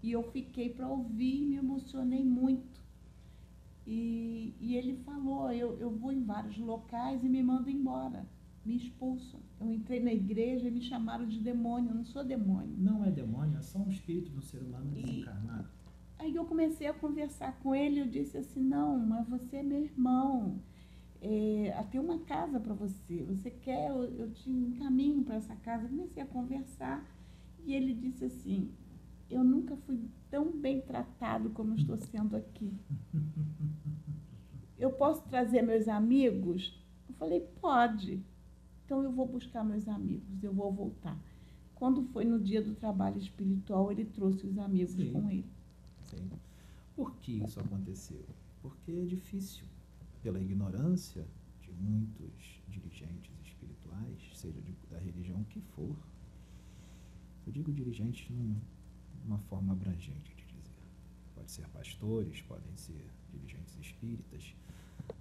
e 0.03 0.13
eu 0.13 0.23
fiquei 0.31 0.71
para 0.71 0.89
ouvir 0.89 1.43
e 1.43 1.47
me 1.47 1.57
emocionei 1.57 2.25
muito. 2.25 2.83
E, 3.87 4.55
e 4.61 4.77
ele 4.77 4.97
falou: 5.05 5.51
eu, 5.53 5.79
eu 5.79 5.91
vou 5.91 6.13
em 6.13 6.25
vários 6.25 6.57
locais 6.59 7.23
e 7.23 7.29
me 7.29 7.43
mando 7.43 7.69
embora, 7.71 8.27
me 8.65 8.77
expulsam. 8.77 9.41
Eu 9.61 9.73
entrei 9.73 10.01
na 10.01 10.13
igreja 10.13 10.69
e 10.69 10.71
me 10.71 10.81
chamaram 10.81 11.27
de 11.27 11.39
demônio, 11.41 11.91
eu 11.91 11.95
não 11.95 12.05
sou 12.05 12.25
demônio. 12.25 12.75
Não 12.79 13.05
é 13.05 13.11
demônio, 13.11 13.59
é 13.59 13.63
só 13.63 13.79
um 13.79 13.89
espírito 13.89 14.31
do 14.31 14.43
ser 14.43 14.63
humano 14.63 14.91
desencarnado. 14.91 15.69
Aí 16.19 16.35
eu 16.35 16.45
comecei 16.45 16.87
a 16.87 16.95
conversar 16.95 17.59
com 17.61 17.75
ele, 17.75 18.01
eu 18.01 18.07
disse 18.07 18.39
assim: 18.39 18.63
Não, 18.63 18.99
mas 18.99 19.29
você 19.29 19.57
é 19.57 19.63
meu 19.63 19.83
irmão 19.83 20.61
é, 21.27 21.83
tem 21.91 21.99
uma 21.99 22.19
casa 22.19 22.61
para 22.61 22.75
você, 22.75 23.23
você 23.23 23.51
quer, 23.51 23.89
eu, 23.89 24.05
eu 24.05 24.31
te 24.31 24.51
encaminho 24.51 25.25
para 25.25 25.37
essa 25.37 25.57
casa. 25.57 25.89
Comecei 25.89 26.23
a 26.23 26.27
conversar 26.27 27.03
e 27.65 27.73
ele 27.73 27.95
disse 27.95 28.27
assim: 28.27 28.71
Eu 29.31 29.43
nunca 29.43 29.75
fui 29.75 29.99
tão 30.31 30.53
bem 30.53 30.83
tratado 30.83 31.49
como 31.51 31.75
estou 31.75 31.97
sendo 31.97 32.37
aqui. 32.37 32.71
Eu 34.79 34.91
posso 34.91 35.23
trazer 35.29 35.63
meus 35.63 35.89
amigos? 35.89 36.79
Eu 37.09 37.15
falei: 37.15 37.41
Pode. 37.59 38.23
Então 38.85 39.03
eu 39.03 39.11
vou 39.11 39.27
buscar 39.27 39.65
meus 39.65 39.89
amigos, 39.89 40.43
eu 40.43 40.53
vou 40.53 40.71
voltar. 40.71 41.19
Quando 41.75 42.03
foi 42.03 42.27
no 42.27 42.39
dia 42.39 42.61
do 42.61 42.75
trabalho 42.75 43.17
espiritual, 43.17 43.91
ele 43.91 44.05
trouxe 44.05 44.47
os 44.47 44.59
amigos 44.59 44.93
Sim. 44.93 45.13
com 45.13 45.31
ele. 45.31 45.51
Sim. 46.03 46.29
Por 46.95 47.15
que 47.17 47.43
isso 47.43 47.59
aconteceu? 47.61 48.23
Porque 48.61 48.93
é 48.93 49.05
difícil 49.07 49.65
pela 50.25 50.41
ignorância 50.41 51.29
de 51.61 51.71
muitos 51.71 52.63
dirigentes 52.67 53.31
espirituais, 53.45 54.19
seja 54.33 54.59
de, 54.63 54.73
da 54.91 54.99
religião 54.99 55.45
que 55.45 55.61
for. 55.61 55.95
Eu 57.47 57.53
digo 57.53 57.71
dirigentes 57.71 58.31
num, 58.31 58.59
numa 59.23 59.39
forma 59.41 59.75
abrangente 59.75 60.35
de 60.35 60.47
dizer. 60.47 60.83
Pode 61.35 61.51
ser 61.51 61.69
pastores, 61.69 62.41
podem 62.41 62.75
ser 62.75 63.07
dirigentes 63.31 63.77
espíritas. 63.77 64.57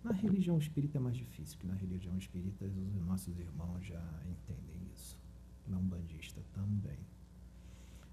Na 0.06 0.14
religião 0.14 0.58
espírita 0.58 0.97
é 0.97 1.01
mais 1.01 1.18
difícil, 1.18 1.58
porque 1.58 1.68
na 1.68 1.76
religião 1.76 2.18
espírita 2.18 2.64
os 2.64 3.06
nossos 3.06 3.38
irmãos 3.38 3.86
já 3.86 4.01
entendem 4.26 4.88
isso. 4.93 5.20
Na 5.68 5.78
Umbandista 5.80 6.41
também. 6.54 6.99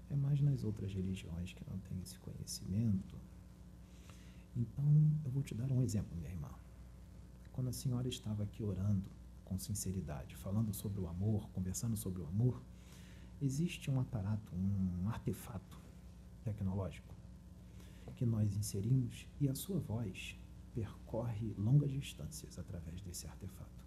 É 0.09 0.15
mais 0.17 0.41
nas 0.41 0.65
outras 0.65 0.93
religiões 0.93 1.53
que 1.53 1.63
não 1.69 1.79
têm 1.79 2.01
esse 2.01 2.19
conhecimento. 2.19 3.17
Então, 4.57 4.83
eu 5.23 5.31
vou 5.31 5.41
te 5.41 5.55
dar 5.55 5.71
um 5.71 5.81
exemplo, 5.81 6.17
minha 6.17 6.29
irmã 6.29 6.51
quando 7.51 7.67
a 7.67 7.73
senhora 7.73 8.07
estava 8.07 8.43
aqui 8.43 8.63
orando 8.63 9.09
com 9.45 9.57
sinceridade, 9.57 10.35
falando 10.35 10.73
sobre 10.73 10.99
o 10.99 11.07
amor, 11.07 11.49
conversando 11.49 11.95
sobre 11.95 12.21
o 12.21 12.27
amor, 12.27 12.61
existe 13.41 13.89
um 13.91 13.99
aparato, 13.99 14.55
um 14.55 15.09
artefato 15.09 15.79
tecnológico 16.43 17.11
que 18.21 18.25
nós 18.27 18.55
inserimos 18.55 19.27
e 19.39 19.49
a 19.49 19.55
sua 19.55 19.79
voz 19.79 20.39
percorre 20.75 21.55
longas 21.57 21.89
distâncias 21.89 22.59
através 22.59 23.01
desse 23.01 23.25
artefato. 23.25 23.83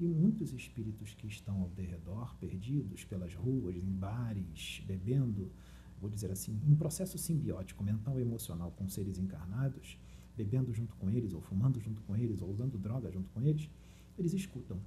E 0.00 0.06
muitos 0.06 0.54
espíritos 0.54 1.12
que 1.12 1.26
estão 1.26 1.60
ao 1.60 1.68
derredor, 1.68 2.34
perdidos 2.36 3.04
pelas 3.04 3.34
ruas, 3.34 3.76
em 3.76 3.92
bares, 3.92 4.82
bebendo, 4.86 5.52
vou 6.00 6.08
dizer 6.08 6.30
assim, 6.30 6.58
um 6.66 6.74
processo 6.76 7.18
simbiótico 7.18 7.84
mental 7.84 8.18
e 8.18 8.22
emocional 8.22 8.70
com 8.70 8.88
seres 8.88 9.18
encarnados, 9.18 9.98
bebendo 10.38 10.72
junto 10.72 10.94
com 10.94 11.10
eles, 11.10 11.34
ou 11.34 11.40
fumando 11.40 11.80
junto 11.80 12.00
com 12.02 12.16
eles, 12.16 12.40
ou 12.40 12.48
usando 12.48 12.78
droga 12.78 13.10
junto 13.10 13.28
com 13.30 13.42
eles, 13.42 13.68
eles 14.16 14.32
escutam. 14.32 14.78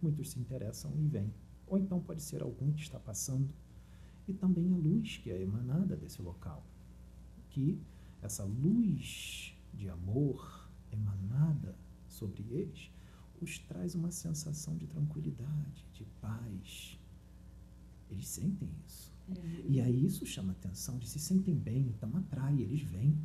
Muitos 0.00 0.30
se 0.30 0.40
interessam 0.40 0.92
e 0.98 1.06
vêm. 1.06 1.32
Ou 1.66 1.78
então 1.78 2.00
pode 2.00 2.20
ser 2.20 2.42
algum 2.42 2.72
que 2.72 2.82
está 2.82 2.98
passando. 2.98 3.48
E 4.26 4.32
também 4.32 4.72
a 4.72 4.76
luz 4.76 5.18
que 5.18 5.30
é 5.30 5.40
emanada 5.40 5.96
desse 5.96 6.20
local. 6.20 6.66
Que 7.50 7.80
essa 8.20 8.44
luz 8.44 9.56
de 9.72 9.88
amor 9.88 10.68
emanada 10.90 11.76
sobre 12.08 12.42
eles 12.50 12.90
os 13.40 13.58
traz 13.58 13.94
uma 13.94 14.10
sensação 14.10 14.76
de 14.76 14.86
tranquilidade, 14.86 15.86
de 15.92 16.04
paz. 16.20 16.98
Eles 18.10 18.26
sentem 18.28 18.68
isso. 18.86 19.12
É. 19.30 19.64
E 19.68 19.80
aí 19.80 20.04
isso 20.04 20.26
chama 20.26 20.52
atenção, 20.52 20.96
eles 20.96 21.08
se 21.08 21.18
sentem 21.18 21.54
bem, 21.54 21.88
então 21.88 22.14
atrai, 22.16 22.60
eles 22.60 22.82
vêm. 22.82 23.16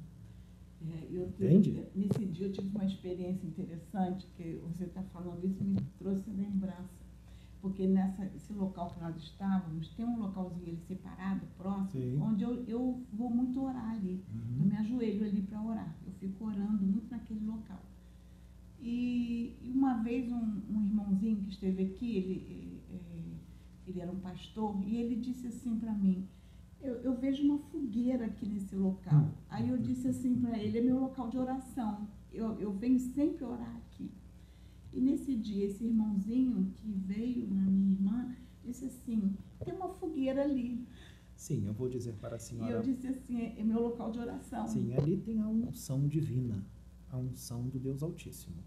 É, 0.79 1.07
eu, 1.09 1.27
Entende? 1.27 1.83
nesse 1.95 2.25
dia 2.25 2.47
eu 2.47 2.51
tive 2.51 2.69
uma 2.69 2.85
experiência 2.85 3.45
interessante, 3.45 4.27
que 4.35 4.61
você 4.63 4.85
está 4.85 5.01
falando 5.03 5.43
isso 5.45 5.63
me 5.63 5.81
trouxe 5.97 6.29
lembrança. 6.29 7.07
Porque 7.59 7.87
nessa, 7.87 8.23
esse 8.35 8.53
local 8.53 8.91
que 8.91 8.99
nós 8.99 9.17
estávamos, 9.17 9.89
tem 9.95 10.05
um 10.05 10.19
localzinho 10.19 10.67
ali 10.67 10.79
separado, 10.87 11.41
próximo, 11.57 12.01
Sim. 12.03 12.21
onde 12.21 12.43
eu, 12.43 12.63
eu 12.65 13.01
vou 13.11 13.29
muito 13.31 13.59
orar 13.61 13.91
ali. 13.91 14.23
Uhum. 14.31 14.59
Eu 14.59 14.65
me 14.67 14.77
ajoelho 14.77 15.25
ali 15.25 15.41
para 15.41 15.61
orar. 15.61 15.95
Eu 16.05 16.13
fico 16.13 16.45
orando 16.45 16.83
muito 16.83 17.09
naquele 17.09 17.43
local. 17.45 17.81
E, 18.79 19.57
e 19.61 19.71
uma 19.71 19.95
vez 20.03 20.31
um, 20.31 20.61
um, 20.69 20.85
irmãozinho 20.85 21.37
que 21.37 21.49
esteve 21.49 21.83
aqui, 21.83 22.15
ele, 22.15 22.33
ele, 22.47 22.81
é, 22.91 23.89
ele 23.89 24.01
era 24.01 24.11
um 24.11 24.19
pastor, 24.19 24.79
e 24.85 24.97
ele 24.97 25.15
disse 25.15 25.47
assim 25.47 25.79
para 25.79 25.91
mim, 25.93 26.27
eu, 26.81 26.95
eu, 27.01 27.15
vejo 27.15 27.43
uma 27.43 27.57
fogueira 27.57 28.25
aqui 28.25 28.47
nesse 28.47 28.75
local. 28.75 29.21
Hum. 29.21 29.31
Aí 29.49 29.69
eu 29.69 29.77
disse 29.77 30.07
assim 30.07 30.35
para 30.35 30.57
ele, 30.57 30.77
é 30.77 30.81
meu 30.81 30.99
local 30.99 31.29
de 31.29 31.37
oração. 31.37 32.07
Eu, 32.31 32.59
eu 32.59 32.71
venho 32.71 32.99
sempre 32.99 33.43
orar 33.43 33.75
aqui. 33.77 34.11
E 34.93 35.01
nesse 35.01 35.35
dia, 35.35 35.65
esse 35.65 35.83
irmãozinho 35.83 36.71
que 36.75 36.91
veio 36.91 37.47
na 37.49 37.61
minha 37.63 37.93
irmã, 37.93 38.35
disse 38.63 38.85
assim, 38.85 39.33
tem 39.63 39.73
uma 39.73 39.89
fogueira 39.89 40.43
ali. 40.43 40.85
Sim, 41.35 41.65
eu 41.67 41.73
vou 41.73 41.87
dizer 41.87 42.13
para 42.13 42.35
a 42.35 42.39
senhora. 42.39 42.71
E 42.71 42.73
eu 42.73 42.81
disse 42.81 43.07
assim, 43.07 43.41
é, 43.41 43.59
é 43.59 43.63
meu 43.63 43.81
local 43.81 44.11
de 44.11 44.19
oração. 44.19 44.67
Sim, 44.67 44.93
ali 44.95 45.17
tem 45.17 45.39
a 45.41 45.47
unção 45.47 46.07
divina, 46.07 46.65
a 47.11 47.17
unção 47.17 47.67
do 47.67 47.79
Deus 47.79 48.01
Altíssimo. 48.01 48.63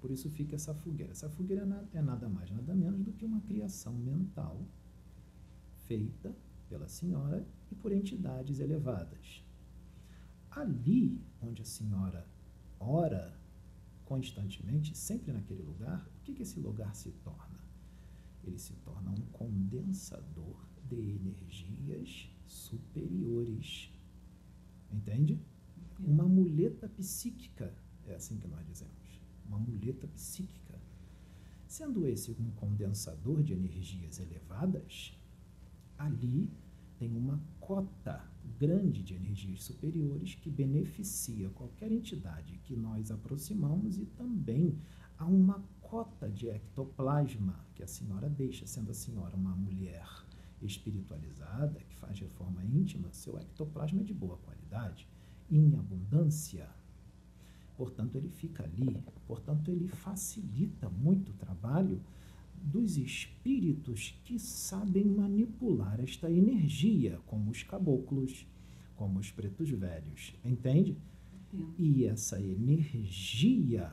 Por 0.00 0.10
isso 0.10 0.30
fica 0.30 0.54
essa 0.54 0.74
fogueira. 0.74 1.12
Essa 1.12 1.28
fogueira 1.28 1.88
é 1.92 2.02
nada 2.02 2.28
mais, 2.28 2.50
nada 2.50 2.74
menos 2.74 3.02
do 3.02 3.12
que 3.12 3.24
uma 3.24 3.40
criação 3.40 3.92
mental 3.94 4.60
feita 5.86 6.34
pela 6.68 6.88
senhora 6.88 7.46
e 7.70 7.74
por 7.74 7.92
entidades 7.92 8.60
elevadas. 8.60 9.44
Ali 10.50 11.20
onde 11.40 11.62
a 11.62 11.64
senhora 11.64 12.26
ora 12.78 13.36
constantemente, 14.04 14.96
sempre 14.96 15.32
naquele 15.32 15.62
lugar, 15.62 16.08
o 16.18 16.22
que, 16.22 16.32
que 16.32 16.42
esse 16.42 16.60
lugar 16.60 16.94
se 16.94 17.10
torna? 17.24 17.58
Ele 18.44 18.58
se 18.58 18.74
torna 18.76 19.10
um 19.10 19.20
condensador 19.32 20.56
de 20.88 20.94
energias 20.94 22.30
superiores. 22.46 23.92
Entende? 24.92 25.40
Uma 25.98 26.24
muleta 26.24 26.88
psíquica, 26.88 27.74
é 28.06 28.14
assim 28.14 28.38
que 28.38 28.46
nós 28.46 28.64
dizemos. 28.66 29.20
Uma 29.46 29.58
muleta 29.58 30.06
psíquica. 30.06 30.80
Sendo 31.66 32.06
esse 32.06 32.30
um 32.30 32.50
condensador 32.52 33.42
de 33.42 33.52
energias 33.52 34.20
elevadas, 34.20 35.18
ali 35.98 36.50
tem 36.98 37.14
uma 37.16 37.40
cota 37.60 38.24
grande 38.58 39.02
de 39.02 39.14
energias 39.14 39.64
superiores 39.64 40.34
que 40.34 40.50
beneficia 40.50 41.50
qualquer 41.50 41.92
entidade 41.92 42.58
que 42.64 42.74
nós 42.74 43.10
aproximamos 43.10 43.98
e 43.98 44.06
também 44.06 44.78
há 45.18 45.26
uma 45.26 45.62
cota 45.80 46.28
de 46.28 46.48
ectoplasma 46.48 47.64
que 47.74 47.82
a 47.82 47.86
senhora 47.86 48.28
deixa, 48.28 48.66
sendo 48.66 48.90
a 48.90 48.94
senhora 48.94 49.36
uma 49.36 49.54
mulher 49.54 50.06
espiritualizada 50.62 51.80
que 51.80 51.96
faz 51.96 52.18
reforma 52.18 52.64
íntima, 52.64 53.12
seu 53.12 53.38
ectoplasma 53.38 54.00
é 54.00 54.04
de 54.04 54.14
boa 54.14 54.36
qualidade, 54.38 55.06
em 55.50 55.76
abundância. 55.76 56.68
Portanto, 57.76 58.16
ele 58.16 58.30
fica 58.30 58.64
ali, 58.64 59.02
portanto, 59.26 59.70
ele 59.70 59.86
facilita 59.86 60.88
muito 60.88 61.30
o 61.30 61.34
trabalho 61.34 62.00
dos 62.66 62.98
espíritos 62.98 64.20
que 64.24 64.38
sabem 64.38 65.04
manipular 65.04 66.00
esta 66.00 66.28
energia, 66.28 67.20
como 67.24 67.50
os 67.50 67.62
caboclos, 67.62 68.44
como 68.96 69.20
os 69.20 69.30
pretos 69.30 69.70
velhos, 69.70 70.34
entende? 70.44 70.96
E 71.78 72.04
essa 72.04 72.42
energia 72.42 73.92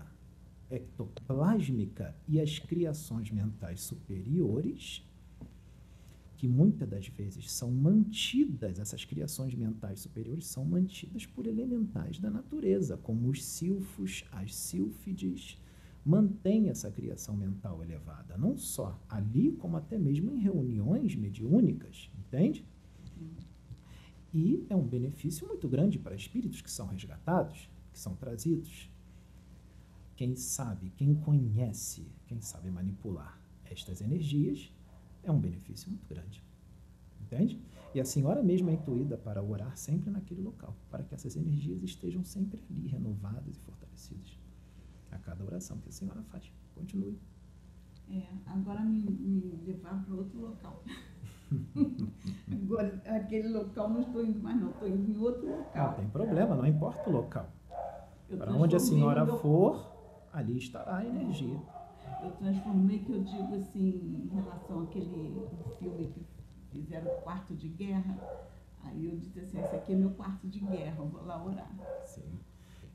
ectoplásmica 0.71 2.15
e 2.27 2.41
as 2.41 2.57
criações 2.57 3.29
mentais 3.29 3.81
superiores, 3.81 5.07
que 6.35 6.47
muitas 6.47 6.89
das 6.89 7.07
vezes 7.07 7.51
são 7.51 7.71
mantidas, 7.71 8.79
essas 8.79 9.05
criações 9.05 9.53
mentais 9.53 9.99
superiores 9.99 10.47
são 10.47 10.65
mantidas 10.65 11.27
por 11.27 11.45
elementais 11.45 12.17
da 12.19 12.31
natureza, 12.31 12.97
como 12.97 13.29
os 13.29 13.43
silfos, 13.43 14.25
as 14.31 14.53
sílfides, 14.55 15.59
mantém 16.05 16.69
essa 16.69 16.91
criação 16.91 17.35
mental 17.35 17.81
elevada, 17.83 18.37
não 18.37 18.57
só 18.57 18.99
ali, 19.07 19.53
como 19.53 19.77
até 19.77 19.97
mesmo 19.97 20.31
em 20.31 20.39
reuniões 20.39 21.15
mediúnicas, 21.15 22.11
entende? 22.17 22.65
E 24.33 24.65
é 24.69 24.75
um 24.75 24.85
benefício 24.85 25.47
muito 25.47 25.67
grande 25.67 25.99
para 25.99 26.15
espíritos 26.15 26.61
que 26.61 26.71
são 26.71 26.87
resgatados, 26.87 27.69
que 27.91 27.99
são 27.99 28.15
trazidos. 28.15 28.89
quem 30.15 30.35
sabe, 30.35 30.91
quem 30.91 31.15
conhece, 31.15 32.07
quem 32.27 32.39
sabe 32.39 32.69
manipular 32.69 33.39
estas 33.65 33.99
energias, 34.01 34.71
é 35.23 35.31
um 35.31 35.39
benefício 35.39 35.89
muito 35.89 36.07
grande. 36.07 36.43
Entende? 37.21 37.59
E 37.95 37.99
a 37.99 38.05
senhora 38.05 38.43
mesma 38.43 38.71
é 38.71 38.73
intuída 38.73 39.17
para 39.17 39.41
orar 39.41 39.75
sempre 39.77 40.11
naquele 40.11 40.41
local, 40.41 40.75
para 40.89 41.03
que 41.03 41.15
essas 41.15 41.35
energias 41.35 41.81
estejam 41.81 42.23
sempre 42.23 42.59
ali, 42.69 42.87
renovadas 42.87 43.55
e 43.55 43.59
fortalecidas. 43.61 44.42
Cada 45.23 45.43
oração 45.43 45.77
que 45.79 45.89
a 45.89 45.91
senhora 45.91 46.21
faz. 46.23 46.51
Continue. 46.75 47.19
É, 48.09 48.23
agora 48.45 48.81
me, 48.81 49.01
me 49.01 49.61
levar 49.65 50.03
para 50.03 50.13
outro 50.13 50.39
local. 50.39 50.83
agora, 52.51 53.01
aquele 53.05 53.47
local 53.47 53.89
não 53.89 54.01
estou 54.01 54.25
indo 54.25 54.39
mais, 54.41 54.59
não, 54.59 54.71
estou 54.71 54.87
indo 54.87 55.11
em 55.11 55.17
outro 55.17 55.49
local. 55.49 55.87
Não 55.87 55.93
tem 55.95 56.09
problema, 56.09 56.55
não 56.55 56.65
importa 56.65 57.09
o 57.09 57.13
local. 57.13 57.49
Para 58.37 58.51
onde 58.53 58.75
a 58.75 58.79
senhora 58.79 59.25
for, 59.37 59.93
ali 60.31 60.57
estará 60.57 60.97
a 60.97 61.05
energia. 61.05 61.59
Eu 62.23 62.31
transformei, 62.31 62.99
que 62.99 63.11
eu 63.11 63.23
digo 63.23 63.55
assim, 63.55 64.23
em 64.23 64.27
relação 64.33 64.83
àquele 64.83 65.47
filme 65.77 66.07
que 66.07 66.25
fizeram 66.71 67.21
quarto 67.21 67.53
de 67.55 67.67
guerra. 67.67 68.17
Aí 68.83 69.05
eu 69.05 69.17
disse 69.17 69.39
assim, 69.39 69.59
esse 69.61 69.75
aqui 69.75 69.93
é 69.93 69.95
meu 69.95 70.11
quarto 70.11 70.47
de 70.47 70.59
guerra, 70.59 70.97
eu 70.97 71.07
vou 71.07 71.23
lá 71.25 71.43
orar. 71.43 71.71
Sim. 72.05 72.39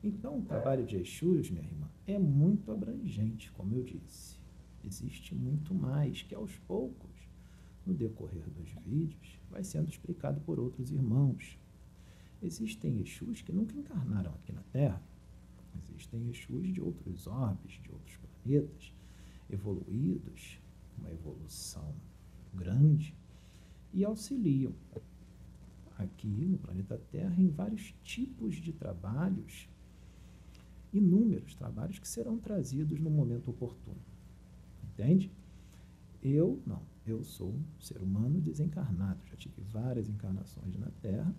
Então, 0.03 0.37
o 0.37 0.41
trabalho 0.43 0.85
de 0.85 0.97
Exus, 0.97 1.49
minha 1.49 1.65
irmã, 1.65 1.87
é 2.11 2.19
muito 2.19 2.71
abrangente, 2.71 3.51
como 3.51 3.75
eu 3.75 3.83
disse. 3.83 4.37
Existe 4.83 5.35
muito 5.35 5.73
mais 5.73 6.21
que 6.21 6.33
aos 6.33 6.57
poucos, 6.59 7.09
no 7.85 7.93
decorrer 7.93 8.49
dos 8.49 8.71
vídeos, 8.85 9.39
vai 9.49 9.63
sendo 9.63 9.89
explicado 9.89 10.39
por 10.41 10.59
outros 10.59 10.91
irmãos. 10.91 11.57
Existem 12.41 12.99
Exus 12.99 13.41
que 13.41 13.51
nunca 13.51 13.75
encarnaram 13.77 14.31
aqui 14.35 14.51
na 14.51 14.63
Terra. 14.71 15.01
Existem 15.83 16.29
Exus 16.29 16.73
de 16.73 16.81
outros 16.81 17.27
orbes, 17.27 17.73
de 17.81 17.91
outros 17.91 18.17
planetas, 18.17 18.93
evoluídos, 19.49 20.59
uma 20.97 21.11
evolução 21.11 21.93
grande, 22.53 23.15
e 23.93 24.03
auxiliam 24.05 24.73
aqui 25.97 26.45
no 26.45 26.57
planeta 26.57 26.97
Terra 27.11 27.35
em 27.37 27.49
vários 27.49 27.93
tipos 28.03 28.55
de 28.55 28.71
trabalhos, 28.71 29.67
inúmeros 30.93 31.53
trabalhos 31.55 31.99
que 31.99 32.07
serão 32.07 32.37
trazidos 32.37 32.99
no 32.99 33.09
momento 33.09 33.51
oportuno. 33.51 34.01
Entende? 34.83 35.31
Eu 36.21 36.61
não, 36.65 36.81
eu 37.05 37.23
sou 37.23 37.49
um 37.49 37.63
ser 37.79 38.01
humano 38.01 38.41
desencarnado, 38.41 39.25
já 39.25 39.35
tive 39.35 39.61
várias 39.61 40.09
encarnações 40.09 40.75
na 40.77 40.91
Terra 41.01 41.33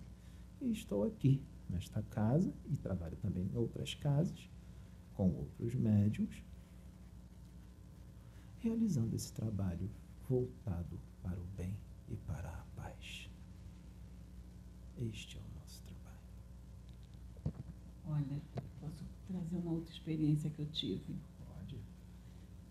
e 0.61 0.71
estou 0.71 1.05
aqui 1.05 1.43
nesta 1.69 2.03
casa 2.03 2.53
e 2.71 2.77
trabalho 2.77 3.17
também 3.19 3.45
em 3.45 3.57
outras 3.57 3.95
casas 3.95 4.49
com 5.15 5.29
outros 5.31 5.75
médiums 5.75 6.43
realizando 8.61 9.17
esse 9.17 9.33
trabalho 9.33 9.91
voltado 10.29 11.01
para 11.23 11.39
o 11.39 11.45
bem 11.57 11.77
e 12.09 12.17
para 12.17 12.49
a 12.49 12.65
paz. 12.77 13.29
Este 14.99 15.39
é 15.39 15.41
o 15.41 15.61
nosso 15.61 15.83
trabalho. 15.85 16.21
Olha, 18.07 18.41
trazer 19.31 19.57
uma 19.57 19.73
outra 19.73 19.93
experiência 19.93 20.51
que 20.51 20.61
eu 20.61 20.67
tive? 20.67 21.15
Pode. 21.39 21.77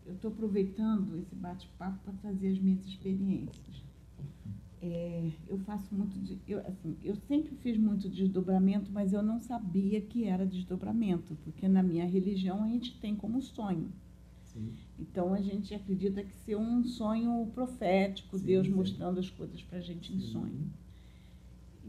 Eu 0.05 0.15
estou 0.15 0.31
aproveitando 0.31 1.17
esse 1.17 1.35
bate-papo 1.35 1.99
para 2.03 2.13
trazer 2.13 2.49
as 2.49 2.59
minhas 2.59 2.85
experiências. 2.85 3.83
É, 4.81 5.31
eu 5.49 5.57
faço 5.59 5.93
muito 5.93 6.17
de, 6.19 6.37
eu, 6.47 6.59
assim, 6.59 6.95
eu 7.03 7.15
sempre 7.27 7.53
fiz 7.57 7.77
muito 7.77 8.07
desdobramento, 8.07 8.89
mas 8.91 9.11
eu 9.11 9.21
não 9.21 9.37
sabia 9.39 9.99
que 9.99 10.23
era 10.23 10.45
desdobramento, 10.45 11.35
porque 11.43 11.67
na 11.67 11.83
minha 11.83 12.05
religião 12.05 12.63
a 12.63 12.67
gente 12.67 12.97
tem 12.99 13.13
como 13.13 13.41
sonho. 13.41 13.91
Sim. 14.45 14.73
Então 14.97 15.33
a 15.33 15.41
gente 15.41 15.75
acredita 15.75 16.23
que 16.23 16.33
ser 16.33 16.55
um 16.55 16.83
sonho 16.83 17.45
profético, 17.53 18.37
sim, 18.37 18.45
Deus 18.45 18.67
sim. 18.67 18.73
mostrando 18.73 19.19
as 19.19 19.29
coisas 19.29 19.61
para 19.61 19.79
a 19.79 19.81
gente 19.81 20.13
em 20.13 20.19
sonho. 20.21 20.71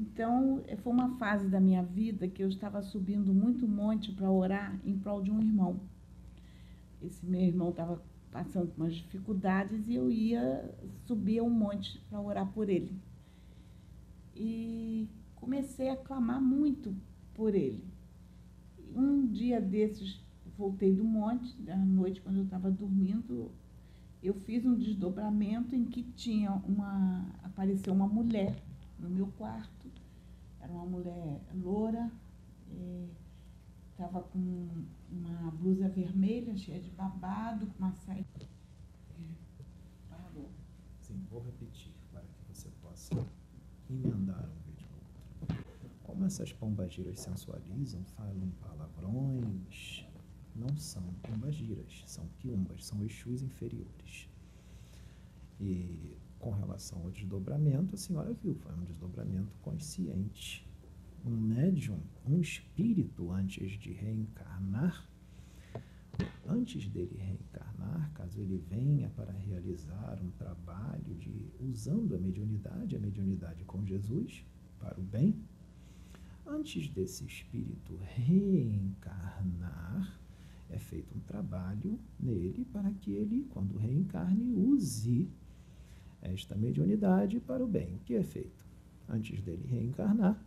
Então 0.01 0.63
foi 0.83 0.93
uma 0.95 1.19
fase 1.19 1.47
da 1.47 1.61
minha 1.61 1.83
vida 1.83 2.27
que 2.27 2.43
eu 2.43 2.49
estava 2.49 2.81
subindo 2.81 3.35
muito 3.35 3.69
monte 3.69 4.11
para 4.11 4.31
orar 4.31 4.81
em 4.83 4.99
prol 4.99 5.21
de 5.21 5.31
um 5.31 5.39
irmão. 5.43 5.79
Esse 7.03 7.27
meu 7.27 7.43
irmão 7.43 7.69
estava 7.69 8.03
passando 8.33 8.69
por 8.69 8.85
umas 8.85 8.95
dificuldades 8.95 9.87
e 9.87 9.95
eu 9.95 10.11
ia 10.11 10.75
subir 11.07 11.43
um 11.43 11.51
monte 11.51 12.01
para 12.09 12.19
orar 12.19 12.51
por 12.51 12.71
ele. 12.71 12.97
E 14.35 15.07
comecei 15.37 15.91
a 15.91 15.97
clamar 15.97 16.41
muito 16.41 16.95
por 17.35 17.55
ele. 17.55 17.85
Um 18.97 19.27
dia 19.27 19.61
desses 19.61 20.19
voltei 20.57 20.95
do 20.95 21.05
monte, 21.05 21.55
à 21.71 21.77
noite, 21.77 22.23
quando 22.23 22.39
eu 22.39 22.45
estava 22.45 22.71
dormindo, 22.71 23.51
eu 24.23 24.33
fiz 24.33 24.65
um 24.65 24.75
desdobramento 24.75 25.77
em 25.77 25.85
que 25.85 26.03
tinha 26.03 26.53
uma. 26.53 27.27
apareceu 27.43 27.93
uma 27.93 28.09
mulher 28.09 28.57
no 29.01 29.11
meu 29.11 29.27
quarto. 29.33 29.91
Era 30.61 30.73
uma 30.73 30.87
mulher 30.87 31.41
loura, 31.55 32.13
estava 33.91 34.23
com 34.23 34.69
uma 35.11 35.51
blusa 35.53 35.89
vermelha, 35.89 36.57
cheia 36.57 36.81
de 36.81 36.91
babado, 36.91 37.67
com 37.67 37.79
uma 37.79 37.93
saia. 37.93 38.27
Parou. 40.09 40.51
Sim, 41.01 41.27
vou 41.31 41.43
repetir 41.43 41.93
para 42.13 42.23
que 42.23 42.45
você 42.49 42.69
possa 42.83 43.15
emendar 43.89 44.49
um 44.49 44.61
vídeo 44.67 44.87
no 44.91 44.97
outro. 44.97 45.65
Como 46.03 46.25
essas 46.25 46.53
pombagiras 46.53 47.21
sensualizam, 47.21 48.05
falam 48.05 48.51
palavrões, 48.61 50.07
não 50.55 50.77
são 50.77 51.03
pombagiras, 51.23 52.05
são 52.07 52.27
quiumbas, 52.39 52.85
são 52.85 53.03
exus 53.05 53.43
inferiores. 53.43 54.29
E 55.59 56.17
com 56.41 56.51
relação 56.51 57.03
ao 57.03 57.11
desdobramento, 57.11 57.95
a 57.95 57.99
senhora 57.99 58.33
viu, 58.33 58.55
foi 58.55 58.75
um 58.75 58.83
desdobramento 58.85 59.55
consciente. 59.61 60.67
Um 61.25 61.37
médium, 61.37 62.01
um 62.27 62.41
espírito, 62.41 63.31
antes 63.31 63.79
de 63.79 63.93
reencarnar, 63.93 65.07
antes 66.49 66.89
dele 66.89 67.17
reencarnar, 67.19 68.11
caso 68.15 68.41
ele 68.41 68.57
venha 68.57 69.11
para 69.11 69.31
realizar 69.33 70.19
um 70.23 70.31
trabalho 70.31 71.15
de 71.17 71.47
usando 71.61 72.17
a 72.17 72.19
mediunidade, 72.19 72.97
a 72.97 72.99
mediunidade 72.99 73.63
com 73.65 73.85
Jesus 73.85 74.43
para 74.79 74.99
o 74.99 75.03
bem, 75.03 75.39
antes 76.47 76.89
desse 76.89 77.27
espírito 77.27 77.99
reencarnar, 78.17 79.61
é 80.71 80.79
feito 80.79 81.15
um 81.15 81.21
trabalho 81.21 82.01
nele 82.19 82.65
para 82.65 82.91
que 82.93 83.13
ele, 83.13 83.45
quando 83.51 83.77
reencarne, 83.77 84.55
use 84.55 85.29
esta 86.23 86.55
mediunidade 86.55 87.41
para 87.41 87.65
o 87.65 87.67
bem. 87.67 88.01
Que 88.05 88.15
é 88.15 88.23
feito? 88.23 88.65
Antes 89.09 89.41
dele 89.41 89.67
reencarnar, 89.69 90.41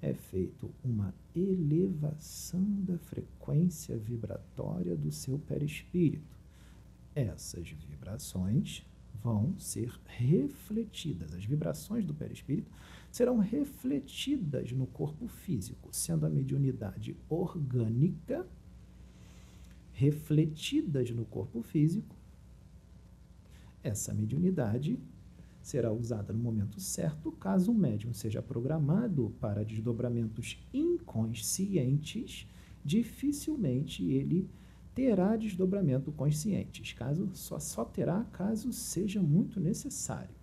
é 0.00 0.12
feito 0.14 0.70
uma 0.84 1.14
elevação 1.34 2.62
da 2.82 2.98
frequência 2.98 3.96
vibratória 3.96 4.96
do 4.96 5.10
seu 5.10 5.38
perispírito. 5.38 6.36
Essas 7.14 7.68
vibrações 7.70 8.84
vão 9.22 9.58
ser 9.58 9.98
refletidas, 10.04 11.34
as 11.34 11.44
vibrações 11.44 12.04
do 12.04 12.14
perispírito 12.14 12.70
serão 13.10 13.38
refletidas 13.38 14.70
no 14.72 14.86
corpo 14.86 15.26
físico, 15.26 15.88
sendo 15.92 16.26
a 16.26 16.30
mediunidade 16.30 17.16
orgânica 17.28 18.46
refletidas 19.92 21.10
no 21.10 21.24
corpo 21.24 21.62
físico, 21.62 22.15
essa 23.86 24.12
mediunidade 24.12 24.98
será 25.62 25.92
usada 25.92 26.32
no 26.32 26.38
momento 26.38 26.80
certo 26.80 27.32
caso 27.32 27.72
o 27.72 27.74
médium 27.74 28.12
seja 28.12 28.42
programado 28.42 29.34
para 29.40 29.64
desdobramentos 29.64 30.58
inconscientes, 30.72 32.48
dificilmente 32.84 34.04
ele 34.04 34.48
terá 34.94 35.36
desdobramento 35.36 36.10
conscientes, 36.12 36.92
caso 36.92 37.28
só, 37.34 37.58
só 37.58 37.84
terá 37.84 38.24
caso 38.24 38.72
seja 38.72 39.20
muito 39.20 39.60
necessário. 39.60 40.34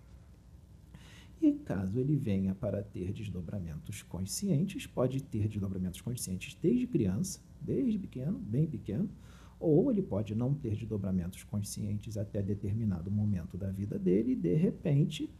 E 1.40 1.52
caso 1.52 1.98
ele 1.98 2.16
venha 2.16 2.54
para 2.54 2.82
ter 2.82 3.12
desdobramentos 3.12 4.02
conscientes, 4.02 4.86
pode 4.86 5.22
ter 5.22 5.48
desdobramentos 5.48 6.00
conscientes 6.00 6.54
desde 6.54 6.86
criança, 6.86 7.40
desde 7.60 7.98
pequeno, 7.98 8.38
bem 8.38 8.66
pequeno, 8.66 9.10
ou 9.58 9.90
ele 9.90 10.02
pode 10.02 10.34
não 10.34 10.54
ter 10.54 10.74
desdobramentos 10.76 11.42
conscientes 11.44 12.16
até 12.16 12.42
determinado 12.42 13.10
momento 13.10 13.56
da 13.56 13.70
vida 13.70 13.98
dele 13.98 14.32
e, 14.32 14.36
de 14.36 14.54
repente, 14.54 15.30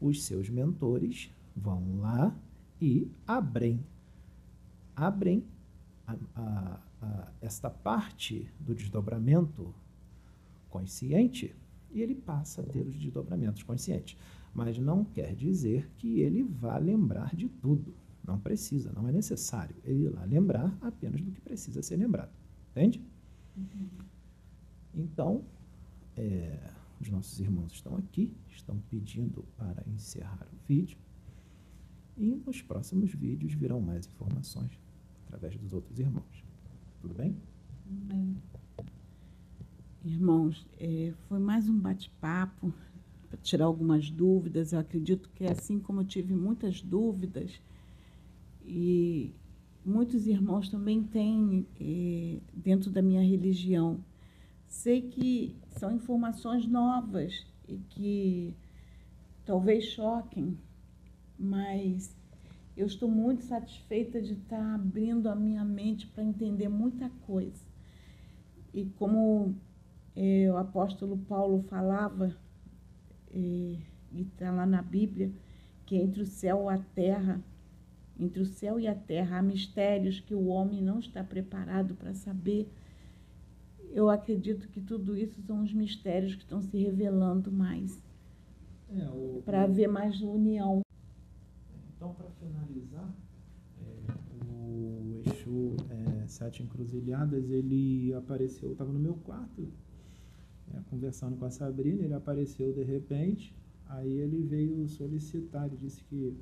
os 0.00 0.24
seus 0.24 0.48
mentores 0.48 1.30
vão 1.56 1.98
lá 2.00 2.36
e 2.80 3.10
abrem, 3.26 3.84
abrem 4.94 5.44
a, 6.06 6.16
a, 6.34 6.80
a, 7.02 7.32
esta 7.40 7.70
parte 7.70 8.48
do 8.60 8.74
desdobramento 8.74 9.74
consciente 10.68 11.54
e 11.92 12.02
ele 12.02 12.14
passa 12.14 12.60
a 12.60 12.64
ter 12.64 12.86
os 12.86 12.94
desdobramentos 12.94 13.62
conscientes. 13.62 14.16
Mas 14.52 14.78
não 14.78 15.04
quer 15.04 15.34
dizer 15.34 15.88
que 15.96 16.20
ele 16.20 16.42
vá 16.42 16.76
lembrar 16.76 17.34
de 17.34 17.48
tudo. 17.48 17.94
Não 18.26 18.38
precisa, 18.38 18.92
não 18.92 19.08
é 19.08 19.12
necessário 19.12 19.76
ele 19.84 20.08
lá 20.08 20.24
lembrar 20.24 20.76
apenas 20.80 21.20
do 21.20 21.30
que 21.30 21.40
precisa 21.40 21.82
ser 21.82 21.96
lembrado. 21.96 22.32
Entende? 22.70 23.00
Então, 24.94 25.44
é, 26.16 26.70
os 27.00 27.08
nossos 27.10 27.38
irmãos 27.40 27.72
estão 27.72 27.96
aqui, 27.96 28.32
estão 28.48 28.78
pedindo 28.90 29.44
para 29.56 29.82
encerrar 29.88 30.46
o 30.52 30.56
vídeo. 30.66 30.98
E 32.16 32.36
nos 32.46 32.62
próximos 32.62 33.12
vídeos 33.12 33.54
virão 33.54 33.80
mais 33.80 34.06
informações 34.06 34.78
através 35.26 35.56
dos 35.56 35.72
outros 35.72 35.98
irmãos. 35.98 36.44
Tudo 37.00 37.14
bem? 37.14 37.36
Bem. 37.84 38.36
Irmãos, 40.04 40.66
é, 40.78 41.12
foi 41.28 41.38
mais 41.38 41.68
um 41.68 41.78
bate-papo 41.78 42.72
para 43.28 43.38
tirar 43.38 43.64
algumas 43.64 44.10
dúvidas. 44.10 44.72
Eu 44.72 44.78
acredito 44.78 45.28
que 45.34 45.44
assim 45.44 45.80
como 45.80 46.00
eu 46.00 46.04
tive 46.04 46.34
muitas 46.34 46.80
dúvidas, 46.80 47.60
e 48.64 49.34
muitos 49.84 50.26
irmãos 50.26 50.68
também 50.68 51.02
têm 51.02 51.66
é, 51.80 52.40
dentro 52.52 52.90
da 52.90 53.02
minha 53.02 53.22
religião. 53.22 54.02
Sei 54.66 55.02
que 55.02 55.56
são 55.70 55.92
informações 55.92 56.66
novas 56.66 57.46
e 57.68 57.78
que 57.90 58.54
talvez 59.44 59.84
choquem, 59.84 60.58
mas 61.38 62.16
eu 62.76 62.86
estou 62.86 63.08
muito 63.08 63.42
satisfeita 63.44 64.20
de 64.20 64.32
estar 64.32 64.74
abrindo 64.74 65.28
a 65.28 65.34
minha 65.34 65.64
mente 65.64 66.06
para 66.08 66.24
entender 66.24 66.68
muita 66.68 67.08
coisa. 67.26 67.62
E 68.72 68.86
como 68.96 69.54
é, 70.16 70.50
o 70.50 70.56
apóstolo 70.56 71.18
Paulo 71.18 71.62
falava, 71.68 72.36
é, 73.30 73.38
e 73.38 74.22
está 74.22 74.50
lá 74.50 74.66
na 74.66 74.82
Bíblia, 74.82 75.30
que 75.86 75.96
entre 75.96 76.22
o 76.22 76.26
céu 76.26 76.66
e 76.70 76.74
a 76.74 76.78
terra, 76.78 77.40
entre 78.18 78.40
o 78.40 78.46
céu 78.46 78.78
e 78.78 78.86
a 78.86 78.94
terra 78.94 79.38
há 79.38 79.42
mistérios 79.42 80.20
que 80.20 80.34
o 80.34 80.46
homem 80.46 80.82
não 80.82 80.98
está 80.98 81.22
preparado 81.24 81.94
para 81.94 82.14
saber. 82.14 82.68
Eu 83.90 84.08
acredito 84.08 84.68
que 84.68 84.80
tudo 84.80 85.16
isso 85.16 85.40
são 85.42 85.62
os 85.62 85.72
mistérios 85.72 86.34
que 86.34 86.42
estão 86.42 86.60
se 86.60 86.76
revelando 86.76 87.50
mais. 87.50 88.00
É, 88.90 89.08
o... 89.08 89.42
Para 89.44 89.62
haver 89.62 89.88
mais 89.88 90.20
união. 90.20 90.82
Então, 91.96 92.14
para 92.14 92.28
finalizar, 92.30 93.14
é, 93.80 94.12
o 94.48 95.22
Exu 95.24 95.76
é, 95.90 96.26
Sete 96.26 96.62
Encruzilhadas, 96.62 97.50
ele 97.50 98.12
apareceu, 98.14 98.72
estava 98.72 98.92
no 98.92 98.98
meu 98.98 99.14
quarto, 99.14 99.68
é, 100.72 100.80
conversando 100.90 101.36
com 101.36 101.44
a 101.44 101.50
Sabrina, 101.50 102.02
ele 102.02 102.14
apareceu 102.14 102.72
de 102.72 102.82
repente, 102.82 103.54
aí 103.86 104.12
ele 104.12 104.42
veio 104.42 104.88
solicitar, 104.88 105.66
ele 105.66 105.76
disse 105.76 106.02
que 106.04 106.36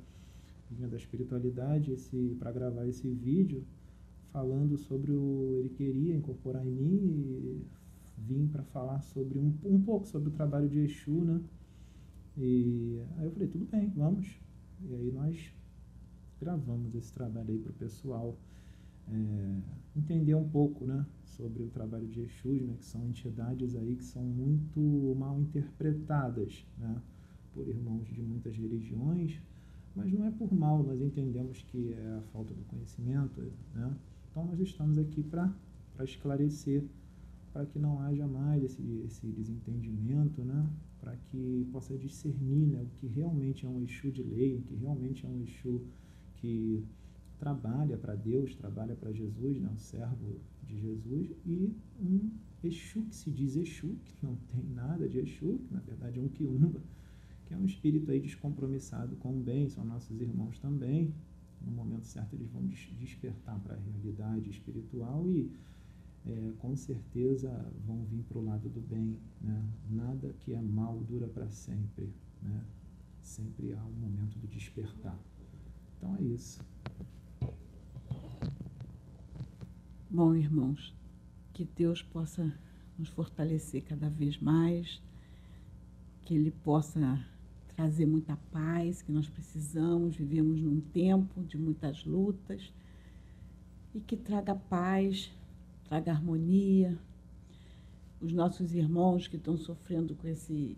vinha 0.73 0.87
da 0.87 0.97
espiritualidade 0.97 1.95
para 2.39 2.51
gravar 2.51 2.87
esse 2.87 3.09
vídeo, 3.09 3.63
falando 4.31 4.77
sobre 4.77 5.11
o. 5.11 5.57
Ele 5.59 5.69
queria 5.69 6.15
incorporar 6.15 6.65
em 6.65 6.71
mim 6.71 6.99
e 7.05 7.65
vim 8.17 8.47
para 8.47 8.63
falar 8.63 9.01
sobre 9.01 9.39
um, 9.39 9.53
um 9.63 9.81
pouco 9.81 10.07
sobre 10.07 10.29
o 10.29 10.31
trabalho 10.31 10.67
de 10.67 10.79
Exu, 10.79 11.23
né? 11.23 11.41
E 12.37 12.99
aí 13.17 13.25
eu 13.25 13.31
falei, 13.31 13.47
tudo 13.47 13.65
bem, 13.65 13.89
vamos. 13.95 14.39
E 14.81 14.95
aí 14.95 15.11
nós 15.11 15.53
gravamos 16.41 16.95
esse 16.95 17.13
trabalho 17.13 17.51
aí 17.51 17.59
para 17.59 17.71
o 17.71 17.75
pessoal 17.75 18.37
é, 19.07 19.59
entender 19.95 20.35
um 20.35 20.47
pouco, 20.47 20.85
né, 20.85 21.05
sobre 21.23 21.63
o 21.63 21.69
trabalho 21.69 22.07
de 22.07 22.21
Exus, 22.21 22.61
né, 22.61 22.75
que 22.77 22.85
são 22.85 23.05
entidades 23.07 23.75
aí 23.75 23.95
que 23.95 24.03
são 24.03 24.23
muito 24.23 24.79
mal 25.17 25.39
interpretadas, 25.39 26.65
né, 26.77 27.01
por 27.53 27.67
irmãos 27.67 28.07
de 28.07 28.21
muitas 28.21 28.55
religiões, 28.55 29.41
mas 29.95 30.11
não 30.11 30.25
é 30.25 30.31
por 30.31 30.51
mal, 30.53 30.83
nós 30.83 31.01
entendemos 31.01 31.61
que 31.63 31.93
é 31.93 32.17
a 32.17 32.21
falta 32.31 32.53
do 32.53 32.63
conhecimento, 32.65 33.41
né, 33.73 33.95
então 34.29 34.45
nós 34.45 34.59
estamos 34.59 34.97
aqui 34.97 35.21
para 35.23 35.53
esclarecer, 36.03 36.83
para 37.51 37.65
que 37.65 37.77
não 37.77 37.99
haja 38.01 38.27
mais 38.27 38.63
esse, 38.63 38.81
esse 39.05 39.27
desentendimento, 39.27 40.43
né, 40.43 40.67
para 40.99 41.15
que 41.17 41.67
possa 41.71 41.97
discernir 41.97 42.65
né, 42.65 42.81
o 42.81 42.87
que 42.97 43.07
realmente 43.07 43.65
é 43.65 43.69
um 43.69 43.81
Exu 43.83 44.11
de 44.11 44.23
lei, 44.23 44.55
o 44.55 44.61
que 44.61 44.73
realmente 44.75 45.25
é 45.25 45.29
um 45.29 45.39
Exu 45.41 45.81
que 46.35 46.83
trabalha 47.37 47.97
para 47.97 48.15
Deus, 48.15 48.55
trabalha 48.55 48.95
para 48.95 49.11
Jesus, 49.11 49.59
né, 49.59 49.69
um 49.71 49.77
servo 49.77 50.39
de 50.63 50.79
Jesus, 50.79 51.29
e 51.45 51.75
um 52.01 52.31
Exu 52.63 53.03
que 53.03 53.15
se 53.15 53.29
diz 53.29 53.55
Exu, 53.55 53.97
que 54.05 54.15
não 54.23 54.35
tem 54.47 54.63
nada 54.63 55.07
de 55.07 55.19
Exu, 55.19 55.59
que 55.59 55.73
na 55.73 55.81
verdade 55.81 56.19
é 56.19 56.21
um 56.21 56.29
Quiumba, 56.29 56.81
é 57.53 57.57
um 57.57 57.65
espírito 57.65 58.09
aí 58.11 58.19
descompromissado 58.19 59.15
com 59.17 59.29
o 59.29 59.39
bem, 59.39 59.69
são 59.69 59.85
nossos 59.85 60.19
irmãos 60.19 60.57
também. 60.59 61.13
No 61.61 61.71
momento 61.71 62.05
certo 62.05 62.33
eles 62.33 62.49
vão 62.49 62.65
despertar 62.65 63.59
para 63.59 63.75
a 63.75 63.79
realidade 63.79 64.49
espiritual 64.49 65.29
e 65.29 65.49
é, 66.25 66.53
com 66.59 66.75
certeza 66.75 67.49
vão 67.85 68.03
vir 68.05 68.23
para 68.23 68.37
o 68.37 68.43
lado 68.43 68.67
do 68.69 68.81
bem. 68.81 69.17
Né? 69.39 69.63
Nada 69.89 70.33
que 70.39 70.53
é 70.53 70.61
mal 70.61 70.99
dura 71.01 71.27
para 71.27 71.49
sempre. 71.49 72.09
Né? 72.41 72.61
Sempre 73.21 73.73
há 73.73 73.83
um 73.83 73.93
momento 73.93 74.37
do 74.39 74.47
despertar. 74.47 75.17
Então 75.97 76.15
é 76.17 76.23
isso. 76.23 76.61
Bom, 80.09 80.35
irmãos, 80.35 80.93
que 81.53 81.65
Deus 81.65 82.01
possa 82.01 82.53
nos 82.97 83.09
fortalecer 83.09 83.83
cada 83.83 84.09
vez 84.09 84.37
mais, 84.37 85.01
que 86.21 86.35
Ele 86.35 86.51
possa 86.51 87.25
trazer 87.75 88.05
muita 88.05 88.35
paz 88.51 89.01
que 89.01 89.11
nós 89.11 89.27
precisamos. 89.27 90.15
Vivemos 90.15 90.61
num 90.61 90.79
tempo 90.79 91.43
de 91.43 91.57
muitas 91.57 92.05
lutas 92.05 92.71
e 93.93 93.99
que 93.99 94.15
traga 94.15 94.55
paz, 94.55 95.31
traga 95.85 96.11
harmonia. 96.11 96.97
Os 98.21 98.31
nossos 98.31 98.73
irmãos 98.73 99.27
que 99.27 99.35
estão 99.35 99.57
sofrendo 99.57 100.15
com 100.15 100.27
esse, 100.27 100.77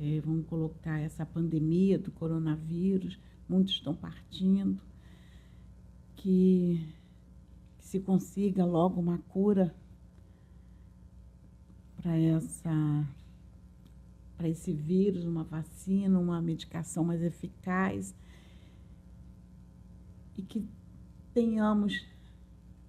é, 0.00 0.20
vamos 0.20 0.46
colocar, 0.46 0.98
essa 1.00 1.26
pandemia 1.26 1.98
do 1.98 2.10
coronavírus, 2.12 3.18
muitos 3.48 3.74
estão 3.74 3.94
partindo. 3.94 4.80
Que 6.16 6.86
se 7.80 8.00
consiga 8.00 8.64
logo 8.64 9.00
uma 9.00 9.18
cura 9.18 9.74
para 11.96 12.16
essa 12.16 13.06
para 14.38 14.48
esse 14.48 14.72
vírus, 14.72 15.26
uma 15.26 15.42
vacina, 15.42 16.18
uma 16.18 16.40
medicação 16.40 17.04
mais 17.04 17.20
eficaz 17.22 18.14
e 20.36 20.42
que 20.42 20.64
tenhamos 21.34 22.06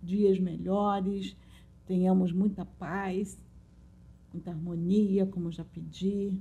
dias 0.01 0.39
melhores, 0.39 1.35
tenhamos 1.87 2.31
muita 2.31 2.63
paz, 2.63 3.37
muita 4.31 4.51
harmonia, 4.51 5.25
como 5.25 5.51
já 5.51 5.65
pedi, 5.65 6.39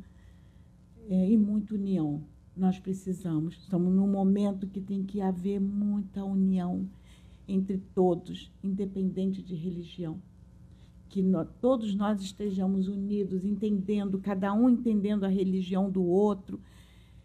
é, 1.08 1.30
e 1.30 1.38
muita 1.38 1.74
união. 1.74 2.22
Nós 2.54 2.78
precisamos. 2.78 3.54
Estamos 3.54 3.94
num 3.94 4.06
momento 4.06 4.66
que 4.66 4.80
tem 4.80 5.02
que 5.04 5.22
haver 5.22 5.58
muita 5.58 6.22
união 6.22 6.86
entre 7.46 7.78
todos, 7.94 8.52
independente 8.62 9.42
de 9.42 9.54
religião. 9.54 10.20
Que 11.08 11.22
nós, 11.22 11.48
todos 11.60 11.94
nós 11.94 12.20
estejamos 12.20 12.88
unidos, 12.88 13.44
entendendo, 13.44 14.18
cada 14.18 14.52
um 14.52 14.68
entendendo 14.68 15.24
a 15.24 15.28
religião 15.28 15.90
do 15.90 16.02
outro. 16.04 16.60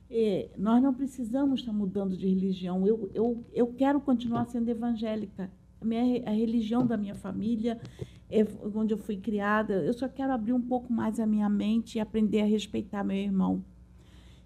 É, 0.10 0.50
nós 0.58 0.82
não 0.82 0.94
precisamos 0.94 1.60
estar 1.60 1.74
mudando 1.74 2.16
de 2.16 2.28
religião. 2.28 2.88
Eu, 2.88 3.10
eu, 3.14 3.44
eu 3.54 3.68
quero 3.68 4.00
continuar 4.00 4.46
sendo 4.46 4.70
evangélica. 4.70 5.52
A, 5.82 5.86
minha, 5.86 6.24
a 6.28 6.32
religião 6.32 6.86
da 6.86 6.96
minha 6.96 7.16
família, 7.16 7.80
é 8.30 8.46
onde 8.74 8.94
eu 8.94 8.98
fui 8.98 9.18
criada, 9.18 9.74
eu 9.74 9.94
só 9.94 10.08
quero 10.08 10.32
abrir 10.32 10.54
um 10.54 10.62
pouco 10.62 10.92
mais 10.92 11.20
a 11.20 11.26
minha 11.26 11.48
mente 11.48 11.98
e 11.98 12.02
aprender 12.02 12.42
a 12.42 12.46
respeitar 12.46 13.04
meu 13.04 13.18
irmão. 13.18 13.64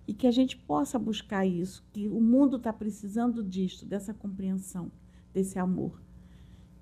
E 0.08 0.14
que 0.14 0.28
a 0.28 0.32
gente 0.32 0.58
possa 0.58 0.98
buscar 0.98 1.46
isso, 1.46 1.84
que 1.94 2.08
o 2.08 2.20
mundo 2.20 2.58
está 2.58 2.74
precisando 2.74 3.44
disso, 3.44 3.86
dessa 3.86 4.14
compreensão 4.14 4.92
desse 5.34 5.60
amor. 5.60 6.02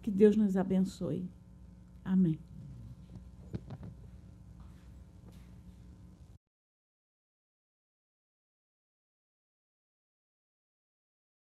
Que 0.01 0.10
Deus 0.10 0.38
nos 0.38 0.56
abençoe. 0.56 1.28
Amém. 2.06 2.39